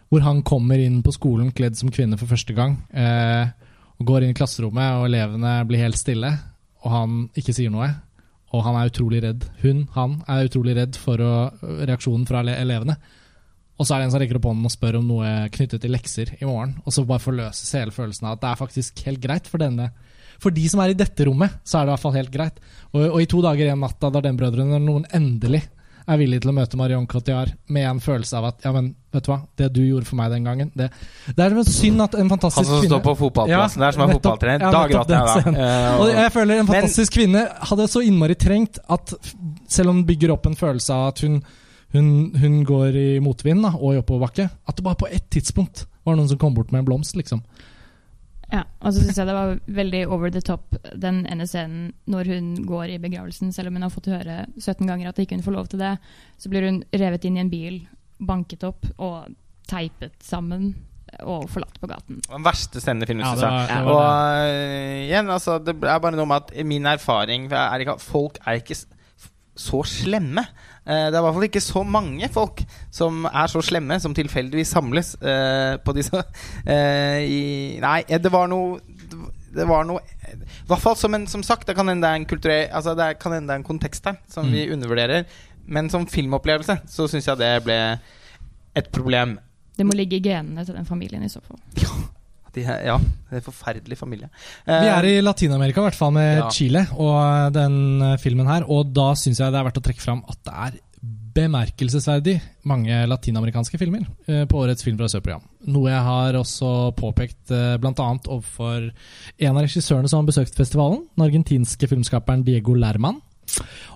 hvor 0.08 0.24
han 0.24 0.42
kommer 0.42 0.80
inn 0.80 1.02
på 1.04 1.12
skolen 1.14 1.52
kledd 1.52 1.76
som 1.76 1.92
kvinne 1.92 2.18
for 2.18 2.26
første 2.26 2.54
gang. 2.56 2.78
Eh, 2.90 3.46
og 3.98 4.06
Går 4.06 4.24
inn 4.24 4.34
i 4.34 4.38
klasserommet, 4.38 4.98
og 4.98 5.08
elevene 5.08 5.66
blir 5.68 5.82
helt 5.82 5.98
stille, 5.98 6.30
og 6.84 6.90
han 6.92 7.16
ikke 7.36 7.54
sier 7.54 7.70
noe. 7.70 7.90
Og 8.54 8.64
han 8.64 8.78
er 8.78 8.88
utrolig 8.88 9.22
redd. 9.22 9.44
Hun, 9.62 9.88
han, 9.92 10.22
er 10.26 10.48
utrolig 10.48 10.76
redd 10.78 10.96
for 10.96 11.20
å, 11.20 11.32
reaksjonen 11.84 12.24
fra 12.26 12.40
elevene. 12.40 12.96
Og 13.78 13.86
så 13.86 13.94
er 13.94 14.00
det 14.00 14.06
en 14.08 14.14
som 14.14 14.22
rekker 14.22 14.38
opp 14.38 14.48
hånden 14.48 14.66
og 14.66 14.72
spør 14.72 14.98
om 14.98 15.10
noe 15.10 15.32
knyttet 15.54 15.82
til 15.84 15.92
lekser 15.92 16.32
i 16.38 16.46
morgen. 16.48 16.78
Og 16.86 16.94
så 16.94 17.04
bare 17.06 17.22
forløses 17.22 17.74
hele 17.76 17.92
følelsen 17.94 18.26
av 18.26 18.38
at 18.38 18.42
det 18.42 18.48
er 18.50 18.62
faktisk 18.62 19.02
helt 19.06 19.20
greit 19.22 19.50
for 19.50 19.62
denne. 19.62 19.90
For 20.38 20.54
de 20.54 20.68
som 20.70 20.80
er 20.84 20.92
i 20.92 20.98
dette 20.98 21.26
rommet, 21.26 21.58
så 21.66 21.80
er 21.80 21.86
det 21.86 21.90
i 21.90 21.94
hvert 21.96 22.04
fall 22.06 22.14
helt 22.18 22.30
greit. 22.34 22.60
Og, 22.92 23.02
og 23.08 23.18
i 23.22 23.26
to 23.30 23.42
dager 23.42 23.72
en 23.72 23.82
natt 23.82 24.04
av 24.06 24.14
Dardenne-brødrene, 24.14 24.78
når 24.78 24.86
noen 24.86 25.08
endelig 25.18 25.64
er 26.08 26.16
villig 26.16 26.38
til 26.40 26.48
å 26.48 26.54
møte 26.56 26.78
Marion 26.80 27.04
Cotillard 27.10 27.50
med 27.68 27.84
en 27.84 27.98
følelse 28.00 28.38
av 28.38 28.46
at 28.48 28.62
ja, 28.64 28.70
men 28.72 28.94
vet 29.12 29.26
du 29.26 29.28
hva, 29.28 29.36
det 29.60 29.66
du 29.74 29.82
gjorde 29.84 30.08
for 30.08 30.16
meg 30.16 30.30
den 30.32 30.46
gangen 30.46 30.70
Det, 30.72 30.86
det 31.36 31.42
er 31.44 31.52
vel 31.52 31.66
synd 31.68 32.00
at 32.00 32.16
en 32.16 32.30
fantastisk 32.32 32.64
kvinne 32.64 32.78
Han 32.78 32.86
som 32.86 32.92
står 32.94 33.02
på 33.04 33.14
fotballplassen 33.20 33.82
Ja, 33.82 33.84
der, 33.84 33.96
som 33.96 34.04
er 34.06 34.12
fotballtrener. 34.14 34.64
Ja, 34.64 34.70
da 34.72 34.80
gråter 34.88 35.18
jeg, 35.18 35.52
da. 35.58 35.98
Og 36.00 36.12
jeg 36.14 36.32
føler 36.32 36.54
en 36.54 36.64
Men- 36.64 36.70
fantastisk 36.72 37.12
kvinne 37.18 37.42
hadde 37.72 37.88
så 37.92 38.00
innmari 38.08 38.38
trengt 38.40 38.80
at 38.88 39.12
selv 39.68 39.92
om 39.92 40.00
hun 40.00 40.06
bygger 40.08 40.32
opp 40.32 40.48
en 40.48 40.56
følelse 40.56 40.96
av 40.96 41.10
at 41.10 41.20
hun, 41.26 41.42
hun, 41.92 42.08
hun 42.40 42.56
går 42.72 42.96
i 42.96 43.06
motvind 43.28 43.68
da, 43.68 43.74
og 43.76 43.92
i 43.92 44.00
oppoverbakke, 44.00 44.48
at 44.48 44.80
det 44.80 44.86
bare 44.88 45.02
på 45.04 45.10
ett 45.12 45.28
tidspunkt 45.36 45.84
var 46.08 46.16
noen 46.16 46.32
som 46.32 46.40
kom 46.40 46.56
bort 46.56 46.72
med 46.72 46.86
en 46.86 46.88
blomst, 46.88 47.20
liksom. 47.20 47.44
Ja, 48.52 48.62
og 48.80 48.94
så 48.94 49.02
syns 49.04 49.18
jeg 49.20 49.26
det 49.28 49.34
var 49.36 49.58
veldig 49.76 49.98
over 50.08 50.30
the 50.32 50.40
top 50.40 50.76
den 50.96 51.26
ene 51.28 51.44
scenen 51.46 51.90
når 52.08 52.30
hun 52.32 52.46
går 52.68 52.94
i 52.94 52.98
begravelsen, 53.02 53.50
selv 53.52 53.68
om 53.68 53.74
hun 53.76 53.84
har 53.84 53.92
fått 53.92 54.08
høre 54.08 54.46
17 54.56 54.86
ganger 54.88 55.10
at 55.10 55.18
ikke 55.20 55.36
hun 55.36 55.44
får 55.44 55.52
lov 55.58 55.66
til 55.68 55.82
det. 55.82 55.90
Så 56.40 56.48
blir 56.48 56.64
hun 56.64 56.82
revet 56.96 57.24
inn 57.28 57.36
i 57.36 57.42
en 57.44 57.50
bil, 57.52 57.82
banket 58.18 58.64
opp 58.64 58.88
og 58.96 59.28
teipet 59.68 60.16
sammen 60.24 60.70
og 61.24 61.46
forlatt 61.52 61.76
på 61.80 61.88
gaten. 61.88 62.18
Den 62.28 62.44
verste 62.44 62.80
scenen 62.80 63.02
i 63.04 63.06
filmen, 63.08 63.24
Ja, 63.24 63.34
det 63.34 63.42
jeg. 63.44 63.84
var- 63.84 63.84
det 63.84 63.92
Og 63.92 64.48
øh, 64.48 65.04
igjen, 65.08 65.30
altså, 65.32 65.58
det 65.64 65.74
er 65.84 65.98
bare 66.00 66.16
noe 66.16 66.26
med 66.26 66.36
at 66.48 66.66
min 66.66 66.86
erfaring 66.86 67.50
er 67.52 67.78
ikke 67.84 67.98
folk 68.00 68.38
er 68.46 68.60
ikke 68.62 68.76
så 69.58 69.80
slemme. 69.86 70.44
Eh, 70.86 71.08
det 71.10 71.16
er 71.16 71.18
i 71.18 71.24
hvert 71.26 71.34
fall 71.36 71.46
ikke 71.48 71.62
så 71.64 71.82
mange 71.84 72.28
folk 72.32 72.62
som 72.94 73.24
er 73.26 73.50
så 73.50 73.62
slemme, 73.66 73.98
som 74.00 74.14
tilfeldigvis 74.14 74.70
samles 74.76 75.14
eh, 75.20 75.74
på 75.82 75.94
disse 75.96 76.20
eh, 76.72 77.18
i, 77.26 77.40
Nei, 77.82 78.02
det 78.08 78.30
var 78.32 78.46
noe 78.52 78.78
Det 79.58 79.64
var 79.68 79.84
noe 79.88 80.00
I 80.30 80.36
hvert 80.68 80.82
fall 80.84 80.96
som 81.00 81.14
en 81.16 81.26
Som 81.26 81.42
sagt, 81.42 81.66
det 81.66 81.74
kan 81.76 81.88
hende 81.88 82.04
det 82.06 82.10
er 82.12 82.20
en 82.20 82.28
kulturell 82.30 82.68
Altså, 82.76 82.94
det 82.98 83.10
kan 83.18 83.34
hende 83.34 83.48
det 83.50 83.56
er 83.56 83.62
en 83.62 83.66
kontekst 83.68 84.06
her 84.06 84.18
som 84.30 84.46
Mm. 84.46 84.52
vi 84.54 84.66
undervurderer. 84.76 85.24
Men 85.66 85.90
som 85.90 86.06
filmopplevelse 86.06 86.78
så 86.88 87.08
syns 87.10 87.26
jeg 87.28 87.40
det 87.42 87.50
ble 87.66 87.78
et 88.78 88.88
problem. 88.94 89.38
Det 89.76 89.84
må 89.86 89.92
ligge 89.98 90.16
i 90.16 90.22
genene 90.24 90.64
til 90.64 90.74
den 90.78 90.86
familien 90.88 91.24
i 91.26 91.28
så 91.32 91.40
fall. 91.44 91.58
De, 92.54 92.62
ja, 92.64 92.96
det 92.98 93.36
er 93.36 93.40
en 93.42 93.46
forferdelig 93.46 93.98
familie. 94.00 94.28
Vi 94.66 94.72
Eh, 94.72 94.88
er 94.98 95.04
i 95.04 95.20
Latin-Amerika, 95.20 95.80
i 95.82 95.88
hvert 95.90 95.98
fall 95.98 96.12
med 96.16 96.38
Ja. 96.38 96.50
Chile 96.50 96.86
og 96.96 97.52
den 97.52 98.02
eh, 98.02 98.16
filmen 98.18 98.46
her. 98.48 98.64
Og 98.68 98.92
da 98.96 99.12
syns 99.14 99.38
jeg 99.40 99.52
det 99.52 99.58
er 99.60 99.64
verdt 99.68 99.80
å 99.82 99.84
trekke 99.84 100.00
fram 100.04 100.22
at 100.28 100.38
det 100.44 100.54
er 100.54 100.78
bemerkelsesverdig 101.38 102.36
mange 102.68 102.96
latinamerikanske 103.08 103.78
filmer 103.78 104.04
eh, 104.26 104.44
på 104.50 104.58
årets 104.64 104.82
Film 104.86 104.98
fra 104.98 105.08
Sør-program. 105.12 105.44
Noe 105.70 105.90
jeg 105.92 106.02
har 106.08 106.38
også 106.40 106.70
påpekt 106.98 107.52
eh, 107.54 107.76
bl.a. 107.80 107.92
overfor 108.26 108.88
en 108.90 109.52
av 109.56 109.62
regissørene 109.64 110.10
som 110.10 110.22
har 110.24 110.30
besøkt 110.32 110.58
festivalen, 110.58 111.04
den 111.16 111.26
argentinske 111.28 111.90
filmskaperen 111.90 112.42
Diego 112.46 112.74
Lerman. 112.78 113.20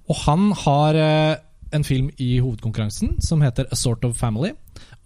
Og 0.09 0.17
han 0.27 0.51
har 0.65 0.99
eh, 0.99 1.35
en 1.73 1.85
film 1.89 2.11
i 2.21 2.35
hovedkonkurransen 2.43 3.17
som 3.25 3.43
heter 3.45 3.67
A 3.73 3.79
Sort 3.81 4.05
of 4.05 4.17
Family. 4.21 4.53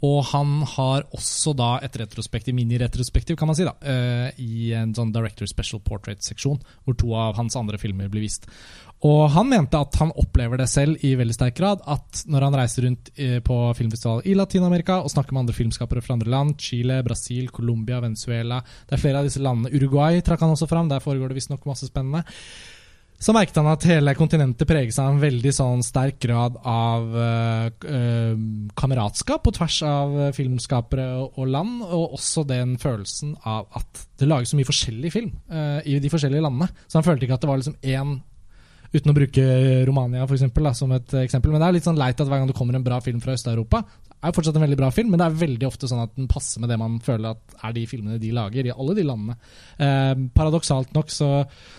Og 0.04 0.18
han 0.28 0.58
har 0.74 1.06
også 1.16 1.54
da 1.56 1.76
et 1.84 1.94
retrospektiv, 1.96 2.52
mini-retrospektiv, 2.58 3.36
kan 3.38 3.48
man 3.48 3.56
si, 3.56 3.64
da, 3.64 3.72
eh, 3.80 4.40
i 4.44 4.72
en 4.76 4.92
sånn 4.94 5.12
Director 5.14 5.48
Special 5.48 5.80
Portrait-seksjon, 5.80 6.60
hvor 6.84 6.98
to 7.00 7.14
av 7.16 7.38
hans 7.38 7.56
andre 7.56 7.80
filmer 7.80 8.10
blir 8.12 8.26
vist. 8.26 8.44
Og 9.04 9.30
han 9.32 9.48
mente 9.48 9.76
at 9.76 9.96
han 10.00 10.12
opplever 10.16 10.60
det 10.60 10.68
selv 10.72 11.02
i 11.04 11.14
veldig 11.16 11.34
sterk 11.36 11.56
grad, 11.56 11.82
at 11.86 12.24
når 12.28 12.46
han 12.46 12.58
reiser 12.60 12.86
rundt 12.86 13.10
eh, 13.16 13.40
på 13.44 13.56
filmfestival 13.76 14.22
i 14.24 14.36
Latin-Amerika 14.36 15.02
og 15.02 15.12
snakker 15.12 15.36
med 15.36 15.44
andre 15.44 15.56
filmskapere 15.56 16.04
fra 16.04 16.16
andre 16.16 16.32
land, 16.32 16.56
Chile, 16.60 17.02
Brasil, 17.04 17.50
Colombia, 17.52 18.00
Venezuela 18.00 18.62
Det 18.64 18.96
er 18.96 19.02
flere 19.02 19.20
av 19.20 19.28
disse 19.28 19.42
landene. 19.42 19.72
Uruguay 19.76 20.20
trakk 20.24 20.44
han 20.44 20.56
også 20.56 20.68
fram, 20.68 20.88
der 20.88 21.04
foregår 21.04 21.28
det 21.28 21.40
visstnok 21.40 21.68
masse 21.68 21.88
spennende 21.88 22.24
så 23.18 23.32
merket 23.32 23.56
han 23.56 23.68
at 23.70 23.86
hele 23.88 24.12
kontinentet 24.18 24.68
preges 24.68 24.98
av 25.00 25.14
en 25.14 25.20
veldig 25.22 25.52
sånn 25.56 25.82
sterk 25.84 26.18
grad 26.22 26.58
av 26.68 27.16
uh, 27.16 28.36
kameratskap 28.76 29.44
på 29.46 29.54
tvers 29.56 29.78
av 29.88 30.16
filmskapere 30.36 31.08
og, 31.22 31.40
og, 31.40 31.50
land, 31.54 31.80
og 31.86 32.18
også 32.18 32.44
den 32.48 32.76
følelsen 32.82 33.34
av 33.48 33.70
at 33.78 34.06
det 34.20 34.28
lages 34.28 34.52
så 34.52 34.60
mye 34.60 34.68
forskjellig 34.68 35.12
film 35.14 35.32
uh, 35.52 35.80
i 35.88 35.98
de 36.02 36.12
forskjellige 36.12 36.44
landene. 36.44 36.68
Så 36.86 37.00
han 37.00 37.08
følte 37.08 37.26
ikke 37.26 37.38
at 37.38 37.46
det 37.46 37.52
var 37.52 37.62
liksom 37.62 37.78
én 37.82 38.18
Uten 38.94 39.12
å 39.12 39.16
bruke 39.16 39.44
Romania 39.88 40.26
for 40.26 40.36
eksempel, 40.38 40.68
da, 40.68 40.74
som 40.76 40.92
et 40.96 41.16
eksempel. 41.24 41.52
Men 41.52 41.62
det 41.62 41.68
er 41.68 41.78
litt 41.78 41.88
sånn 41.88 42.00
leit 42.00 42.20
at 42.20 42.28
hver 42.28 42.42
gang 42.42 42.50
det 42.50 42.58
kommer 42.58 42.78
en 42.78 42.86
bra 42.86 43.00
film 43.04 43.22
fra 43.24 43.34
Øst-Europa, 43.36 43.82
er 44.16 44.32
jo 44.32 44.36
fortsatt 44.38 44.56
en 44.58 44.64
veldig 44.64 44.78
bra 44.80 44.88
film, 44.94 45.10
men 45.12 45.20
det 45.20 45.26
er 45.26 45.38
veldig 45.42 45.66
ofte 45.68 45.88
sånn 45.90 46.02
at 46.02 46.14
den 46.16 46.28
passer 46.30 46.62
med 46.62 46.70
det 46.72 46.78
man 46.80 46.96
føler 47.04 47.34
at 47.34 47.56
er 47.68 47.74
de 47.76 47.84
filmene 47.88 48.18
de 48.20 48.32
lager, 48.34 48.66
i 48.66 48.72
alle 48.74 48.96
de 48.96 49.04
landene. 49.06 49.36
Eh, 49.76 50.14
paradoksalt 50.34 50.94
nok 50.96 51.12
så, 51.12 51.30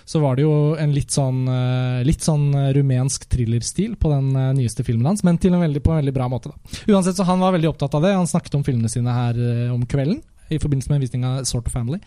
så, 0.06 0.22
var 0.24 0.38
det 0.38 0.46
jo 0.46 0.54
en 0.80 0.93
litt 0.96 1.13
sånn, 1.13 1.41
eh, 1.52 2.06
litt 2.08 2.24
sånn 2.26 2.48
rumensk 2.78 3.28
thrillerstil 3.34 3.98
på 4.00 4.13
den 4.13 4.32
eh, 4.38 4.54
nyeste 4.62 4.86
filmen 4.88 5.10
hans, 5.10 5.26
men 5.28 5.41
en 5.41 5.60
veldig, 5.65 5.84
på 5.84 5.96
en 5.96 6.02
veldig 6.04 6.15
bra 6.15 6.30
måte. 6.32 6.54
Da. 6.54 6.82
Uansett, 6.93 7.17
så 7.17 7.28
Han 7.28 7.43
var 7.43 7.56
veldig 7.56 7.72
opptatt 7.74 7.96
av 7.98 8.06
det. 8.06 8.15
Han 8.15 8.30
snakket 8.30 8.60
om 8.60 8.65
filmene 8.67 8.91
sine 8.91 9.13
her 9.13 9.38
eh, 9.38 9.74
om 9.74 9.84
kvelden 9.89 10.22
i 10.54 10.60
forbindelse 10.62 10.91
med 10.91 11.00
en 11.00 11.04
visning 11.04 11.28
av 11.28 11.43
Sort 11.48 11.67
of 11.67 11.76
Family. 11.76 12.00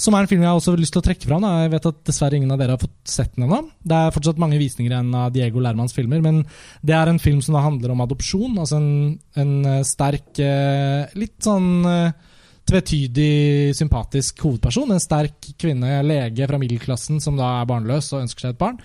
Som 0.00 0.16
er 0.16 0.24
en 0.24 0.30
film 0.30 0.42
jeg 0.42 0.50
har 0.50 0.58
også 0.58 0.74
lyst 0.78 0.94
til 0.96 1.02
å 1.02 1.06
trekke 1.06 1.28
fram. 1.28 1.44
Da. 1.44 1.52
Jeg 1.64 1.72
vet 1.74 1.88
at 1.90 2.02
dessverre 2.08 2.38
ingen 2.38 2.52
av 2.54 2.60
dere 2.60 2.76
har 2.76 2.82
fått 2.82 2.96
sett 3.08 3.34
den 3.36 3.46
ennå. 3.46 3.60
Det 3.84 3.98
er 3.98 4.14
fortsatt 4.14 4.40
mange 4.42 4.58
visninger 4.60 4.92
igjen 4.92 5.14
av 5.18 5.32
Diego 5.34 5.62
Lermans 5.62 5.94
filmer, 5.96 6.22
men 6.24 6.42
det 6.82 6.96
er 6.98 7.10
en 7.10 7.22
film 7.22 7.40
som 7.44 7.58
handler 7.58 7.94
om 7.94 8.04
adopsjon. 8.04 8.58
Altså 8.58 8.80
en, 8.80 8.92
en 9.40 9.54
eh, 9.70 9.82
sterk, 9.86 10.32
eh, 10.42 11.14
litt 11.20 11.38
sånn 11.44 11.70
eh, 11.90 12.34
tvetydig, 12.64 13.74
sympatisk 13.76 14.44
hovedperson. 14.46 14.94
En 14.94 15.02
sterk 15.02 15.52
kvinne, 15.60 16.00
lege 16.06 16.48
fra 16.50 16.60
middelklassen, 16.60 17.22
som 17.22 17.38
da 17.38 17.60
er 17.60 17.70
barnløs 17.70 18.12
og 18.14 18.24
ønsker 18.24 18.48
seg 18.48 18.56
et 18.56 18.62
barn. 18.62 18.80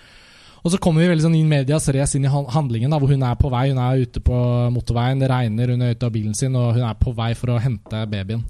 Og 0.60 0.74
så 0.74 0.78
kommer 0.82 1.00
vi 1.00 1.08
veldig 1.08 1.24
sånn 1.24 1.38
in 1.38 1.48
medias 1.48 1.88
race 1.96 2.18
inn 2.18 2.26
i 2.28 2.30
handlingen, 2.30 2.92
da, 2.92 3.00
hvor 3.00 3.08
hun 3.08 3.24
er 3.24 3.36
på 3.40 3.48
vei. 3.52 3.70
Hun 3.72 3.80
er 3.80 4.04
ute 4.04 4.20
på 4.22 4.38
motorveien, 4.74 5.22
det 5.22 5.32
regner, 5.32 5.72
hun 5.72 5.86
er 5.86 5.96
ute 5.96 6.08
av 6.08 6.12
bilen 6.14 6.36
sin, 6.36 6.56
og 6.60 6.74
hun 6.76 6.84
er 6.84 6.98
på 7.00 7.16
vei 7.16 7.32
for 7.38 7.54
å 7.54 7.60
hente 7.62 8.04
babyen 8.12 8.44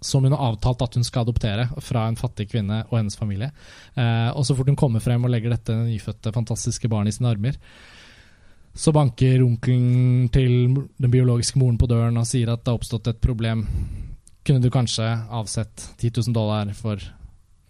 som 0.00 0.24
hun 0.24 0.34
har 0.34 0.52
avtalt 0.52 0.82
at 0.84 0.96
hun 0.98 1.04
skal 1.06 1.24
adoptere 1.24 1.68
fra 1.82 2.06
en 2.08 2.18
fattig 2.18 2.48
kvinne 2.50 2.82
og 2.88 2.98
hennes 2.98 3.16
familie. 3.18 3.50
Eh, 3.94 4.30
og 4.32 4.46
så 4.46 4.56
fort 4.56 4.68
hun 4.70 4.78
kommer 4.78 5.04
frem 5.04 5.24
og 5.24 5.32
legger 5.32 5.54
dette 5.54 5.76
nyfødte, 5.76 6.34
fantastiske 6.34 6.90
barnet 6.92 7.14
i 7.14 7.18
sine 7.18 7.30
armer, 7.32 7.60
så 8.76 8.92
banker 8.92 9.40
onkelen 9.40 10.28
til 10.32 10.76
den 11.00 11.12
biologiske 11.12 11.58
moren 11.58 11.78
på 11.80 11.88
døren 11.88 12.18
og 12.20 12.28
sier 12.28 12.52
at 12.52 12.60
det 12.60 12.72
har 12.72 12.80
oppstått 12.80 13.08
et 13.08 13.22
problem. 13.24 13.64
Kunne 14.44 14.60
du 14.60 14.68
kanskje 14.70 15.06
avsett 15.32 15.88
10 15.96 16.10
000 16.28 16.36
dollar 16.36 16.74
for 16.76 17.00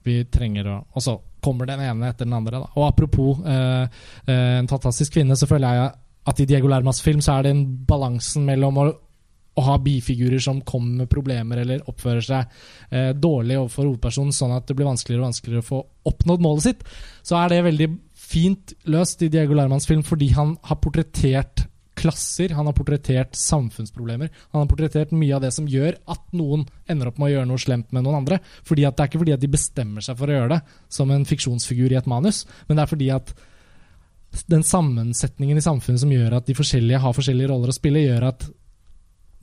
vi 0.06 0.20
trenger 0.30 0.68
å 0.70 0.76
Og 0.94 1.02
så 1.02 1.16
kommer 1.42 1.66
den 1.66 1.82
ene 1.82 2.10
etter 2.10 2.26
den 2.26 2.34
andre. 2.36 2.60
Da. 2.62 2.70
Og 2.74 2.88
apropos 2.88 3.42
eh, 3.46 3.86
eh 4.26 4.58
en 4.58 4.68
fantastisk 4.70 5.14
kvinne, 5.14 5.36
så 5.36 5.46
føler 5.46 5.74
jeg 5.74 5.90
at 6.26 6.40
i 6.40 6.46
Diego 6.46 6.68
Lermas 6.68 7.02
film 7.02 7.20
så 7.22 7.36
er 7.36 7.46
det 7.46 7.52
en 7.54 7.66
balansen 7.86 8.46
mellom 8.46 8.78
å 8.82 8.86
å 9.56 9.64
ha 9.64 9.76
bifigurer 9.80 10.42
som 10.42 10.60
kommer 10.68 11.02
med 11.02 11.10
problemer 11.12 11.62
eller 11.62 11.84
oppfører 11.88 12.24
seg 12.24 12.58
eh, 12.90 13.12
dårlig 13.16 13.56
overfor 13.60 13.88
hovedpersonen, 13.88 14.34
sånn 14.36 14.56
at 14.56 14.66
det 14.68 14.76
blir 14.76 14.88
vanskeligere 14.88 15.22
og 15.22 15.30
vanskeligere 15.30 15.64
å 15.64 15.70
få 15.70 15.80
oppnådd 16.10 16.44
målet 16.44 16.66
sitt, 16.66 16.84
så 17.24 17.40
er 17.40 17.52
det 17.54 17.62
veldig 17.66 17.88
fint 18.26 18.74
løst 18.92 19.24
i 19.24 19.30
Diego 19.32 19.56
Larmans 19.56 19.88
film 19.88 20.04
fordi 20.06 20.32
han 20.36 20.56
har 20.68 20.80
portrettert 20.82 21.66
klasser, 21.96 22.52
han 22.52 22.68
har 22.68 22.74
portrettert 22.76 23.36
samfunnsproblemer. 23.40 24.28
Han 24.52 24.62
har 24.62 24.68
portrettert 24.68 25.14
mye 25.16 25.32
av 25.36 25.46
det 25.46 25.52
som 25.56 25.68
gjør 25.70 25.96
at 26.12 26.26
noen 26.36 26.66
ender 26.92 27.08
opp 27.08 27.16
med 27.16 27.30
å 27.30 27.32
gjøre 27.32 27.48
noe 27.48 27.62
slemt 27.62 27.94
med 27.96 28.04
noen 28.04 28.18
andre. 28.20 28.38
Fordi 28.68 28.84
at 28.84 28.96
Det 28.96 29.04
er 29.04 29.10
ikke 29.10 29.22
fordi 29.22 29.36
at 29.36 29.40
de 29.40 29.52
bestemmer 29.54 30.04
seg 30.04 30.18
for 30.18 30.28
å 30.28 30.36
gjøre 30.36 30.50
det 30.52 30.60
som 30.92 31.10
en 31.10 31.24
fiksjonsfigur 31.24 31.94
i 31.94 31.98
et 31.98 32.10
manus, 32.10 32.44
men 32.68 32.76
det 32.76 32.84
er 32.84 32.92
fordi 32.92 33.10
at 33.16 33.32
den 34.52 34.64
sammensetningen 34.66 35.56
i 35.56 35.64
samfunnet 35.64 36.02
som 36.02 36.12
gjør 36.12 36.36
at 36.36 36.46
de 36.46 36.56
forskjellige 36.58 37.00
har 37.00 37.16
forskjellige 37.16 37.48
roller 37.48 37.72
å 37.72 37.76
spille, 37.76 38.04
gjør 38.04 38.28
at 38.28 38.44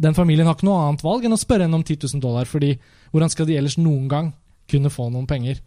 den 0.04 0.18
familien 0.18 0.50
har 0.50 0.58
ikke 0.58 0.68
noe 0.68 0.82
annet 0.88 1.04
valg 1.06 1.28
enn 1.28 1.36
å 1.36 1.40
spørre 1.40 1.68
henne 1.68 1.80
om 1.80 1.86
10 1.86 2.04
000 2.16 2.24
dollar, 2.24 2.50
fordi 2.50 2.74
hvordan 3.14 3.32
skal 3.32 3.48
de 3.50 3.60
ellers 3.60 3.78
noen 3.80 4.10
gang 4.12 4.34
kunne 4.70 4.92
få 4.94 5.10
noen 5.14 5.30
penger 5.30 5.62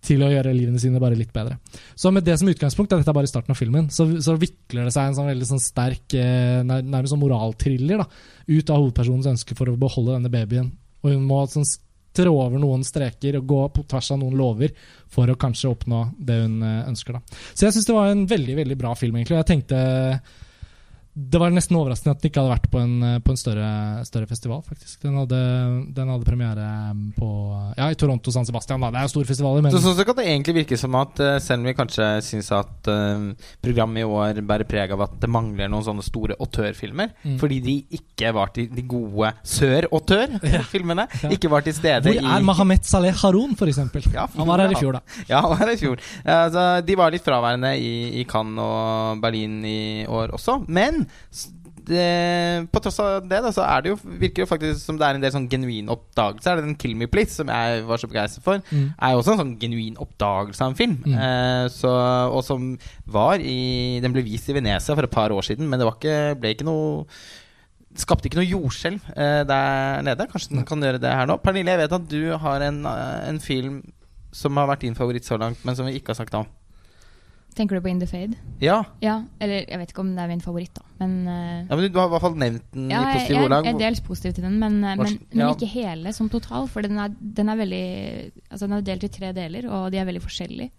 til 0.00 0.22
å 0.24 0.30
gjøre 0.32 0.54
livene 0.56 0.80
sine 0.80 1.00
bare 1.02 1.18
litt 1.18 1.32
bedre? 1.34 1.58
Så 1.98 2.12
med 2.14 2.24
det 2.24 2.38
som 2.40 2.48
utgangspunkt, 2.48 2.92
er 2.92 3.02
dette 3.02 3.14
bare 3.16 3.28
starten 3.30 3.52
av 3.52 3.60
filmen, 3.60 3.90
så, 3.92 4.06
så 4.24 4.36
vikler 4.40 4.88
det 4.88 4.94
seg 4.96 5.10
en 5.10 5.18
sånn 5.18 5.30
veldig 5.32 5.50
sånn 5.50 5.62
sterk, 5.62 6.06
eh, 6.16 6.62
nærmest 6.64 7.12
sånn 7.12 7.22
moralthriller, 7.22 8.06
ut 8.48 8.72
av 8.72 8.80
hovedpersonens 8.80 9.30
ønske 9.34 9.58
for 9.58 9.68
å 9.68 9.78
beholde 9.80 10.16
denne 10.16 10.32
babyen. 10.32 10.72
Og 11.04 11.12
hun 11.12 11.28
må 11.28 11.44
sånn 11.52 11.68
trå 12.16 12.32
over 12.34 12.58
noen 12.58 12.82
streker 12.82 13.38
og 13.38 13.46
gå 13.46 13.60
på 13.76 13.84
tvers 13.90 14.10
av 14.14 14.18
noen 14.18 14.38
lover 14.38 14.72
for 15.12 15.30
å 15.30 15.38
kanskje 15.38 15.70
oppnå 15.70 16.04
det 16.18 16.40
hun 16.42 16.60
eh, 16.66 16.84
ønsker. 16.90 17.18
Da. 17.18 17.40
Så 17.52 17.68
jeg 17.68 17.76
syns 17.76 17.90
det 17.90 17.96
var 17.96 18.10
en 18.10 18.24
veldig 18.30 18.56
veldig 18.64 18.78
bra 18.80 18.94
film, 18.98 19.20
egentlig. 19.20 19.38
Jeg 19.38 19.50
tenkte 19.52 19.82
det 21.12 21.40
var 21.42 21.50
nesten 21.50 21.74
overraskende 21.74 22.12
at 22.14 22.20
den 22.22 22.30
ikke 22.30 22.38
hadde 22.38 22.52
vært 22.52 22.66
på 22.70 22.78
en, 22.78 22.92
eh, 23.02 23.16
på 23.18 23.32
en 23.34 23.38
større, 23.38 23.68
større, 24.06 24.28
festival, 24.30 24.60
faktisk. 24.62 25.00
Den 25.02 25.16
hadde, 25.18 25.40
den 25.96 26.12
hadde, 26.12 26.26
premiere 26.26 26.66
mm, 26.94 27.00
på 27.16 27.30
Ja, 27.76 27.88
i 27.90 27.98
Toronto 27.98 28.30
San 28.30 28.46
Sebastian, 28.46 28.80
da. 28.84 28.92
Det 28.94 29.00
er 29.00 29.08
jo 29.08 29.12
store 29.16 29.26
festivaler, 29.26 29.64
men 29.64 29.74
Så 29.74 29.80
så, 29.82 29.94
så 29.98 30.06
kan 30.06 30.16
det 30.20 30.28
egentlig 30.28 30.54
virke 30.60 30.78
som 30.78 30.94
at 30.94 31.18
uh, 31.18 31.32
selv 31.42 31.64
om 31.64 31.66
vi 31.66 31.74
kanskje 31.74 32.06
syns 32.22 32.52
at 32.54 32.90
uh, 32.92 33.32
programmet 33.62 34.04
i 34.04 34.06
år 34.06 34.38
bærer 34.46 34.68
preg 34.70 34.94
av 34.94 35.02
at 35.08 35.16
det 35.18 35.30
mangler 35.30 35.70
noen 35.72 35.86
sånne 35.88 36.04
store 36.06 36.38
autørfilmer, 36.38 37.10
mm. 37.24 37.36
fordi 37.42 37.58
de 37.64 37.76
ikke 37.98 38.30
var 38.36 38.54
til 38.54 38.70
de 38.70 38.86
gode 38.86 39.32
sør-autør-filmene, 39.42 41.08
ja. 41.24 41.32
ikke 41.34 41.50
var 41.50 41.66
til 41.66 41.74
stede 41.74 42.06
Hvor 42.06 42.22
er 42.36 42.46
Mahamet 42.46 42.86
Saleh 42.86 43.18
Haroun, 43.24 43.58
eksempel? 43.58 44.06
Ja, 44.14 44.28
han 44.36 44.46
var 44.46 44.62
her 44.62 44.76
i 44.76 44.78
fjor, 44.78 45.00
da. 45.00 45.02
Ja, 45.32 45.42
han 45.42 45.56
var 45.56 45.64
her 45.64 45.74
i 45.74 45.80
fjor. 45.80 45.98
Uh, 46.22 46.78
de 46.86 46.98
var 47.02 47.10
litt 47.10 47.26
fraværende 47.26 47.74
i, 47.82 48.22
i 48.22 48.26
Cannes 48.30 48.62
og 48.62 49.20
Berlin 49.22 49.58
i 49.66 49.80
år 50.06 50.36
også, 50.38 50.60
men 50.70 50.99
det, 51.90 52.68
på 52.72 52.82
tross 52.82 52.98
av 53.02 53.26
det, 53.28 53.40
da, 53.44 53.50
så 53.54 53.64
er 53.64 53.82
det 53.82 53.92
jo, 53.92 53.98
virker 54.20 54.44
det 54.44 54.50
faktisk 54.50 54.82
som 54.82 54.98
det 55.00 55.06
er 55.06 55.18
en 55.18 55.24
del 55.24 55.32
sånn 55.34 55.48
genuin 55.50 55.90
oppdagelse. 55.92 56.50
Er 56.50 56.60
det 56.60 56.66
den 56.66 56.78
'Kill 56.78 56.96
Me 56.98 57.08
Please', 57.10 57.36
som 57.40 57.50
jeg 57.50 57.84
var 57.88 58.00
så 58.00 58.10
begeistret 58.10 58.46
for, 58.46 58.62
mm. 58.70 58.86
er 59.00 59.12
jo 59.12 59.20
også 59.20 59.34
en 59.34 59.42
sånn 59.42 59.58
genuin 59.60 59.98
oppdagelse 60.00 60.64
av 60.64 60.72
en 60.72 60.78
film. 60.78 60.96
Mm. 61.06 61.18
Eh, 61.26 61.66
så, 61.74 61.92
og 62.30 62.42
som 62.46 62.72
var 63.06 63.42
i 63.42 64.00
Den 64.02 64.14
ble 64.14 64.24
vist 64.26 64.48
i 64.48 64.56
Venezia 64.56 64.94
for 64.94 65.06
et 65.06 65.10
par 65.10 65.32
år 65.32 65.46
siden, 65.46 65.68
men 65.68 65.80
det 65.80 65.88
ikke, 65.88 66.18
ble 66.40 66.56
ikke 66.56 66.68
noe 66.68 67.06
Skapte 67.98 68.28
ikke 68.28 68.38
noe 68.38 68.46
jordskjelv 68.46 69.06
eh, 69.18 69.40
der 69.42 70.04
nede. 70.06 70.28
Kanskje 70.30 70.54
den 70.54 70.62
kan 70.64 70.78
gjøre 70.78 71.00
det 71.02 71.10
her 71.10 71.26
nå. 71.26 71.40
Pernille, 71.42 71.72
jeg 71.74 71.80
vet 71.80 71.96
at 71.96 72.04
du 72.06 72.36
har 72.38 72.62
en, 72.62 72.84
eh, 72.86 73.28
en 73.32 73.40
film 73.42 73.80
som 74.30 74.56
har 74.56 74.68
vært 74.70 74.84
din 74.86 74.94
favoritt 74.94 75.26
så 75.26 75.34
langt, 75.36 75.58
men 75.66 75.74
som 75.74 75.88
vi 75.88 75.96
ikke 75.98 76.14
har 76.14 76.20
sagt 76.20 76.36
om. 76.38 76.46
Tenker 77.56 77.76
du 77.76 77.82
på 77.82 77.90
In 77.90 77.98
the 77.98 78.06
Fade? 78.06 78.36
Ja. 78.62 78.78
ja. 79.02 79.16
Eller 79.42 79.64
jeg 79.64 79.78
vet 79.80 79.92
ikke 79.92 80.02
om 80.04 80.12
det 80.14 80.22
er 80.22 80.30
min 80.30 80.42
favoritt, 80.44 80.72
da. 80.76 80.84
Men, 81.00 81.14
uh, 81.26 81.62
ja, 81.66 81.76
men 81.76 81.86
du 81.90 81.98
har 81.98 82.10
i 82.10 82.12
hvert 82.12 82.24
fall 82.24 82.36
nevnt 82.38 82.66
den 82.76 82.92
ja, 82.92 83.00
i 83.02 83.16
positive 83.16 83.40
ordelag. 83.46 83.66
Jeg 83.66 83.74
er 83.74 83.80
dels 83.80 84.02
positiv 84.06 84.36
til 84.36 84.46
den, 84.46 84.58
men, 84.60 84.76
uh, 84.84 84.92
men, 85.00 85.16
men 85.32 85.42
ja. 85.42 85.48
ikke 85.56 85.70
hele 85.70 86.12
som 86.16 86.28
total. 86.32 86.68
For 86.70 86.86
den 86.86 87.00
er, 87.02 87.14
den 87.40 87.50
er, 87.50 87.58
veldig 87.58 87.86
Altså 88.50 88.68
den 88.68 88.76
er 88.78 88.86
delt 88.86 89.08
i 89.08 89.12
tre 89.16 89.32
deler, 89.36 89.66
og 89.66 89.90
de 89.90 89.98
er 90.00 90.06
veldig 90.08 90.22
forskjellige. 90.22 90.70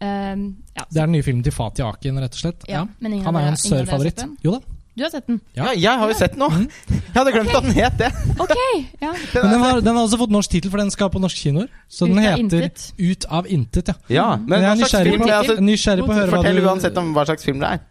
Um, 0.00 0.44
ja, 0.76 0.84
det 0.88 0.96
er 0.96 1.08
den 1.08 1.16
nye 1.18 1.24
filmen 1.24 1.42
til 1.44 1.52
Fatih 1.52 1.84
Akin, 1.84 2.20
rett 2.22 2.36
og 2.36 2.44
slett. 2.44 2.68
Ja, 2.68 2.86
Han 3.00 3.16
er 3.16 3.48
jo 3.48 3.54
en 3.54 3.60
sør-favoritt. 3.60 4.24
Jo 4.44 4.56
da. 4.56 4.76
Du 5.00 5.04
har 5.06 5.10
sett 5.14 5.26
den? 5.30 5.38
Ja, 5.56 5.70
jeg 5.72 5.96
har 5.96 6.10
jo 6.10 6.14
sett 6.18 6.34
den 6.34 6.42
òg! 6.44 6.56
Jeg 6.90 7.14
hadde 7.14 7.32
glemt 7.32 7.54
okay. 7.54 7.56
at 7.56 7.64
den 7.64 7.76
het 7.78 7.94
det. 7.96 8.08
Okay, 8.44 8.74
ja. 9.00 9.12
Men 9.32 9.54
den 9.54 9.62
har, 9.62 9.78
den 9.80 9.96
har, 9.96 10.02
også 10.02 10.18
fått 10.20 10.34
norsk 10.34 10.52
tittel, 10.52 10.68
for 10.74 10.82
den 10.82 10.92
skal 10.92 11.08
på 11.14 11.22
norske 11.22 11.40
kinoer. 11.40 11.70
Så 11.88 12.04
den 12.10 12.20
heter 12.20 12.42
intet. 12.42 12.84
Ut 13.00 13.24
av 13.32 13.48
intet. 13.48 13.88
Ja, 13.94 14.18
ja 14.18 14.26
men 14.36 14.60
jeg 14.60 14.68
er 14.68 14.78
nysgjerrig 14.82 15.16
på, 15.22 15.30
altså, 15.38 15.56
nysgjerrig 15.64 16.04
på 16.04 16.12
å 16.12 16.18
høre 16.18 16.34
Fortell 16.34 16.60
uansett 16.66 17.00
om 17.00 17.08
hva 17.16 17.24
slags 17.30 17.48
film 17.48 17.64
det 17.64 17.72
er. 17.78 17.82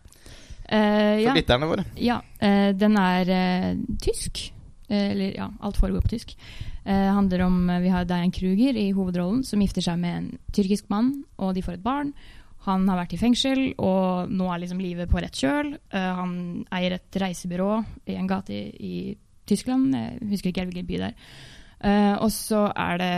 Uh, 0.69 0.69
for 0.69 1.23
ja. 1.23 1.35
lytterne 1.39 1.71
våre. 1.71 1.87
Ja, 1.97 2.21
uh, 2.21 2.69
den 2.77 3.01
er 3.01 3.33
uh, 3.33 3.83
tysk. 4.05 4.45
eller 4.85 5.33
ja, 5.33 5.49
alt 5.65 5.81
foregår 5.81 6.05
på 6.05 6.13
tysk. 6.13 6.37
Uh, 6.85 7.09
handler 7.17 7.47
om, 7.47 7.57
Vi 7.81 7.89
har 7.89 8.05
Dian 8.05 8.29
Kruger 8.37 8.77
i 8.77 8.91
hovedrollen, 8.93 9.41
som 9.49 9.65
gifter 9.65 9.81
seg 9.81 9.97
med 9.97 10.13
en 10.13 10.29
tyrkisk 10.53 10.93
mann, 10.93 11.23
og 11.41 11.57
de 11.57 11.65
får 11.65 11.81
et 11.81 11.87
barn. 11.89 12.13
Han 12.69 12.87
har 12.89 13.01
vært 13.01 13.15
i 13.17 13.21
fengsel, 13.21 13.63
og 13.81 14.31
nå 14.31 14.49
er 14.53 14.63
liksom 14.63 14.81
livet 14.83 15.09
på 15.11 15.21
rett 15.23 15.37
kjøl. 15.37 15.73
Uh, 15.93 16.11
han 16.21 16.35
eier 16.75 16.97
et 16.99 17.21
reisebyrå 17.23 17.71
i 18.09 18.17
en 18.19 18.29
gate 18.29 18.55
i, 18.55 18.63
i 18.69 18.95
Tyskland, 19.49 19.95
jeg 19.95 20.29
husker 20.29 20.51
ikke 20.51 20.67
hvilken 20.69 20.89
by 20.89 20.99
det 21.01 21.09
er. 21.09 21.31
Uh, 21.79 22.15
og 22.25 22.31
så 22.35 22.65
er 22.75 22.97
det 22.99 23.13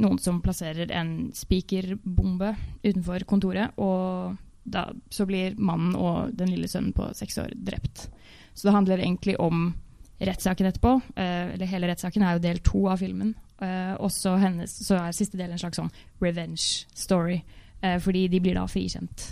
noen 0.00 0.16
som 0.22 0.40
plasserer 0.40 0.88
en 0.96 1.28
spikerbombe 1.36 2.54
utenfor 2.80 3.26
kontoret, 3.28 3.76
og 3.76 4.38
da, 4.64 4.86
så 5.12 5.26
blir 5.28 5.58
mannen 5.60 5.94
og 5.98 6.32
den 6.36 6.52
lille 6.52 6.68
sønnen 6.70 6.94
på 6.96 7.10
seks 7.16 7.38
år 7.42 7.52
drept. 7.54 8.08
Så 8.54 8.68
det 8.68 8.74
handler 8.74 9.02
egentlig 9.04 9.36
om 9.40 9.70
rettssaken 10.20 10.68
etterpå. 10.68 10.96
Uh, 11.12 11.52
eller 11.54 11.70
hele 11.70 11.92
rettssaken 11.92 12.24
er 12.24 12.36
jo 12.36 12.44
del 12.44 12.60
to 12.64 12.86
av 12.92 13.00
filmen. 13.00 13.34
Uh, 13.60 13.94
og 14.00 14.08
så 14.12 14.36
er 14.40 15.12
siste 15.16 15.36
del 15.36 15.52
en 15.52 15.60
slags 15.60 15.80
sånn 15.80 15.92
revenge 16.24 16.88
story. 16.96 17.40
Eh, 17.80 17.98
fordi 18.02 18.26
de 18.28 18.40
blir 18.42 18.58
da 18.58 18.66
frikjent. 18.68 19.30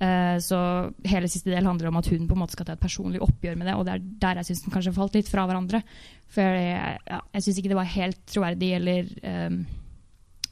Eh, 0.00 0.36
så 0.40 0.58
hele 1.04 1.28
siste 1.28 1.52
del 1.52 1.66
handler 1.68 1.90
om 1.90 1.98
at 2.00 2.08
hun 2.08 2.24
på 2.28 2.36
en 2.36 2.40
måte 2.40 2.56
skal 2.56 2.64
ta 2.68 2.76
et 2.76 2.82
personlig 2.82 3.20
oppgjør 3.24 3.58
med 3.60 3.68
det. 3.68 3.74
Og 3.76 3.84
det 3.84 3.96
er 3.96 4.06
der 4.22 4.40
jeg 4.40 4.50
syns 4.50 4.62
den 4.64 4.74
kanskje 4.74 4.94
falt 4.96 5.18
litt 5.18 5.28
fra 5.28 5.44
hverandre. 5.48 5.82
For 6.32 6.56
jeg, 6.56 7.02
ja, 7.10 7.20
syns 7.36 7.60
ikke 7.60 7.72
det 7.72 7.80
var 7.80 7.92
helt 7.96 8.22
troverdig 8.30 8.70
eller 8.78 9.10
um, 9.50 9.60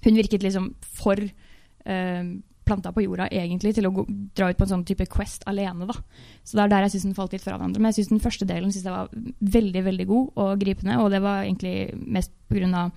Hun 0.05 0.18
virket 0.18 0.44
liksom 0.44 0.68
for 0.82 1.18
um, 1.18 2.28
planta 2.68 2.92
på 2.92 3.03
jorda 3.03 3.30
egentlig 3.32 3.72
til 3.74 3.88
å 3.88 3.92
gå, 3.96 4.05
dra 4.36 4.51
ut 4.51 4.59
på 4.59 4.66
en 4.66 4.72
sånn 4.74 4.84
type 4.86 5.07
quest 5.11 5.46
alene. 5.49 5.88
da. 5.88 5.96
Så 6.44 6.59
det 6.59 6.66
er 6.66 6.74
der 6.74 6.84
jeg 6.86 6.96
syns 6.96 7.09
den 7.09 7.16
falt 7.16 7.32
litt 7.32 7.46
fra 7.46 7.57
hverandre. 7.57 7.80
Men 7.80 7.90
jeg 7.90 8.03
syns 8.03 8.12
den 8.12 8.24
første 8.26 8.49
delen 8.49 8.74
synes 8.74 8.84
jeg 8.84 8.94
var 8.99 9.57
veldig 9.57 9.84
veldig 9.88 10.07
god 10.12 10.42
og 10.44 10.61
gripende. 10.61 10.99
Og 11.01 11.09
det 11.14 11.22
var 11.24 11.46
egentlig 11.46 11.96
mest 11.96 12.34
pga. 12.53 12.90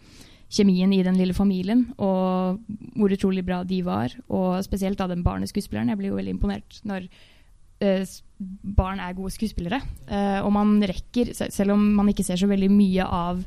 Kjemien 0.52 0.92
i 0.94 1.04
den 1.06 1.18
lille 1.20 1.36
familien 1.36 1.86
og 1.96 2.62
hvor 3.00 3.14
utrolig 3.16 3.44
bra 3.48 3.62
de 3.68 3.82
var. 3.88 4.16
Og 4.30 4.60
spesielt 4.66 5.02
av 5.02 5.12
den 5.12 5.24
barneskuespilleren. 5.26 5.92
Jeg 5.92 6.02
blir 6.02 6.12
jo 6.12 6.20
veldig 6.20 6.36
imponert 6.36 6.82
når 6.88 7.08
uh, 7.08 8.16
barn 8.78 9.02
er 9.04 9.18
gode 9.18 9.34
skuespillere. 9.36 9.82
Uh, 10.10 10.42
og 10.44 10.52
man 10.58 10.78
rekker, 10.92 11.34
selv 11.38 11.78
om 11.78 11.86
man 12.00 12.12
ikke 12.12 12.26
ser 12.28 12.42
så 12.42 12.50
veldig 12.52 12.72
mye 12.74 13.08
av 13.08 13.46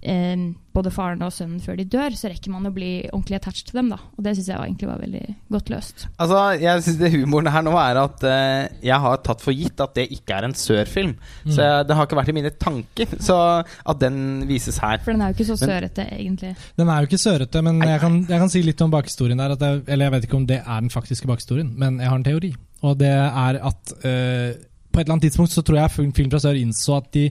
eh, 0.00 0.44
både 0.72 0.90
faren 0.94 1.22
og 1.24 1.32
sønnen 1.34 1.60
før 1.62 1.76
de 1.78 1.84
dør, 1.92 2.14
så 2.16 2.30
rekker 2.32 2.52
man 2.52 2.68
å 2.68 2.72
bli 2.74 3.04
ordentlig 3.10 3.38
attached 3.38 3.68
til 3.68 3.80
dem. 3.80 3.90
da 3.92 3.98
Og 4.16 4.24
det 4.24 4.34
syns 4.38 4.48
jeg 4.48 4.56
egentlig 4.58 4.88
var 4.88 5.02
veldig 5.02 5.22
godt 5.52 5.72
løst. 5.72 6.06
Altså, 6.16 6.40
jeg 6.62 6.84
synes 6.86 6.98
det 7.02 7.12
Humoren 7.12 7.52
her 7.52 7.66
nå 7.66 7.74
er 7.76 8.00
at 8.00 8.26
eh, 8.28 8.78
jeg 8.88 9.04
har 9.04 9.20
tatt 9.26 9.44
for 9.44 9.56
gitt 9.56 9.84
at 9.84 9.94
det 9.98 10.08
ikke 10.16 10.38
er 10.38 10.48
en 10.48 10.56
sør-film. 10.56 11.14
Mm. 11.44 11.52
Så 11.52 11.60
jeg, 11.60 11.86
det 11.88 11.98
har 11.98 12.08
ikke 12.08 12.20
vært 12.22 12.32
i 12.32 12.36
mine 12.38 12.54
tanker 12.56 13.14
Så 13.28 13.36
at 13.62 14.02
den 14.02 14.18
vises 14.48 14.80
her. 14.82 15.02
For 15.04 15.14
den 15.14 15.22
er 15.22 15.32
jo 15.32 15.38
ikke 15.38 15.50
så 15.52 15.60
sørete, 15.60 16.08
egentlig. 16.16 16.56
Den 16.78 16.90
er 16.90 17.02
jo 17.02 17.10
ikke 17.10 17.20
sørete, 17.20 17.62
men 17.64 17.80
jeg 17.84 18.02
kan, 18.02 18.18
jeg 18.28 18.44
kan 18.46 18.52
si 18.52 18.64
litt 18.64 18.84
om 18.84 18.92
bakhistorien 18.92 19.40
der. 19.44 19.56
Jeg, 19.60 19.84
eller 19.86 20.08
jeg 20.08 20.16
vet 20.16 20.28
ikke 20.28 20.40
om 20.40 20.48
det 20.48 20.60
er 20.62 20.84
den 20.84 20.92
faktiske 20.92 21.28
bakhistorien, 21.30 21.72
men 21.78 22.00
jeg 22.00 22.10
har 22.10 22.18
en 22.18 22.26
teori. 22.26 22.52
Og 22.82 22.98
det 22.98 23.12
er 23.12 23.60
at 23.62 23.96
eh, 24.02 24.52
på 24.92 25.00
et 25.00 25.06
eller 25.06 25.16
annet 25.16 25.28
tidspunkt 25.28 25.54
så 25.54 25.62
tror 25.64 25.80
jeg 25.80 25.94
Film 25.94 26.30
fra 26.32 26.40
Sør 26.42 26.58
innså 26.58 26.98
at 26.98 27.12
de 27.14 27.28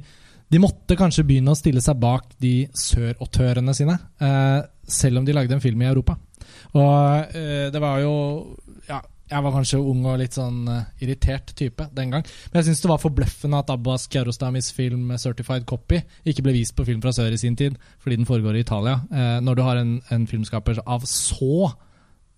de 0.52 0.60
måtte 0.60 0.97
kanskje 0.99 1.26
begynne 1.28 1.54
å 1.54 1.58
stille 1.58 1.82
seg 1.84 1.99
bak 2.02 2.34
de 2.43 2.66
sørautørene 2.76 3.76
sine, 3.76 3.95
eh, 4.20 4.60
selv 4.84 5.22
om 5.22 5.28
de 5.28 5.36
lagde 5.36 5.56
en 5.56 5.64
film 5.64 5.82
i 5.82 5.88
Europa. 5.88 6.18
Og 6.76 7.36
eh, 7.38 7.70
det 7.72 7.82
var 7.82 8.02
jo 8.04 8.14
ja, 8.89 8.99
jeg 9.32 9.45
var 9.45 9.54
kanskje 9.56 9.80
ung 9.80 10.02
og 10.10 10.18
litt 10.20 10.36
sånn 10.36 10.66
uh, 10.68 10.89
irritert 10.99 11.54
type 11.56 11.86
den 11.95 12.10
gang. 12.12 12.26
Men 12.52 12.60
jeg 12.60 12.68
syns 12.68 12.82
det 12.84 12.89
var 12.91 12.99
forbløffende 12.99 13.62
at 13.64 13.70
Abbas 13.72 14.10
Kiarostamis 14.12 14.74
film 14.76 15.14
'Certified 15.16 15.64
Copy' 15.70 16.02
ikke 16.28 16.43
ble 16.43 16.58
vist 16.58 16.76
på 16.76 16.84
Film 16.84 16.99
fra 16.99 17.14
sør 17.16 17.32
i 17.32 17.39
sin 17.39 17.56
tid, 17.56 17.78
fordi 18.04 18.20
den 18.20 18.28
foregår 18.28 18.60
i 18.60 18.66
Italia. 18.66 18.97
Når 19.39 19.56
du 19.56 19.64
har 19.64 19.80
en, 19.80 19.93
en 20.12 20.28
filmskaper 20.28 20.84
av 20.84 21.08
så 21.08 21.72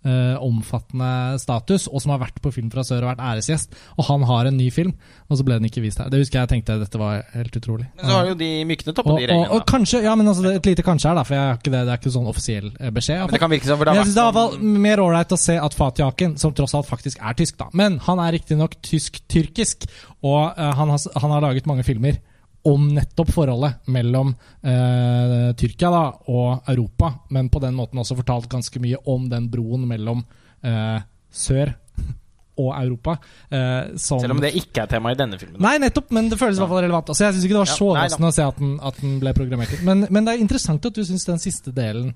Uh, 0.03 0.35
omfattende 0.43 1.39
status, 1.39 1.85
og 1.87 2.01
som 2.03 2.11
har 2.11 2.19
vært 2.25 2.41
på 2.43 2.51
Film 2.51 2.67
fra 2.73 2.83
sør 2.83 3.05
og 3.05 3.13
vært 3.13 3.21
æresgjest. 3.23 3.77
Og 3.95 4.03
han 4.09 4.25
har 4.27 4.49
en 4.49 4.57
ny 4.59 4.65
film, 4.73 4.91
og 5.29 5.39
så 5.39 5.45
ble 5.47 5.55
den 5.61 5.69
ikke 5.69 5.83
vist 5.85 6.01
her. 6.01 6.09
Det 6.11 6.19
husker 6.19 6.41
jeg 6.41 6.51
tenkte 6.51 6.75
dette 6.81 6.99
var 6.99 7.21
helt 7.31 7.55
utrolig. 7.55 7.87
Men 8.01 8.09
så 8.09 8.17
har 8.17 8.31
jo 8.33 8.35
de 8.41 8.49
myknet 8.67 8.99
opp 8.99 9.07
på 9.07 9.15
de 9.15 9.29
reglene. 9.29 9.45
Og, 9.47 9.55
og, 9.61 9.63
kanskje, 9.69 10.01
ja, 10.03 10.15
men 10.19 10.27
altså, 10.27 10.51
Et 10.51 10.67
lite 10.67 10.83
kanskje 10.83 11.07
her, 11.07 11.15
da, 11.21 11.23
for 11.27 11.37
jeg 11.37 11.47
har 11.47 11.55
ikke 11.55 11.71
det, 11.71 11.85
det 11.87 11.95
er 11.95 12.01
ikke 12.01 12.13
sånn 12.17 12.27
offisiell 12.33 12.67
eh, 12.73 12.91
beskjed. 12.97 13.23
Men 13.23 13.37
det 13.37 13.41
kan 13.45 13.53
virke 13.53 13.69
som 13.69 13.79
for 13.79 13.87
det 13.87 13.95
har 13.95 14.01
vært 14.01 14.11
sånn... 14.11 14.35
det 14.35 14.43
sånn... 14.57 14.75
mer 14.89 15.03
ålreit 15.05 15.37
å 15.37 15.39
se 15.39 15.57
at 15.69 15.79
Fatih 15.79 16.07
Akin, 16.09 16.35
som 16.43 16.57
tross 16.57 16.75
alt 16.75 16.89
faktisk 16.89 17.23
er 17.23 17.39
tysk, 17.39 17.55
da, 17.63 17.69
men 17.71 17.95
han 18.03 18.19
er 18.25 18.35
riktignok 18.35 18.75
tysk-tyrkisk, 18.83 19.87
og 20.19 20.41
uh, 20.51 20.69
han, 20.75 20.91
har, 20.91 21.07
han 21.23 21.37
har 21.37 21.47
laget 21.47 21.69
mange 21.69 21.87
filmer 21.87 22.19
om 22.64 22.88
nettopp 22.95 23.32
forholdet 23.34 23.88
mellom 23.91 24.32
eh, 24.64 25.49
Tyrkia 25.59 25.91
da, 25.91 26.03
og 26.32 26.70
Europa, 26.72 27.11
men 27.36 27.49
på 27.51 27.59
den 27.64 27.76
måten 27.76 27.99
også 27.99 28.18
fortalt 28.20 28.51
ganske 28.51 28.82
mye 28.84 28.99
om 29.11 29.26
den 29.32 29.49
broen 29.51 29.84
mellom 29.89 30.22
eh, 30.64 31.01
sør 31.28 31.74
og 32.64 32.70
Europa. 32.78 33.18
Eh, 33.49 33.97
Selv 33.99 34.36
om 34.36 34.39
det 34.43 34.53
ikke 34.61 34.86
er 34.86 34.93
tema 34.93 35.11
i 35.11 35.18
denne 35.20 35.39
filmen? 35.41 35.59
Nei, 35.64 35.76
nettopp, 35.84 36.14
men 36.16 36.30
det 36.32 36.39
føles 36.39 36.55
i 36.55 36.64
hvert 36.64 36.72
fall 36.72 36.86
relevant. 36.86 37.11
Altså, 37.11 37.26
jeg 37.26 37.36
syns 37.36 37.47
ikke 37.49 37.57
det 37.57 37.66
var 37.66 37.74
så 37.74 37.89
overraskende 37.89 38.32
å 38.32 38.38
se 38.38 38.47
at 38.47 38.61
den, 38.61 38.78
at 38.91 39.01
den, 39.01 39.18
ble 39.24 39.36
programmert 39.36 39.76
men, 39.84 40.07
men, 40.07 40.24
det 40.24 40.36
er 40.36 40.45
interessant 40.45 40.88
at 40.88 40.95
du 40.95 41.03
syns 41.03 41.28
den 41.28 41.43
siste 41.43 41.74
delen 41.76 42.14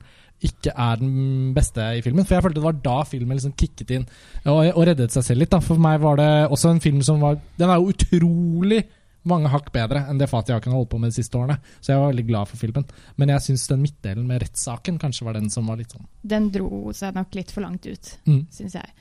ikke 0.47 0.69
er 0.69 0.99
den 1.01 1.51
beste 1.55 1.81
i 1.97 2.03
filmen. 2.05 2.23
For 2.23 2.37
jeg 2.37 2.45
følte 2.45 2.61
det 2.61 2.67
var 2.69 2.79
da 2.85 3.01
filmen 3.09 3.35
liksom 3.39 3.55
kicket 3.57 3.91
inn 3.97 4.05
og, 4.45 4.61
og 4.69 4.83
reddet 4.85 5.11
seg 5.11 5.25
selv 5.25 5.43
litt. 5.43 5.51
Da. 5.51 5.59
For 5.65 5.81
meg 5.81 5.99
var 6.03 6.21
det 6.21 6.29
også 6.45 6.71
en 6.71 6.83
film 6.83 7.01
som 7.03 7.19
var 7.25 7.39
Den 7.57 7.73
er 7.73 7.81
jo 7.81 7.89
utrolig 7.89 8.83
mange 9.29 9.51
hakk 9.51 9.69
bedre 9.75 10.03
enn 10.09 10.19
det 10.19 10.29
Fatih 10.31 10.55
har 10.55 10.73
holdt 10.73 10.91
på 10.93 10.99
med 11.01 11.11
de 11.11 11.19
siste 11.19 11.37
årene. 11.39 11.57
Så 11.79 11.93
jeg 11.93 12.01
var 12.01 12.11
veldig 12.11 12.25
glad 12.27 12.51
for 12.51 12.61
filmen. 12.61 12.87
Men 13.19 13.33
jeg 13.33 13.45
syns 13.47 13.67
den 13.71 13.83
midtdelen 13.83 14.27
med 14.29 14.41
rettssaken 14.43 14.99
kanskje 15.01 15.27
var 15.27 15.37
den 15.37 15.51
som 15.53 15.69
var 15.69 15.79
litt 15.79 15.93
sånn 15.95 16.07
Den 16.21 16.49
dro 16.53 16.93
seg 16.95 17.17
nok 17.17 17.37
litt 17.37 17.53
for 17.53 17.65
langt 17.65 17.87
ut, 17.87 18.13
mm. 18.27 18.41
syns 18.53 18.77
jeg. 18.79 18.93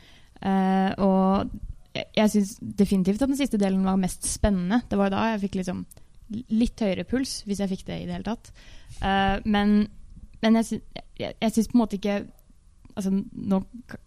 Uh, 0.42 0.90
og 1.02 1.54
jeg, 1.96 2.08
jeg 2.18 2.32
syns 2.34 2.56
definitivt 2.60 3.22
at 3.22 3.32
den 3.32 3.38
siste 3.38 3.60
delen 3.60 3.86
var 3.86 4.00
mest 4.00 4.26
spennende. 4.28 4.82
Det 4.90 5.00
var 5.00 5.14
da 5.14 5.30
jeg 5.32 5.46
fikk 5.46 5.60
liksom 5.62 5.84
litt 6.58 6.82
høyere 6.82 7.06
puls, 7.06 7.38
hvis 7.46 7.62
jeg 7.62 7.70
fikk 7.70 7.86
det 7.86 8.00
i 8.02 8.08
det 8.08 8.18
hele 8.18 8.26
tatt. 8.26 8.50
Uh, 8.98 9.38
men, 9.46 9.78
men 10.42 10.60
jeg, 10.60 10.82
jeg, 11.18 11.36
jeg 11.40 11.54
syns 11.54 11.70
på 11.70 11.78
en 11.78 11.84
måte 11.84 12.00
ikke 12.00 12.20
altså, 12.96 13.12
Nå 13.12 13.60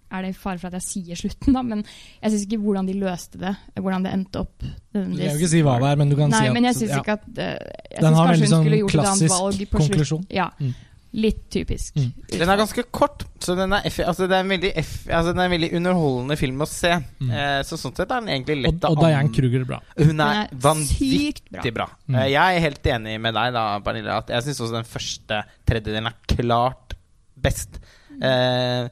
er 0.10 0.26
det 0.26 0.34
fare 0.38 0.58
for 0.58 0.72
at 0.72 0.78
jeg 0.80 0.88
sier 0.88 1.20
slutten, 1.20 1.56
da, 1.56 1.64
men 1.66 1.86
jeg 1.86 2.34
syns 2.34 2.46
ikke 2.48 2.62
hvordan 2.64 2.90
de 2.90 2.98
løste 2.98 3.42
det. 3.42 3.54
Hvordan 3.78 4.06
det 4.08 4.14
endte 4.18 4.44
opp. 4.44 4.58
Du 4.66 5.00
kan 5.00 5.16
jo 5.16 5.32
ikke 5.38 5.54
si 5.54 5.64
hva 5.66 5.80
det 5.84 5.94
er, 5.94 6.02
men 6.02 6.12
du 6.12 6.18
kan 6.20 6.34
Nei, 6.34 6.44
si 6.44 6.52
at 6.52 6.58
men 6.58 6.70
jeg 6.70 6.80
syns 6.82 6.94
ja. 6.96 7.02
ikke 7.04 7.18
at 7.20 7.26
uh, 7.30 7.50
Jeg 7.94 8.04
syns 8.04 8.20
har 8.20 8.32
veldig 8.34 8.54
sånn 8.54 8.64
skulle 8.66 8.84
gjort 8.84 8.96
et 8.96 9.10
annet 9.14 9.36
valg 9.36 9.66
på 9.66 9.84
konklusjon. 9.84 10.24
slutt. 10.26 10.38
Ja. 10.40 10.52
Mm. 10.60 10.78
Litt 11.10 11.40
typisk. 11.50 11.96
Mm. 11.98 12.10
Den 12.36 12.52
er 12.54 12.58
ganske 12.60 12.84
kort, 12.94 13.24
så 13.42 13.56
den 13.58 13.74
er, 13.74 13.86
altså, 14.06 14.28
det 14.30 14.36
er 14.38 14.44
en 14.44 14.52
veldig, 14.54 14.70
altså, 14.78 15.32
det 15.34 15.42
er 15.42 15.48
en 15.48 15.54
veldig 15.56 15.70
underholdende 15.80 16.38
film 16.38 16.62
å 16.62 16.68
se. 16.70 16.92
Mm. 17.18 17.32
Eh, 17.34 17.54
så 17.66 17.80
sånn 17.82 17.96
sett 17.98 18.06
er 18.06 18.20
den 18.20 18.30
egentlig 18.36 18.60
lett 18.60 18.86
å 18.86 18.92
Og, 18.94 19.00
og 19.00 19.08
Diane 19.08 19.34
Kruger 19.34 19.66
bra. 19.72 19.80
Hun 19.98 20.22
er, 20.22 20.44
er 20.44 20.60
vanvittig 20.68 21.50
bra. 21.50 21.66
bra. 21.80 21.88
Mm. 22.06 22.20
Eh, 22.20 22.28
jeg 22.36 22.60
er 22.60 22.66
helt 22.68 22.92
enig 22.94 23.16
med 23.26 23.38
deg, 23.40 23.56
da, 23.58 23.64
Pernille, 23.86 24.20
at 24.22 24.30
jeg 24.36 24.46
syns 24.48 24.62
også 24.68 24.78
den 24.78 24.92
første 24.92 25.42
tredjedelen 25.70 26.12
er 26.12 26.20
klart 26.36 26.94
best. 27.42 27.82
Eh, 28.22 28.89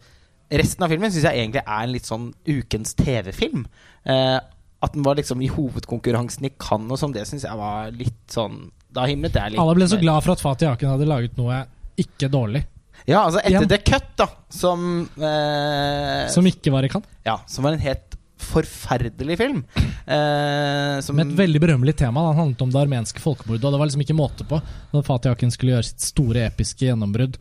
Resten 0.58 0.86
av 0.86 0.92
filmen 0.94 1.12
syns 1.12 1.26
jeg 1.28 1.42
egentlig 1.42 1.60
er 1.66 1.82
en 1.84 1.92
litt 1.92 2.06
sånn 2.08 2.30
ukens 2.48 2.94
TV-film. 2.96 3.66
Eh, 4.08 4.38
at 4.80 4.94
den 4.94 5.04
var 5.04 5.18
liksom 5.20 5.42
i 5.44 5.50
hovedkonkurransen 5.52 6.46
i 6.48 6.52
Cannes 6.62 6.94
og 6.96 7.02
sånn, 7.02 7.16
det 7.16 7.26
syns 7.28 7.44
jeg 7.44 7.58
var 7.60 7.90
litt 7.92 8.30
sånn 8.32 8.70
Da 8.94 9.04
himlet 9.10 9.36
jeg 9.36 9.52
litt. 9.52 9.60
Alle 9.60 9.76
ble 9.76 9.88
så 9.92 10.00
glad 10.00 10.24
for 10.24 10.38
at 10.38 10.44
Fatih 10.44 10.72
Aken 10.72 10.94
hadde 10.94 11.10
laget 11.10 11.36
noe 11.38 11.66
ikke 12.00 12.30
dårlig. 12.32 12.62
Ja, 13.10 13.26
altså 13.26 13.42
etter 13.42 13.66
Igjen. 13.66 13.68
The 13.74 13.80
Cut, 13.84 14.08
da, 14.20 14.28
som 14.54 14.86
eh, 15.18 16.28
Som 16.34 16.48
ikke 16.50 16.72
var 16.74 16.88
i 16.88 16.92
Cannes? 16.94 17.10
Ja, 17.28 17.40
som 17.50 17.68
var 17.68 17.76
en 17.76 17.84
helt 17.84 18.16
forferdelig 18.48 19.38
film. 19.42 19.64
Eh, 20.08 21.02
Med 21.12 21.24
et 21.26 21.36
veldig 21.42 21.62
berømmelig 21.62 21.98
tema. 22.00 22.24
Den 22.30 22.40
handlet 22.40 22.62
om 22.64 22.72
det 22.72 22.80
armenske 22.80 23.20
folkemordet. 23.22 23.66
Og 23.66 23.74
det 23.74 23.82
var 23.82 23.90
liksom 23.90 24.04
ikke 24.06 24.18
måte 24.18 24.48
på 24.48 24.62
når 24.94 25.06
Fatih 25.08 25.34
Akin 25.34 25.52
skulle 25.52 25.76
gjøre 25.76 25.90
sitt 25.90 26.06
store, 26.06 26.46
episke 26.48 26.88
gjennombrudd 26.88 27.38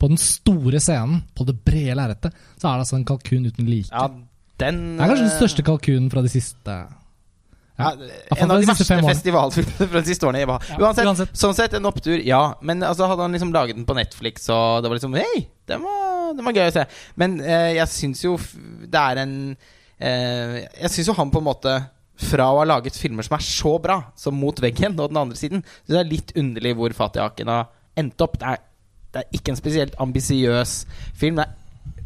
på 0.00 0.08
den 0.08 0.20
store 0.20 0.80
scenen, 0.80 1.20
på 1.36 1.44
det 1.48 1.58
brede 1.64 1.96
lerretet, 1.98 2.36
så 2.56 2.70
er 2.70 2.78
det 2.78 2.86
altså 2.86 2.96
en 2.98 3.06
kalkun 3.08 3.46
uten 3.50 3.68
like. 3.68 3.92
Ja, 3.92 4.08
den, 4.60 4.80
det 4.96 5.04
er 5.04 5.12
kanskje 5.12 5.26
den 5.26 5.36
største 5.36 5.64
kalkunen 5.66 6.08
fra 6.12 6.24
de 6.24 6.32
siste 6.32 6.80
ja, 7.80 7.94
en 8.36 8.50
av 8.50 8.60
de, 8.60 8.66
verste 8.68 8.84
festivalfilmene 8.84 9.86
fra 9.88 10.02
de 10.02 10.10
siste 10.10 10.26
årene. 10.28 10.42
Ja, 10.44 10.56
uansett, 10.76 11.06
uansett, 11.08 11.30
Sånn 11.38 11.56
sett, 11.56 11.76
en 11.78 11.88
opptur, 11.88 12.18
ja. 12.26 12.40
Men 12.66 12.84
altså, 12.84 13.06
hadde 13.08 13.24
han 13.24 13.36
liksom 13.36 13.54
laget 13.54 13.78
den 13.78 13.86
på 13.88 13.96
Netflix, 13.96 14.48
og 14.52 14.82
det 14.84 14.90
var 14.90 15.00
liksom 15.00 15.16
Hei, 15.16 15.44
den 15.70 15.84
var, 15.86 16.34
den 16.36 16.46
var 16.46 16.58
gøy 16.58 16.66
å 16.66 16.74
se. 16.76 16.84
Men 17.20 17.38
eh, 17.40 17.70
jeg 17.78 17.92
syns 17.94 18.24
jo 18.26 18.36
det 18.84 19.00
er 19.00 19.22
en 19.22 19.34
eh, 19.56 20.60
Jeg 20.82 20.92
syns 20.92 21.10
jo 21.12 21.16
han 21.16 21.32
på 21.32 21.40
en 21.40 21.48
måte 21.48 21.76
fra 22.20 22.50
å 22.52 22.60
ha 22.60 22.66
laget 22.68 22.98
filmer 23.00 23.24
som 23.24 23.38
er 23.38 23.44
så 23.46 23.76
bra, 23.80 24.02
som 24.18 24.36
Mot 24.36 24.60
veggen 24.60 24.98
og 24.98 25.12
den 25.12 25.22
andre 25.22 25.38
siden, 25.40 25.64
så 25.86 25.94
det 25.94 26.02
er 26.02 26.10
litt 26.10 26.34
underlig 26.36 26.74
hvor 26.76 26.96
Fatih 26.96 27.24
Akin 27.24 27.48
har 27.48 27.70
endt 27.96 28.20
opp. 28.20 28.36
Det 28.40 28.50
er 28.50 28.60
det 29.10 29.22
er 29.22 29.38
ikke 29.38 29.54
en 29.54 29.58
spesielt 29.58 29.96
ambisiøs 30.02 30.74
film. 31.18 31.40
Det 31.40 31.46
er 31.48 31.56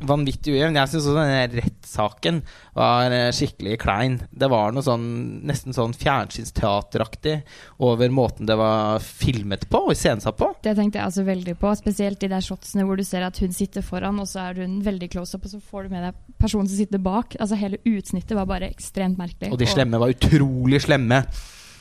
vanvittig 0.08 0.54
ujevn. 0.54 0.76
Jeg 0.78 0.90
syns 0.90 1.06
også 1.08 1.16
denne 1.16 1.60
rettssaken 1.62 2.40
var 2.76 3.14
eh, 3.14 3.30
skikkelig 3.34 3.78
klein. 3.82 4.18
Det 4.32 4.48
var 4.52 4.74
noe 4.74 4.84
sånn 4.84 5.06
nesten 5.48 5.76
sånn 5.76 5.94
fjernsynsteateraktig 5.96 7.36
over 7.84 8.12
måten 8.14 8.48
det 8.48 8.56
var 8.60 9.02
filmet 9.04 9.66
på 9.70 9.84
og 9.86 9.94
iscenesatt 9.94 10.38
på. 10.40 10.50
Det 10.64 10.76
tenkte 10.78 11.00
jeg 11.00 11.08
altså 11.08 11.26
veldig 11.26 11.56
på, 11.60 11.72
spesielt 11.80 12.20
de 12.22 12.30
der 12.32 12.44
shotsene 12.44 12.86
hvor 12.88 13.00
du 13.00 13.06
ser 13.06 13.26
at 13.26 13.40
hun 13.42 13.54
sitter 13.56 13.84
foran, 13.84 14.20
og 14.22 14.30
så 14.30 14.48
er 14.48 14.62
hun 14.64 14.78
veldig 14.84 15.10
close 15.14 15.36
up, 15.36 15.46
og 15.46 15.54
så 15.54 15.62
får 15.62 15.86
du 15.86 15.96
med 15.96 16.08
deg 16.08 16.22
personen 16.40 16.70
som 16.70 16.80
sitter 16.80 17.02
bak. 17.02 17.38
Altså 17.40 17.58
Hele 17.58 17.80
utsnittet 17.88 18.36
var 18.36 18.48
bare 18.50 18.68
ekstremt 18.72 19.20
merkelig. 19.20 19.52
Og 19.54 19.60
de 19.60 19.68
slemme 19.70 20.00
var 20.00 20.12
utrolig 20.12 20.82
slemme. 20.84 21.24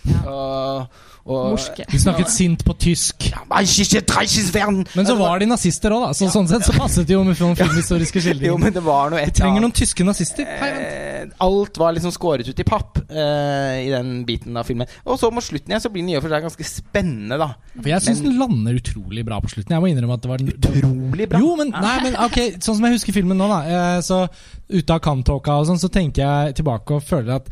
Ja. 0.04 0.20
Og, 0.28 1.02
og 1.24 1.54
Morske. 1.54 1.86
De 1.88 2.00
snakket 2.02 2.32
sint 2.34 2.64
på 2.68 2.74
tysk. 2.76 3.30
Men 3.54 5.08
så 5.08 5.16
var 5.16 5.40
de 5.40 5.48
nazister 5.48 5.94
òg, 5.96 6.10
da. 6.10 6.18
Så 6.18 6.28
sånn 6.34 6.50
sett 6.52 6.66
så 6.68 6.76
passet 6.76 7.08
det 7.08 7.16
jo 7.16 7.22
med 7.24 7.40
noen 7.40 7.56
filmhistoriske 7.56 8.24
Jo, 8.50 8.58
men 8.60 8.76
det 8.76 8.84
var 8.84 9.14
noe 9.14 9.22
et 9.24 9.36
Trenger 9.38 9.64
noen 9.64 9.76
tyske 9.76 10.04
nazister. 10.04 10.48
Hei. 10.60 10.72
Eh, 10.74 11.30
alt 11.44 11.78
var 11.80 11.96
liksom 11.96 12.12
skåret 12.12 12.48
ut 12.50 12.60
i 12.60 12.66
papp 12.68 13.00
uh, 13.00 13.80
i 13.80 13.88
den 13.94 14.26
biten 14.28 14.58
av 14.60 14.68
filmen. 14.68 14.90
Og 15.08 15.16
så 15.22 15.30
mot 15.32 15.46
slutten 15.46 15.72
igjen 15.72 15.84
så 15.86 15.92
blir 15.94 16.04
den 16.04 16.12
i 16.12 16.18
og 16.20 16.26
for 16.26 16.34
seg 16.36 16.44
ganske 16.50 16.68
spennende, 16.68 17.38
da. 17.40 17.48
For 17.78 17.92
jeg 17.94 18.04
syns 18.10 18.24
den 18.26 18.36
lander 18.42 18.76
utrolig 18.82 19.24
bra 19.28 19.40
på 19.44 19.54
slutten. 19.54 19.78
Jeg 19.78 19.84
må 19.86 19.92
innrømme 19.94 20.18
at 20.20 20.26
det 20.26 20.34
var 20.34 20.44
Utrolig 20.44 21.30
bra. 21.32 21.40
Jo, 21.40 21.54
men, 21.60 21.72
nei, 21.72 21.96
men 22.04 22.20
ok, 22.26 22.38
sånn 22.60 22.76
som 22.82 22.90
jeg 22.90 22.98
husker 22.98 23.16
filmen 23.16 23.40
nå, 23.40 23.48
da. 23.48 23.62
eh, 23.64 24.02
Så 24.04 24.26
ute 24.74 24.98
av 24.98 25.00
kamptåka 25.06 25.56
og 25.62 25.72
sånn, 25.72 25.80
så 25.80 25.88
tenker 25.94 26.26
jeg 26.26 26.60
tilbake 26.60 27.00
og 27.00 27.08
føler 27.08 27.40
at 27.40 27.48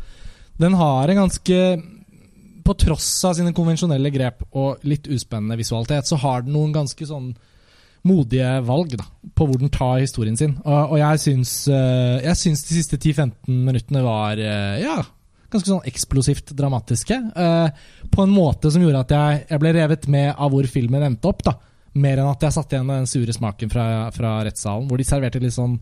den 0.60 0.76
har 0.76 1.08
en 1.08 1.24
ganske 1.24 1.58
På 2.62 2.74
tross 2.78 3.08
av 3.28 3.34
sine 3.38 3.54
konvensjonelle 3.56 4.12
grep 4.14 4.44
og 4.50 4.84
litt 4.86 5.08
uspennende 5.10 5.58
visualitet, 5.58 6.06
så 6.06 6.18
har 6.22 6.44
den 6.44 6.54
noen 6.56 6.74
ganske 6.74 7.06
sånn 7.08 7.32
modige 8.06 8.50
valg 8.66 8.96
da, 8.98 9.06
på 9.34 9.46
hvor 9.46 9.58
den 9.60 9.70
tar 9.72 10.00
historien 10.02 10.36
sin. 10.38 10.56
Og, 10.64 10.94
og 10.94 11.00
jeg 11.00 11.20
syns 11.22 11.52
eh, 11.70 12.18
Jeg 12.24 12.38
syns 12.40 12.64
de 12.66 12.78
siste 12.80 12.98
10-15 12.98 13.60
minuttene 13.68 14.02
var 14.02 14.40
eh, 14.42 14.80
ja, 14.82 14.96
ganske 15.52 15.70
sånn 15.70 15.86
eksplosivt 15.88 16.54
dramatiske. 16.58 17.18
eh, 17.36 17.90
på 18.12 18.24
en 18.24 18.34
måte 18.34 18.72
som 18.72 18.82
gjorde 18.82 19.04
at 19.06 19.14
jeg, 19.16 19.44
jeg 19.52 19.62
ble 19.62 19.74
revet 19.76 20.08
med 20.10 20.32
av 20.32 20.50
hvor 20.52 20.66
filmen 20.70 21.06
endte 21.06 21.30
opp. 21.30 21.44
da 21.46 21.56
Mer 21.92 22.22
enn 22.22 22.30
at 22.30 22.42
jeg 22.42 22.56
satt 22.56 22.72
igjen 22.72 22.88
med 22.88 23.02
den 23.02 23.10
sure 23.10 23.36
smaken 23.36 23.70
fra, 23.72 23.86
fra 24.16 24.38
rettssalen, 24.46 24.88
hvor 24.88 25.00
de 25.00 25.06
serverte 25.06 25.42
litt 25.42 25.54
sånn 25.54 25.76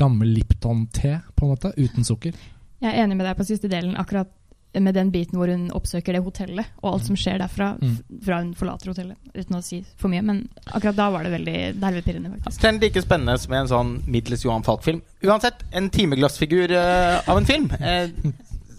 gammel 0.00 0.30
Lipton-te, 0.32 1.18
på 1.36 1.44
en 1.44 1.52
måte, 1.52 1.74
uten 1.76 2.06
sukker. 2.08 2.36
Jeg 2.80 2.88
er 2.88 3.02
enig 3.02 3.18
med 3.18 3.26
deg 3.28 3.36
på 3.36 3.44
siste 3.44 3.68
delen, 3.68 3.92
akkurat 4.00 4.30
med 4.72 4.94
den 4.94 5.10
biten 5.10 5.38
hvor 5.38 5.50
hun 5.50 5.70
oppsøker 5.74 6.14
det 6.14 6.22
hotellet, 6.22 6.66
og 6.82 6.92
alt 6.94 7.06
som 7.08 7.16
skjer 7.18 7.40
derfra, 7.42 7.72
Mm. 7.80 7.96
fra 8.22 8.38
hun 8.42 8.52
forlater 8.54 8.92
hotellet. 8.92 9.16
Uten 9.34 9.56
å 9.58 9.62
si 9.62 9.84
for 9.96 10.08
mye, 10.08 10.22
men 10.22 10.48
akkurat 10.66 10.96
da 10.96 11.10
var 11.10 11.24
det 11.24 11.32
veldig 11.32 11.56
nervepirrende, 11.80 12.30
faktisk. 12.44 12.60
Den 12.62 12.78
like 12.80 13.02
spennende 13.02 13.38
som 13.38 13.52
en 13.52 13.66
sånn 13.68 13.90
middels 14.06 14.44
Johan 14.44 14.62
Falk-film. 14.62 15.02
Uansett, 15.24 15.64
en 15.72 15.90
timeglassfigur 15.90 16.70
uh, 16.70 17.20
av 17.28 17.36
en 17.38 17.46
film. 17.46 17.70
Eh, 17.80 18.08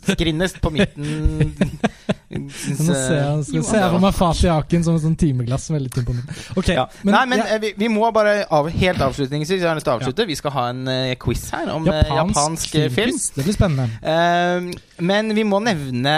skrinnest 0.07 0.61
på 0.63 0.71
midten. 0.73 1.53
Synes, 2.31 2.79
Nå 2.87 2.93
ser 2.95 3.17
jeg, 3.17 3.39
eh, 3.59 3.63
ser 3.67 3.81
jeg 3.81 3.89
for 3.91 3.99
meg 4.05 4.13
Fatih 4.15 4.51
Akin 4.53 4.85
som 4.85 4.95
et 4.95 5.03
sånn 5.03 5.17
timeglass. 5.19 5.65
Veldig 5.73 5.91
er 5.99 6.05
på 6.07 6.13
midten. 6.15 6.37
Ok, 6.57 6.69
ja. 6.71 6.85
Nei, 7.03 7.23
men 7.27 7.41
ja, 7.41 7.47
eh, 7.57 7.59
vi, 7.65 7.73
vi 7.81 7.89
må 7.91 8.07
bare 8.15 8.45
av, 8.47 8.69
helt 8.71 9.03
avslutningsvis 9.03 9.59
Jeg 9.59 9.67
har 9.67 9.75
lyst 9.75 9.87
til 9.89 9.93
å 9.93 9.97
avslutte. 9.99 10.27
Vi 10.29 10.37
skal 10.39 10.55
ha 10.55 10.63
en 10.71 10.81
uh, 10.87 11.11
quiz 11.19 11.43
her 11.51 11.73
om 11.73 11.89
japansk, 11.89 12.15
japansk 12.21 12.79
eh, 12.79 12.87
film. 12.95 13.19
Det 13.35 13.45
blir 13.49 13.57
spennende. 13.57 13.89
Uh, 13.99 15.03
men 15.03 15.35
vi 15.35 15.43
må 15.47 15.59
nevne 15.65 16.15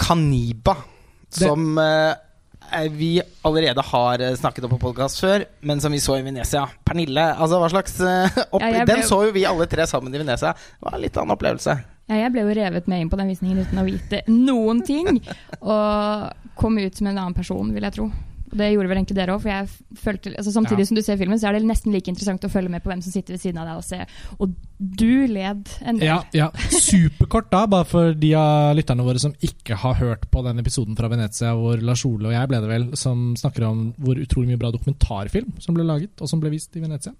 Kaniba, 0.00 0.74
Det- 1.30 1.46
som 1.46 1.78
eh, 1.78 2.16
eh, 2.74 2.88
vi 2.90 3.12
allerede 3.46 3.82
har 3.92 4.18
eh, 4.26 4.34
snakket 4.34 4.66
om 4.66 4.74
på 4.74 4.82
podkast 4.88 5.22
før, 5.22 5.46
men 5.62 5.80
som 5.80 5.94
vi 5.94 6.02
så 6.02 6.18
i 6.18 6.26
Venezia. 6.26 6.66
Pernille, 6.84 7.30
altså 7.38 7.62
hva 7.62 7.70
slags 7.70 7.94
uh, 8.02 8.26
opp 8.50 8.58
Ja, 8.62 8.74
ble- 8.82 8.86
Den 8.90 9.06
så 9.06 9.22
jo 9.28 9.32
vi 9.38 9.46
alle 9.46 9.70
tre 9.70 9.86
sammen 9.86 10.14
i 10.14 10.18
Venezia. 10.18 10.50
Det 10.58 10.82
var 10.82 10.98
en 10.98 11.04
litt 11.06 11.16
annen 11.22 11.38
opplevelse. 11.38 11.78
Ja, 12.10 12.18
jeg 12.20 12.32
ble 12.34 12.44
jo 12.44 12.54
revet 12.60 12.86
med 12.90 13.00
inn 13.00 13.10
på 13.12 13.16
den 13.16 13.30
visningen 13.32 13.64
uten 13.64 13.80
å 13.80 13.86
vite 13.86 14.22
noen 14.28 14.82
ting. 14.84 15.22
Og 15.64 16.54
kom 16.60 16.78
ut 16.78 16.94
som 17.00 17.08
en 17.08 17.18
annen 17.18 17.34
person, 17.36 17.72
vil 17.74 17.82
jeg 17.88 17.96
tro. 17.96 18.10
Og 18.54 18.58
Det 18.60 18.68
gjorde 18.70 18.90
vel 18.90 18.98
egentlig 19.00 19.16
dere 19.16 19.34
òg, 19.34 19.40
for 19.42 19.50
jeg 19.50 19.70
følte 19.98 20.30
altså 20.38 20.52
Samtidig 20.54 20.84
Ja. 20.84 20.86
som 20.86 20.94
du 20.94 21.02
ser 21.02 21.16
filmen, 21.18 21.38
så 21.40 21.48
er 21.48 21.56
det 21.56 21.64
nesten 21.66 21.90
like 21.90 22.06
interessant 22.12 22.44
å 22.44 22.50
følge 22.52 22.70
med 22.70 22.84
på 22.84 22.90
hvem 22.92 23.02
som 23.02 23.10
sitter 23.10 23.34
ved 23.34 23.40
siden 23.40 23.58
av 23.58 23.66
deg 23.66 23.80
og 23.80 23.84
se. 23.88 24.06
Og 24.38 24.52
du 24.78 25.26
led 25.26 25.66
en 25.82 25.96
del. 25.98 26.06
Ja, 26.06 26.20
ja. 26.36 26.50
Superkort 26.70 27.50
da, 27.50 27.64
bare 27.66 27.84
for 27.88 28.12
de 28.14 28.34
av 28.38 28.76
lytterne 28.76 29.02
våre 29.02 29.18
som 29.18 29.34
ikke 29.42 29.74
har 29.80 29.94
hørt 29.98 30.30
på 30.30 30.44
den 30.44 30.60
episoden 30.62 30.94
fra 30.94 31.08
Venezia 31.10 31.54
hvor 31.56 31.80
Lars 31.82 32.04
Ole 32.06 32.28
og 32.30 32.36
jeg 32.36 32.48
ble 32.52 32.60
det 32.60 32.68
vel, 32.70 32.86
som 33.00 33.34
snakker 33.34 33.66
om 33.66 33.82
hvor 33.98 34.20
utrolig 34.22 34.52
mye 34.52 34.60
bra 34.60 34.70
dokumentarfilm 34.70 35.56
som 35.58 35.74
ble 35.74 35.82
laget, 35.88 36.14
og 36.20 36.28
som 36.30 36.38
ble 36.38 36.50
vist 36.54 36.76
i 36.76 36.84
Venezia. 36.84 37.14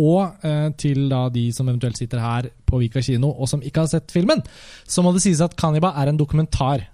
Og 0.00 0.46
eh, 0.46 0.70
til 0.80 1.06
da 1.10 1.26
de 1.32 1.48
som 1.54 1.68
eventuelt 1.68 1.98
sitter 1.98 2.22
her 2.22 2.48
på 2.66 2.80
Vika 2.82 3.02
kino 3.04 3.30
og 3.30 3.50
som 3.50 3.62
ikke 3.62 3.84
har 3.84 3.92
sett 3.92 4.14
filmen, 4.14 4.42
så 4.86 5.04
må 5.04 5.12
det 5.14 5.22
sies 5.24 5.42
at 5.44 5.54
Kanniba 5.58 5.92
er 6.00 6.10
en 6.10 6.18
dokumentar. 6.18 6.88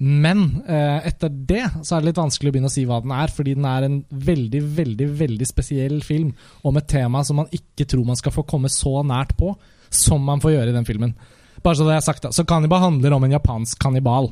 Men 0.00 0.62
eh, 0.64 1.08
etter 1.10 1.28
det 1.28 1.66
så 1.84 1.96
er 1.96 2.00
det 2.00 2.08
litt 2.08 2.20
vanskelig 2.22 2.48
å 2.48 2.54
begynne 2.54 2.70
å 2.70 2.72
si 2.72 2.86
hva 2.88 3.02
den 3.04 3.12
er, 3.12 3.32
fordi 3.34 3.56
den 3.58 3.66
er 3.68 3.84
en 3.84 3.98
veldig, 4.08 4.62
veldig 4.78 5.08
veldig 5.18 5.48
spesiell 5.48 5.98
film 6.04 6.30
om 6.64 6.80
et 6.80 6.88
tema 6.88 7.20
som 7.26 7.42
man 7.42 7.50
ikke 7.52 7.84
tror 7.90 8.06
man 8.08 8.16
skal 8.16 8.32
få 8.32 8.46
komme 8.48 8.72
så 8.72 9.02
nært 9.04 9.36
på 9.36 9.52
som 9.92 10.24
man 10.24 10.40
får 10.40 10.54
gjøre 10.54 10.72
i 10.72 10.78
den 10.78 10.88
filmen. 10.88 11.12
Bare 11.60 11.76
så 11.76 11.84
det 11.84 11.98
er 11.98 12.06
sagt 12.06 12.24
da. 12.24 12.32
Så 12.32 12.46
Kanniba 12.48 12.80
handler 12.80 13.12
om 13.12 13.26
en 13.26 13.36
japansk 13.36 13.82
kannibal. 13.82 14.30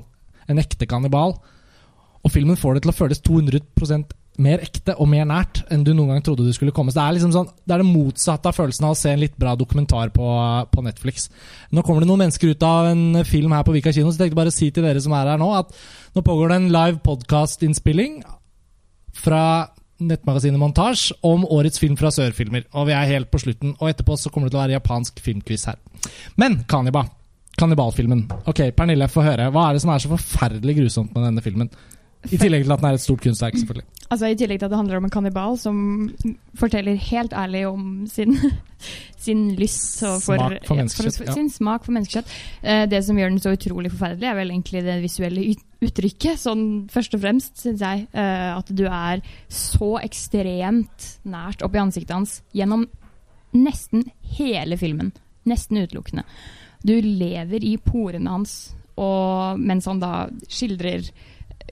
En 0.49 0.61
ekte 0.63 0.89
kannibal. 0.89 1.37
Og 2.25 2.33
filmen 2.33 2.57
får 2.57 2.79
det 2.79 2.87
til 2.87 2.95
å 2.95 2.99
føles 3.03 3.21
200 3.21 3.61
mer 4.39 4.62
ekte 4.62 4.95
og 5.03 5.09
mer 5.11 5.26
nært 5.26 5.64
enn 5.72 5.82
du 5.86 5.91
noen 5.93 6.12
gang 6.12 6.24
trodde 6.24 6.47
du 6.47 6.53
skulle 6.55 6.74
komme. 6.74 6.93
Så 6.93 7.01
det 7.01 7.05
er 7.05 7.16
liksom 7.16 7.32
sånn, 7.34 7.49
det 7.66 7.74
er 7.74 7.82
det 7.82 7.89
motsatte 7.91 8.51
av 8.51 8.57
følelsen 8.57 8.86
av 8.86 8.95
å 8.95 8.99
se 8.99 9.11
en 9.12 9.22
litt 9.22 9.34
bra 9.41 9.55
dokumentar 9.59 10.12
på, 10.14 10.28
på 10.70 10.84
Netflix. 10.86 11.26
Nå 11.74 11.82
kommer 11.86 12.05
det 12.05 12.11
noen 12.11 12.22
mennesker 12.26 12.55
ut 12.55 12.66
av 12.66 12.93
en 12.93 13.22
film 13.26 13.55
her 13.57 13.66
på 13.66 13.74
Vika 13.74 13.95
kino, 13.95 14.12
så 14.12 14.18
jeg 14.18 14.28
tenkte 14.28 14.41
bare 14.41 14.55
å 14.55 14.59
si 14.59 14.70
til 14.70 14.86
dere 14.86 15.03
som 15.03 15.16
er 15.18 15.32
her 15.34 15.43
nå, 15.43 15.51
at 15.59 15.74
nå 16.14 16.24
pågår 16.26 16.53
det 16.53 16.61
en 16.61 16.70
live 16.74 17.03
podcast-innspilling 17.07 18.22
fra 19.18 19.43
nettmagasinet 19.99 20.61
Montage 20.62 21.16
om 21.26 21.43
årets 21.51 21.82
film 21.82 21.99
fra 21.99 22.12
sørfilmer. 22.14 22.68
Og 22.78 22.86
vi 22.86 22.95
er 22.95 23.11
helt 23.11 23.32
på 23.32 23.43
slutten, 23.43 23.74
og 23.80 23.91
etterpå 23.91 24.14
så 24.18 24.30
kommer 24.30 24.47
det 24.47 24.55
til 24.55 24.61
å 24.61 24.64
være 24.64 24.78
japansk 24.78 25.22
filmquiz 25.24 25.66
her. 25.72 25.80
Men 26.39 26.61
Kaniba, 26.70 27.03
kannibalfilmen. 27.59 28.28
Ok, 28.47 28.68
Pernille, 28.76 29.11
få 29.11 29.26
høre. 29.26 29.51
Hva 29.51 29.68
er 29.68 29.76
det 29.76 29.82
som 29.82 29.91
er 29.91 30.03
så 30.05 30.12
forferdelig 30.14 30.78
grusomt 30.78 31.14
med 31.16 31.26
denne 31.26 31.43
filmen? 31.43 31.72
I 32.27 32.37
tillegg 32.37 32.64
til 32.64 32.75
at 32.75 32.81
den 32.83 32.89
er 32.89 32.97
et 32.99 33.03
stort 33.03 33.23
kunstverk, 33.23 33.57
selvfølgelig. 33.61 33.87
Altså 34.09 34.27
I 34.27 34.37
tillegg 34.41 34.59
til 34.59 34.66
at 34.66 34.73
det 34.73 34.79
handler 34.79 34.99
om 34.99 35.07
en 35.07 35.12
kannibal 35.12 35.59
som 35.61 35.79
forteller 36.57 36.97
helt 37.11 37.33
ærlig 37.37 37.66
om 37.69 38.07
sin, 38.11 38.35
sin 39.25 39.43
lyst 39.59 40.01
for, 40.01 40.19
Smak 40.25 40.66
for 40.66 40.81
menneskekjøtt, 40.81 41.19
for. 41.21 41.33
Sin 41.37 41.51
smak 41.53 41.85
for 41.85 41.97
menneskekjøtt. 41.97 42.35
Eh, 42.62 42.85
det 42.91 43.03
som 43.05 43.21
gjør 43.21 43.35
den 43.35 43.43
så 43.45 43.53
utrolig 43.55 43.93
forferdelig, 43.93 44.29
er 44.31 44.39
vel 44.41 44.55
egentlig 44.55 44.85
det 44.87 44.99
visuelle 45.05 45.47
uttrykket. 45.85 46.41
Sånn 46.41 46.64
først 46.93 47.19
og 47.19 47.25
fremst, 47.25 47.55
syns 47.62 47.85
jeg. 47.85 48.09
Eh, 48.12 48.51
at 48.57 48.73
du 48.73 48.87
er 48.89 49.23
så 49.53 49.95
ekstremt 50.03 51.11
nært 51.29 51.64
oppi 51.66 51.83
ansiktet 51.83 52.16
hans 52.16 52.41
gjennom 52.57 52.89
nesten 53.57 54.09
hele 54.39 54.81
filmen. 54.81 55.12
Nesten 55.49 55.85
utelukkende. 55.85 56.25
Du 56.85 56.97
lever 57.03 57.64
i 57.64 57.77
porene 57.83 58.31
hans, 58.31 58.59
og 58.99 59.61
mens 59.61 59.87
han 59.89 60.01
da 60.03 60.29
skildrer 60.51 61.07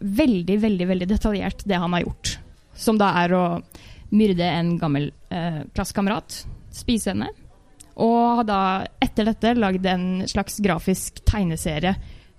veldig, 0.00 0.58
veldig 0.62 0.86
veldig 0.88 1.08
detaljert 1.10 1.64
det 1.64 1.78
han 1.80 1.92
har 1.96 2.04
gjort. 2.06 2.36
Som 2.76 2.98
da 3.00 3.12
er 3.22 3.32
å 3.36 3.44
myrde 4.16 4.44
en 4.44 4.76
gammel 4.78 5.10
eh, 5.32 5.62
klassekamerat, 5.74 6.42
spise 6.76 7.14
henne, 7.14 7.30
og 7.96 8.42
har 8.42 8.46
da 8.46 8.60
etter 9.02 9.24
dette 9.30 9.54
lagd 9.56 9.86
en 9.88 10.06
slags 10.28 10.58
grafisk 10.60 11.22
tegneserie 11.24 11.94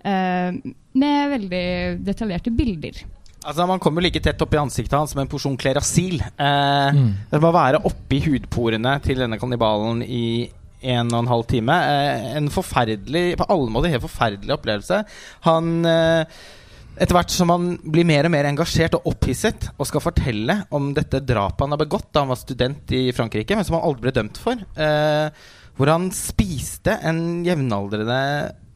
eh, 0.05 0.58
med 0.97 1.32
veldig 1.34 1.68
detaljerte 2.05 2.53
bilder. 2.53 2.99
Altså 3.47 3.66
Man 3.70 3.80
kommer 3.82 4.03
like 4.03 4.20
tett 4.22 4.41
oppi 4.43 4.58
ansiktet 4.60 4.97
hans 4.97 5.14
som 5.14 5.22
en 5.22 5.30
porsjon 5.32 5.58
klerasil. 5.58 6.22
Eh, 6.22 6.93
Mm. 6.93 7.10
Det 7.32 7.41
må 7.41 7.51
være 7.51 7.82
oppi 7.86 8.22
hudporene 8.24 8.99
til 9.03 9.20
denne 9.20 9.38
kannibalen 9.39 10.03
i 10.03 10.47
en 10.88 11.10
og 11.12 11.20
en 11.24 11.28
halv 11.32 11.45
time. 11.49 11.74
Eh, 11.74 12.36
en 12.38 12.49
forferdelig, 12.53 13.38
på 13.38 13.47
alle 13.49 13.72
måter 13.74 13.89
helt 13.89 14.05
forferdelig 14.05 14.53
opplevelse. 14.53 15.01
Han 15.47 15.86
eh, 15.86 16.26
etter 16.98 17.14
hvert 17.14 17.34
som 17.34 17.52
han 17.54 17.70
blir 17.86 18.08
mer 18.08 18.28
og 18.28 18.34
mer 18.34 18.48
engasjert 18.50 18.98
og 18.98 19.06
opphisset 19.12 19.70
og 19.76 19.88
skal 19.89 20.04
fortelle 20.04 20.56
om 20.74 20.89
dette 20.98 21.22
drapet 21.22 21.64
han 21.66 21.76
har 21.76 21.82
begått 21.82 22.10
da 22.12 22.24
han 22.24 22.32
var 22.32 22.39
student 22.41 22.93
i 22.95 23.04
Frankrike, 23.16 23.58
men 23.58 23.68
som 23.68 23.78
han 23.78 23.86
aldri 23.88 24.08
ble 24.08 24.16
dømt 24.18 24.39
for, 24.41 24.64
eh, 24.82 25.28
hvor 25.78 25.93
han 25.93 26.10
spiste 26.16 26.98
en 27.06 27.22
jevnaldrende 27.45 28.22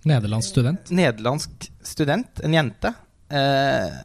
Nederlandsk 0.06 0.54
student. 0.56 0.90
nederlandsk 0.90 1.68
student, 1.86 2.42
en 2.46 2.56
jente. 2.58 2.94
Eh, 3.30 4.00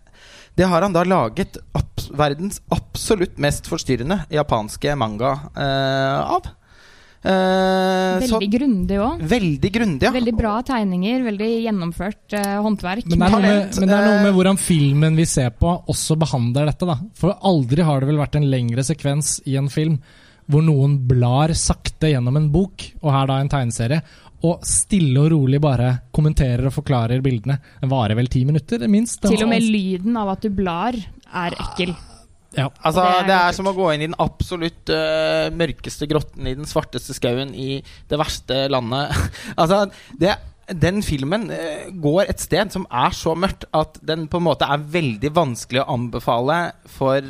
det 0.57 0.69
har 0.69 0.85
han 0.85 0.93
da 0.93 1.05
laget 1.05 1.59
ab 1.77 2.01
verdens 2.17 2.61
absolutt 2.73 3.39
mest 3.43 3.69
forstyrrende 3.69 4.23
japanske 4.33 4.95
manga 4.97 5.33
eh, 5.57 6.21
av. 6.37 6.49
Eh, 7.27 8.27
så- 8.27 8.39
Veldig 8.39 8.51
grundig 8.53 8.99
òg. 9.03 9.23
Veldig 9.27 9.71
grundig, 9.73 10.03
ja. 10.07 10.13
Veldig 10.15 10.35
bra 10.37 10.63
tegninger, 10.63 11.25
veldig 11.27 11.49
gjennomført 11.65 12.37
uh, 12.39 12.61
håndverk. 12.63 13.09
Men 13.11 13.19
det, 13.19 13.27
er 13.27 13.35
noe 13.35 13.41
med, 13.43 13.81
men 13.81 13.89
det 13.91 13.97
er 13.97 14.07
noe 14.07 14.19
eh, 14.19 14.23
med 14.29 14.37
hvordan 14.37 14.61
filmen 14.63 15.19
vi 15.19 15.27
ser 15.27 15.51
på, 15.51 15.73
også 15.91 16.17
behandler 16.21 16.71
dette. 16.71 16.87
da. 16.87 16.99
For 17.19 17.35
aldri 17.43 17.83
har 17.83 18.01
det 18.01 18.11
vel 18.13 18.23
vært 18.23 18.39
en 18.39 18.47
lengre 18.53 18.87
sekvens 18.87 19.41
i 19.47 19.57
en 19.59 19.69
film 19.73 19.99
hvor 20.47 20.63
noen 20.63 21.01
blar 21.09 21.51
sakte 21.59 22.13
gjennom 22.13 22.37
en 22.39 22.51
bok, 22.55 22.85
og 23.03 23.11
her 23.11 23.27
da 23.27 23.41
en 23.43 23.51
tegneserie, 23.51 23.99
og 24.47 24.63
stille 24.69 25.19
og 25.25 25.33
rolig 25.33 25.59
bare 25.59 25.89
kommenterer 26.15 26.69
og 26.69 26.77
forklarer 26.77 27.25
bildene. 27.25 27.59
Den 27.81 27.91
varer 27.91 28.15
vel 28.15 28.29
ti 28.31 28.45
minutter, 28.47 28.87
minst. 28.87 29.25
Til 29.27 29.43
og 29.43 29.51
med 29.51 29.67
lyden 29.67 30.15
av 30.21 30.37
at 30.37 30.47
du 30.47 30.53
blar, 30.55 30.95
er 30.95 31.57
ekkel. 31.59 31.97
Ja. 32.57 32.71
Altså, 32.81 33.05
Det 33.05 33.23
er 33.23 33.29
det 33.29 33.39
er 33.39 33.57
som 33.57 33.71
å 33.71 33.77
gå 33.77 33.89
inn 33.93 34.05
i 34.05 34.09
den 34.09 34.19
absolutt 34.23 34.93
uh, 34.93 35.49
mørkeste 35.53 36.09
grotten 36.11 36.49
i 36.49 36.57
den 36.57 36.69
svarteste 36.69 37.17
skauen 37.17 37.55
i 37.55 37.81
det 38.11 38.21
verste 38.21 38.67
landet. 38.73 39.13
altså, 39.61 39.87
det 40.17 40.37
den 40.67 40.99
filmen 41.07 41.47
uh, 41.53 41.89
går 42.03 42.33
et 42.33 42.43
sted 42.43 42.73
som 42.75 42.89
er 42.91 43.13
så 43.15 43.37
mørkt 43.39 43.69
at 43.77 44.01
den 44.03 44.27
på 44.31 44.41
en 44.41 44.49
måte 44.49 44.67
er 44.67 44.83
veldig 44.83 45.31
vanskelig 45.37 45.85
å 45.85 45.91
anbefale 45.95 46.61
for 46.91 47.23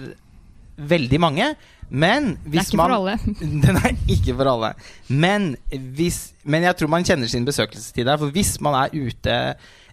veldig 0.76 1.20
mange. 1.20 1.50
Men 1.88 2.32
er 2.34 2.50
hvis 2.50 2.70
ikke 2.70 2.78
man 2.80 2.90
for 2.90 2.96
alle. 2.96 3.18
Den 3.64 3.78
er 3.78 3.92
ikke 4.10 4.34
for 4.34 4.50
alle. 4.50 4.72
Men, 5.06 5.52
hvis, 5.94 6.32
men 6.42 6.66
jeg 6.66 6.78
tror 6.80 6.90
man 6.90 7.06
kjenner 7.06 7.30
sin 7.30 7.46
besøkelsestid 7.46 8.08
der. 8.08 8.18
For 8.18 8.34
hvis 8.34 8.56
man 8.64 8.74
er 8.80 8.96
ute 8.96 9.36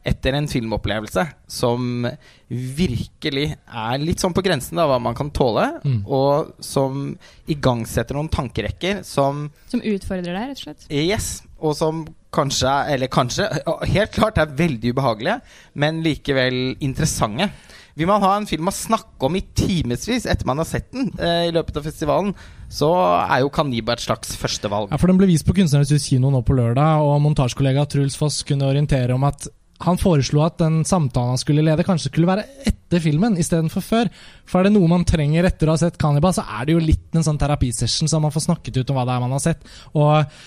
etter 0.05 0.33
en 0.35 0.47
filmopplevelse 0.51 1.23
som 1.47 2.05
virkelig 2.49 3.45
er 3.55 4.01
litt 4.03 4.21
sånn 4.23 4.33
på 4.35 4.43
grensen 4.45 4.79
av 4.83 4.89
hva 4.91 4.99
man 5.01 5.15
kan 5.17 5.29
tåle, 5.31 5.79
Mm. 5.83 6.03
og 6.07 6.53
som 6.63 7.17
igangsetter 7.47 8.13
noen 8.15 8.29
tankerekker 8.29 9.03
som 9.05 9.49
Som 9.67 9.81
utfordrer 9.81 10.33
deg, 10.33 10.49
rett 10.49 10.57
og 10.57 10.63
slett. 10.63 10.87
Yes, 10.91 11.41
og 11.59 11.75
som 11.75 12.05
kanskje, 12.31 12.67
er- 12.67 12.93
eller 12.95 13.07
kanskje, 13.07 13.47
helt 13.87 14.11
klart 14.11 14.37
er 14.37 14.45
veldig 14.47 14.93
ubehagelige, 14.93 15.41
men 15.75 16.03
likevel 16.03 16.75
interessante. 16.81 17.51
Vil 17.95 18.07
man 18.07 18.21
ha 18.23 18.35
en 18.37 18.47
film 18.47 18.65
å 18.65 18.71
snakke 18.73 19.21
om 19.21 19.35
i 19.35 19.41
timevis 19.53 20.25
etter 20.25 20.45
man 20.47 20.57
har 20.57 20.65
sett 20.65 20.91
den 20.91 21.11
eh, 21.19 21.47
i 21.49 21.51
løpet 21.51 21.77
av 21.77 21.83
festivalen, 21.83 22.33
så 22.67 22.89
er 23.29 23.41
jo 23.41 23.49
'Kaniba' 23.49 23.93
et 23.93 23.99
slags 23.99 24.35
førstevalg. 24.35 24.89
Ja, 24.89 24.97
for 24.97 25.05
Den 25.07 25.17
ble 25.17 25.27
vist 25.27 25.45
på 25.45 25.53
Kunstnernes 25.53 25.91
hus 25.91 26.07
kino 26.09 26.31
nå 26.31 26.41
på 26.43 26.55
lørdag, 26.57 26.99
og 27.01 27.21
montasjekollega 27.21 27.87
Truls 27.87 28.15
Foss 28.15 28.41
kunne 28.43 28.63
orientere 28.65 29.13
om 29.13 29.23
at 29.23 29.47
han 29.83 29.99
foreslo 29.99 30.43
at 30.45 30.59
den 30.61 30.81
samtalen 30.87 31.33
han 31.33 31.41
skulle 31.41 31.63
lede, 31.65 31.85
kanskje 31.85 32.11
skulle 32.11 32.29
være 32.29 32.45
etter 32.69 33.03
filmen 33.03 33.37
istedenfor 33.41 33.83
før. 33.85 34.11
For 34.49 34.61
er 34.61 34.69
det 34.69 34.75
noe 34.75 34.91
man 34.91 35.05
trenger 35.07 35.47
etter 35.49 35.69
å 35.69 35.75
ha 35.75 35.81
sett 35.81 35.99
Cannibal, 36.01 36.35
så 36.35 36.45
er 36.45 36.67
det 36.67 36.75
jo 36.77 36.83
litt 36.83 37.17
en 37.17 37.25
sånn 37.25 37.39
terapisession, 37.41 38.11
så 38.11 38.21
man 38.23 38.33
får 38.33 38.47
snakket 38.47 38.79
ut 38.81 38.93
om 38.93 38.99
hva 38.99 39.07
det 39.07 39.15
er 39.15 39.23
man 39.25 39.35
har 39.35 39.43
sett. 39.43 39.65
Og, 39.99 40.37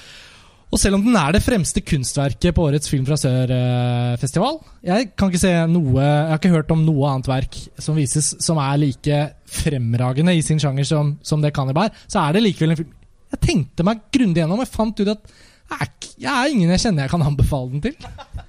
og 0.67 0.81
selv 0.83 0.99
om 0.99 1.07
den 1.07 1.19
er 1.21 1.37
det 1.37 1.45
fremste 1.45 1.83
kunstverket 1.87 2.57
på 2.57 2.65
årets 2.67 2.91
Film 2.91 3.05
fra 3.07 3.15
Sør-festival 3.21 4.57
Jeg 4.83 5.13
kan 5.15 5.31
ikke 5.31 5.39
se 5.39 5.53
noe 5.71 6.03
Jeg 6.03 6.33
har 6.33 6.41
ikke 6.41 6.51
hørt 6.57 6.73
om 6.75 6.83
noe 6.83 7.13
annet 7.13 7.31
verk 7.31 7.59
som 7.79 7.95
vises 7.95 8.33
som 8.43 8.59
er 8.59 8.81
like 8.83 9.21
fremragende 9.47 10.35
i 10.35 10.43
sin 10.43 10.59
sjanger 10.63 10.89
som, 10.89 11.15
som 11.23 11.45
det 11.45 11.55
Cannibal. 11.55 11.95
Så 12.11 12.19
er 12.19 12.35
det 12.35 12.43
likevel 12.49 12.75
en 12.75 12.81
film 12.83 12.97
Jeg 13.37 13.45
tenkte 13.47 13.87
meg 13.87 14.03
grundig 14.11 14.43
gjennom, 14.43 14.65
jeg 14.65 14.75
fant 14.75 15.05
ut 15.05 15.13
at 15.15 15.31
jeg 15.71 15.87
er, 16.25 16.33
er 16.33 16.51
ingen 16.53 16.71
jeg 16.73 16.81
kjenner 16.85 17.07
jeg 17.07 17.11
kan 17.13 17.23
anbefale 17.27 17.71
den 17.75 17.83
til. 17.85 17.95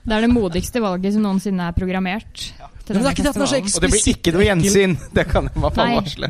Det 0.07 0.15
er 0.15 0.23
det 0.23 0.29
modigste 0.31 0.81
valget 0.83 1.13
som 1.17 1.23
noensinne 1.25 1.67
er 1.67 1.75
programmert. 1.75 2.43
Til 2.87 2.95
Men 2.95 3.03
det 3.03 3.09
er 3.09 3.15
ikke 3.17 3.23
det 3.25 3.31
at 3.33 3.39
den 3.39 3.43
er 3.43 3.51
så 3.51 3.59
festivalen. 3.59 3.75
Og 3.75 3.83
det 3.83 3.91
blir 3.91 4.09
ikke 4.13 4.33
noe 4.37 4.45
gjensyn! 4.47 4.93
Det 5.17 5.25
kan 5.27 5.49
jeg 5.51 5.63
fall 5.75 5.93
varsle. 5.97 6.29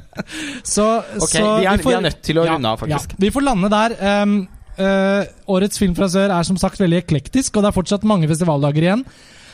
Så, 0.66 0.86
Ok, 1.22 1.30
så 1.36 1.44
vi 1.60 1.68
er, 1.70 1.78
får- 1.84 1.92
vi 1.92 1.98
er 2.00 2.06
nødt 2.08 2.22
til 2.26 2.40
å 2.42 2.46
Ja, 2.48 2.56
runde 2.56 2.72
av, 2.72 2.80
faktisk. 2.82 3.14
Ja, 3.14 3.22
vi 3.28 3.30
får 3.36 3.46
lande 3.46 3.70
der. 3.76 3.98
Um, 4.24 4.38
uh, 4.80 5.24
årets 5.54 5.78
Film 5.84 5.94
fra 6.00 6.08
sør 6.10 6.34
er 6.34 6.48
som 6.50 6.58
sagt 6.58 6.82
veldig 6.82 7.04
eklektisk, 7.04 7.58
og 7.60 7.68
det 7.68 7.70
er 7.74 7.78
fortsatt 7.78 8.08
mange 8.10 8.30
festivaldager 8.32 8.88
igjen. 8.88 9.06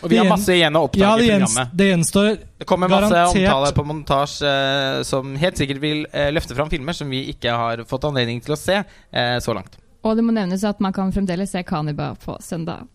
Og 0.03 0.09
vi 0.11 0.17
har 0.19 0.27
masse 0.27 0.51
igjen 0.51 0.75
å 0.75 0.81
oppdage 0.87 1.03
Ja, 1.03 1.11
det, 1.15 1.27
i 1.27 1.29
programmet. 1.31 1.75
det 1.79 1.85
gjenstår 1.91 2.31
Det 2.59 2.65
kommer 2.67 2.89
masse 2.91 3.11
garantert- 3.11 3.43
omtale 3.43 3.69
på 3.77 3.85
montasje 3.87 4.49
eh, 4.49 5.03
som 5.07 5.35
helt 5.39 5.59
sikkert 5.59 5.79
vil 5.83 6.01
eh, 6.11 6.27
løfte 6.35 6.55
fram 6.57 6.71
filmer 6.71 6.95
som 6.97 7.07
vi 7.11 7.21
ikke 7.31 7.51
har 7.55 7.83
fått 7.87 8.03
anledning 8.09 8.41
til 8.43 8.55
å 8.55 8.59
se 8.59 8.81
eh, 8.83 9.37
så 9.43 9.55
langt. 9.55 9.77
Og 10.03 10.17
det 10.17 10.23
må 10.25 10.33
nevnes 10.35 10.63
at 10.67 10.79
man 10.83 10.93
kan 10.93 11.11
fremdeles 11.15 11.51
se 11.55 11.63
Kaniba 11.63 12.13
på 12.19 12.35
søndag. 12.43 12.87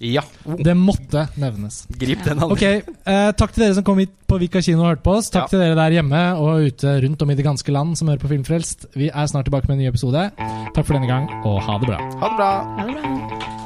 Ja. 0.00 0.22
Oh, 0.48 0.56
Det 0.56 0.72
måtte 0.76 1.26
nevnes. 1.36 1.82
grip 1.92 2.22
den 2.24 2.38
Ok, 2.42 2.62
eh, 2.62 3.32
Takk 3.36 3.52
til 3.52 3.64
dere 3.66 3.74
som 3.76 3.84
kom 3.84 3.98
hit 3.98 4.10
på 4.26 4.38
Vika 4.40 4.62
kino 4.64 4.80
og 4.80 4.88
hørte 4.96 5.02
på 5.04 5.12
oss. 5.18 5.28
Takk 5.30 5.42
Ja. 5.42 5.46
til 5.48 5.58
dere 5.60 5.74
der 5.76 5.90
hjemme 6.00 6.22
og 6.40 6.64
ute 6.72 7.00
rundt 7.04 7.20
om 7.22 7.30
i 7.30 7.34
det 7.34 7.44
ganske 7.44 7.68
land 7.70 7.98
som 7.98 8.08
hører 8.08 8.18
på 8.18 8.28
Filmfrelst. 8.32 8.86
Vi 8.96 9.10
er 9.12 9.26
snart 9.26 9.44
tilbake 9.44 9.68
med 9.68 9.76
en 9.76 9.84
ny 9.84 9.88
episode. 9.88 10.30
Takk 10.74 10.86
for 10.86 10.94
denne 10.94 11.06
gang, 11.06 11.28
og 11.44 11.60
ha 11.62 11.78
det 11.78 11.86
bra. 11.86 11.98
Ha 11.98 12.28
det 12.28 12.36
bra. 12.36 12.52
Ha 12.78 12.86
det 12.86 12.94
bra. 12.96 13.59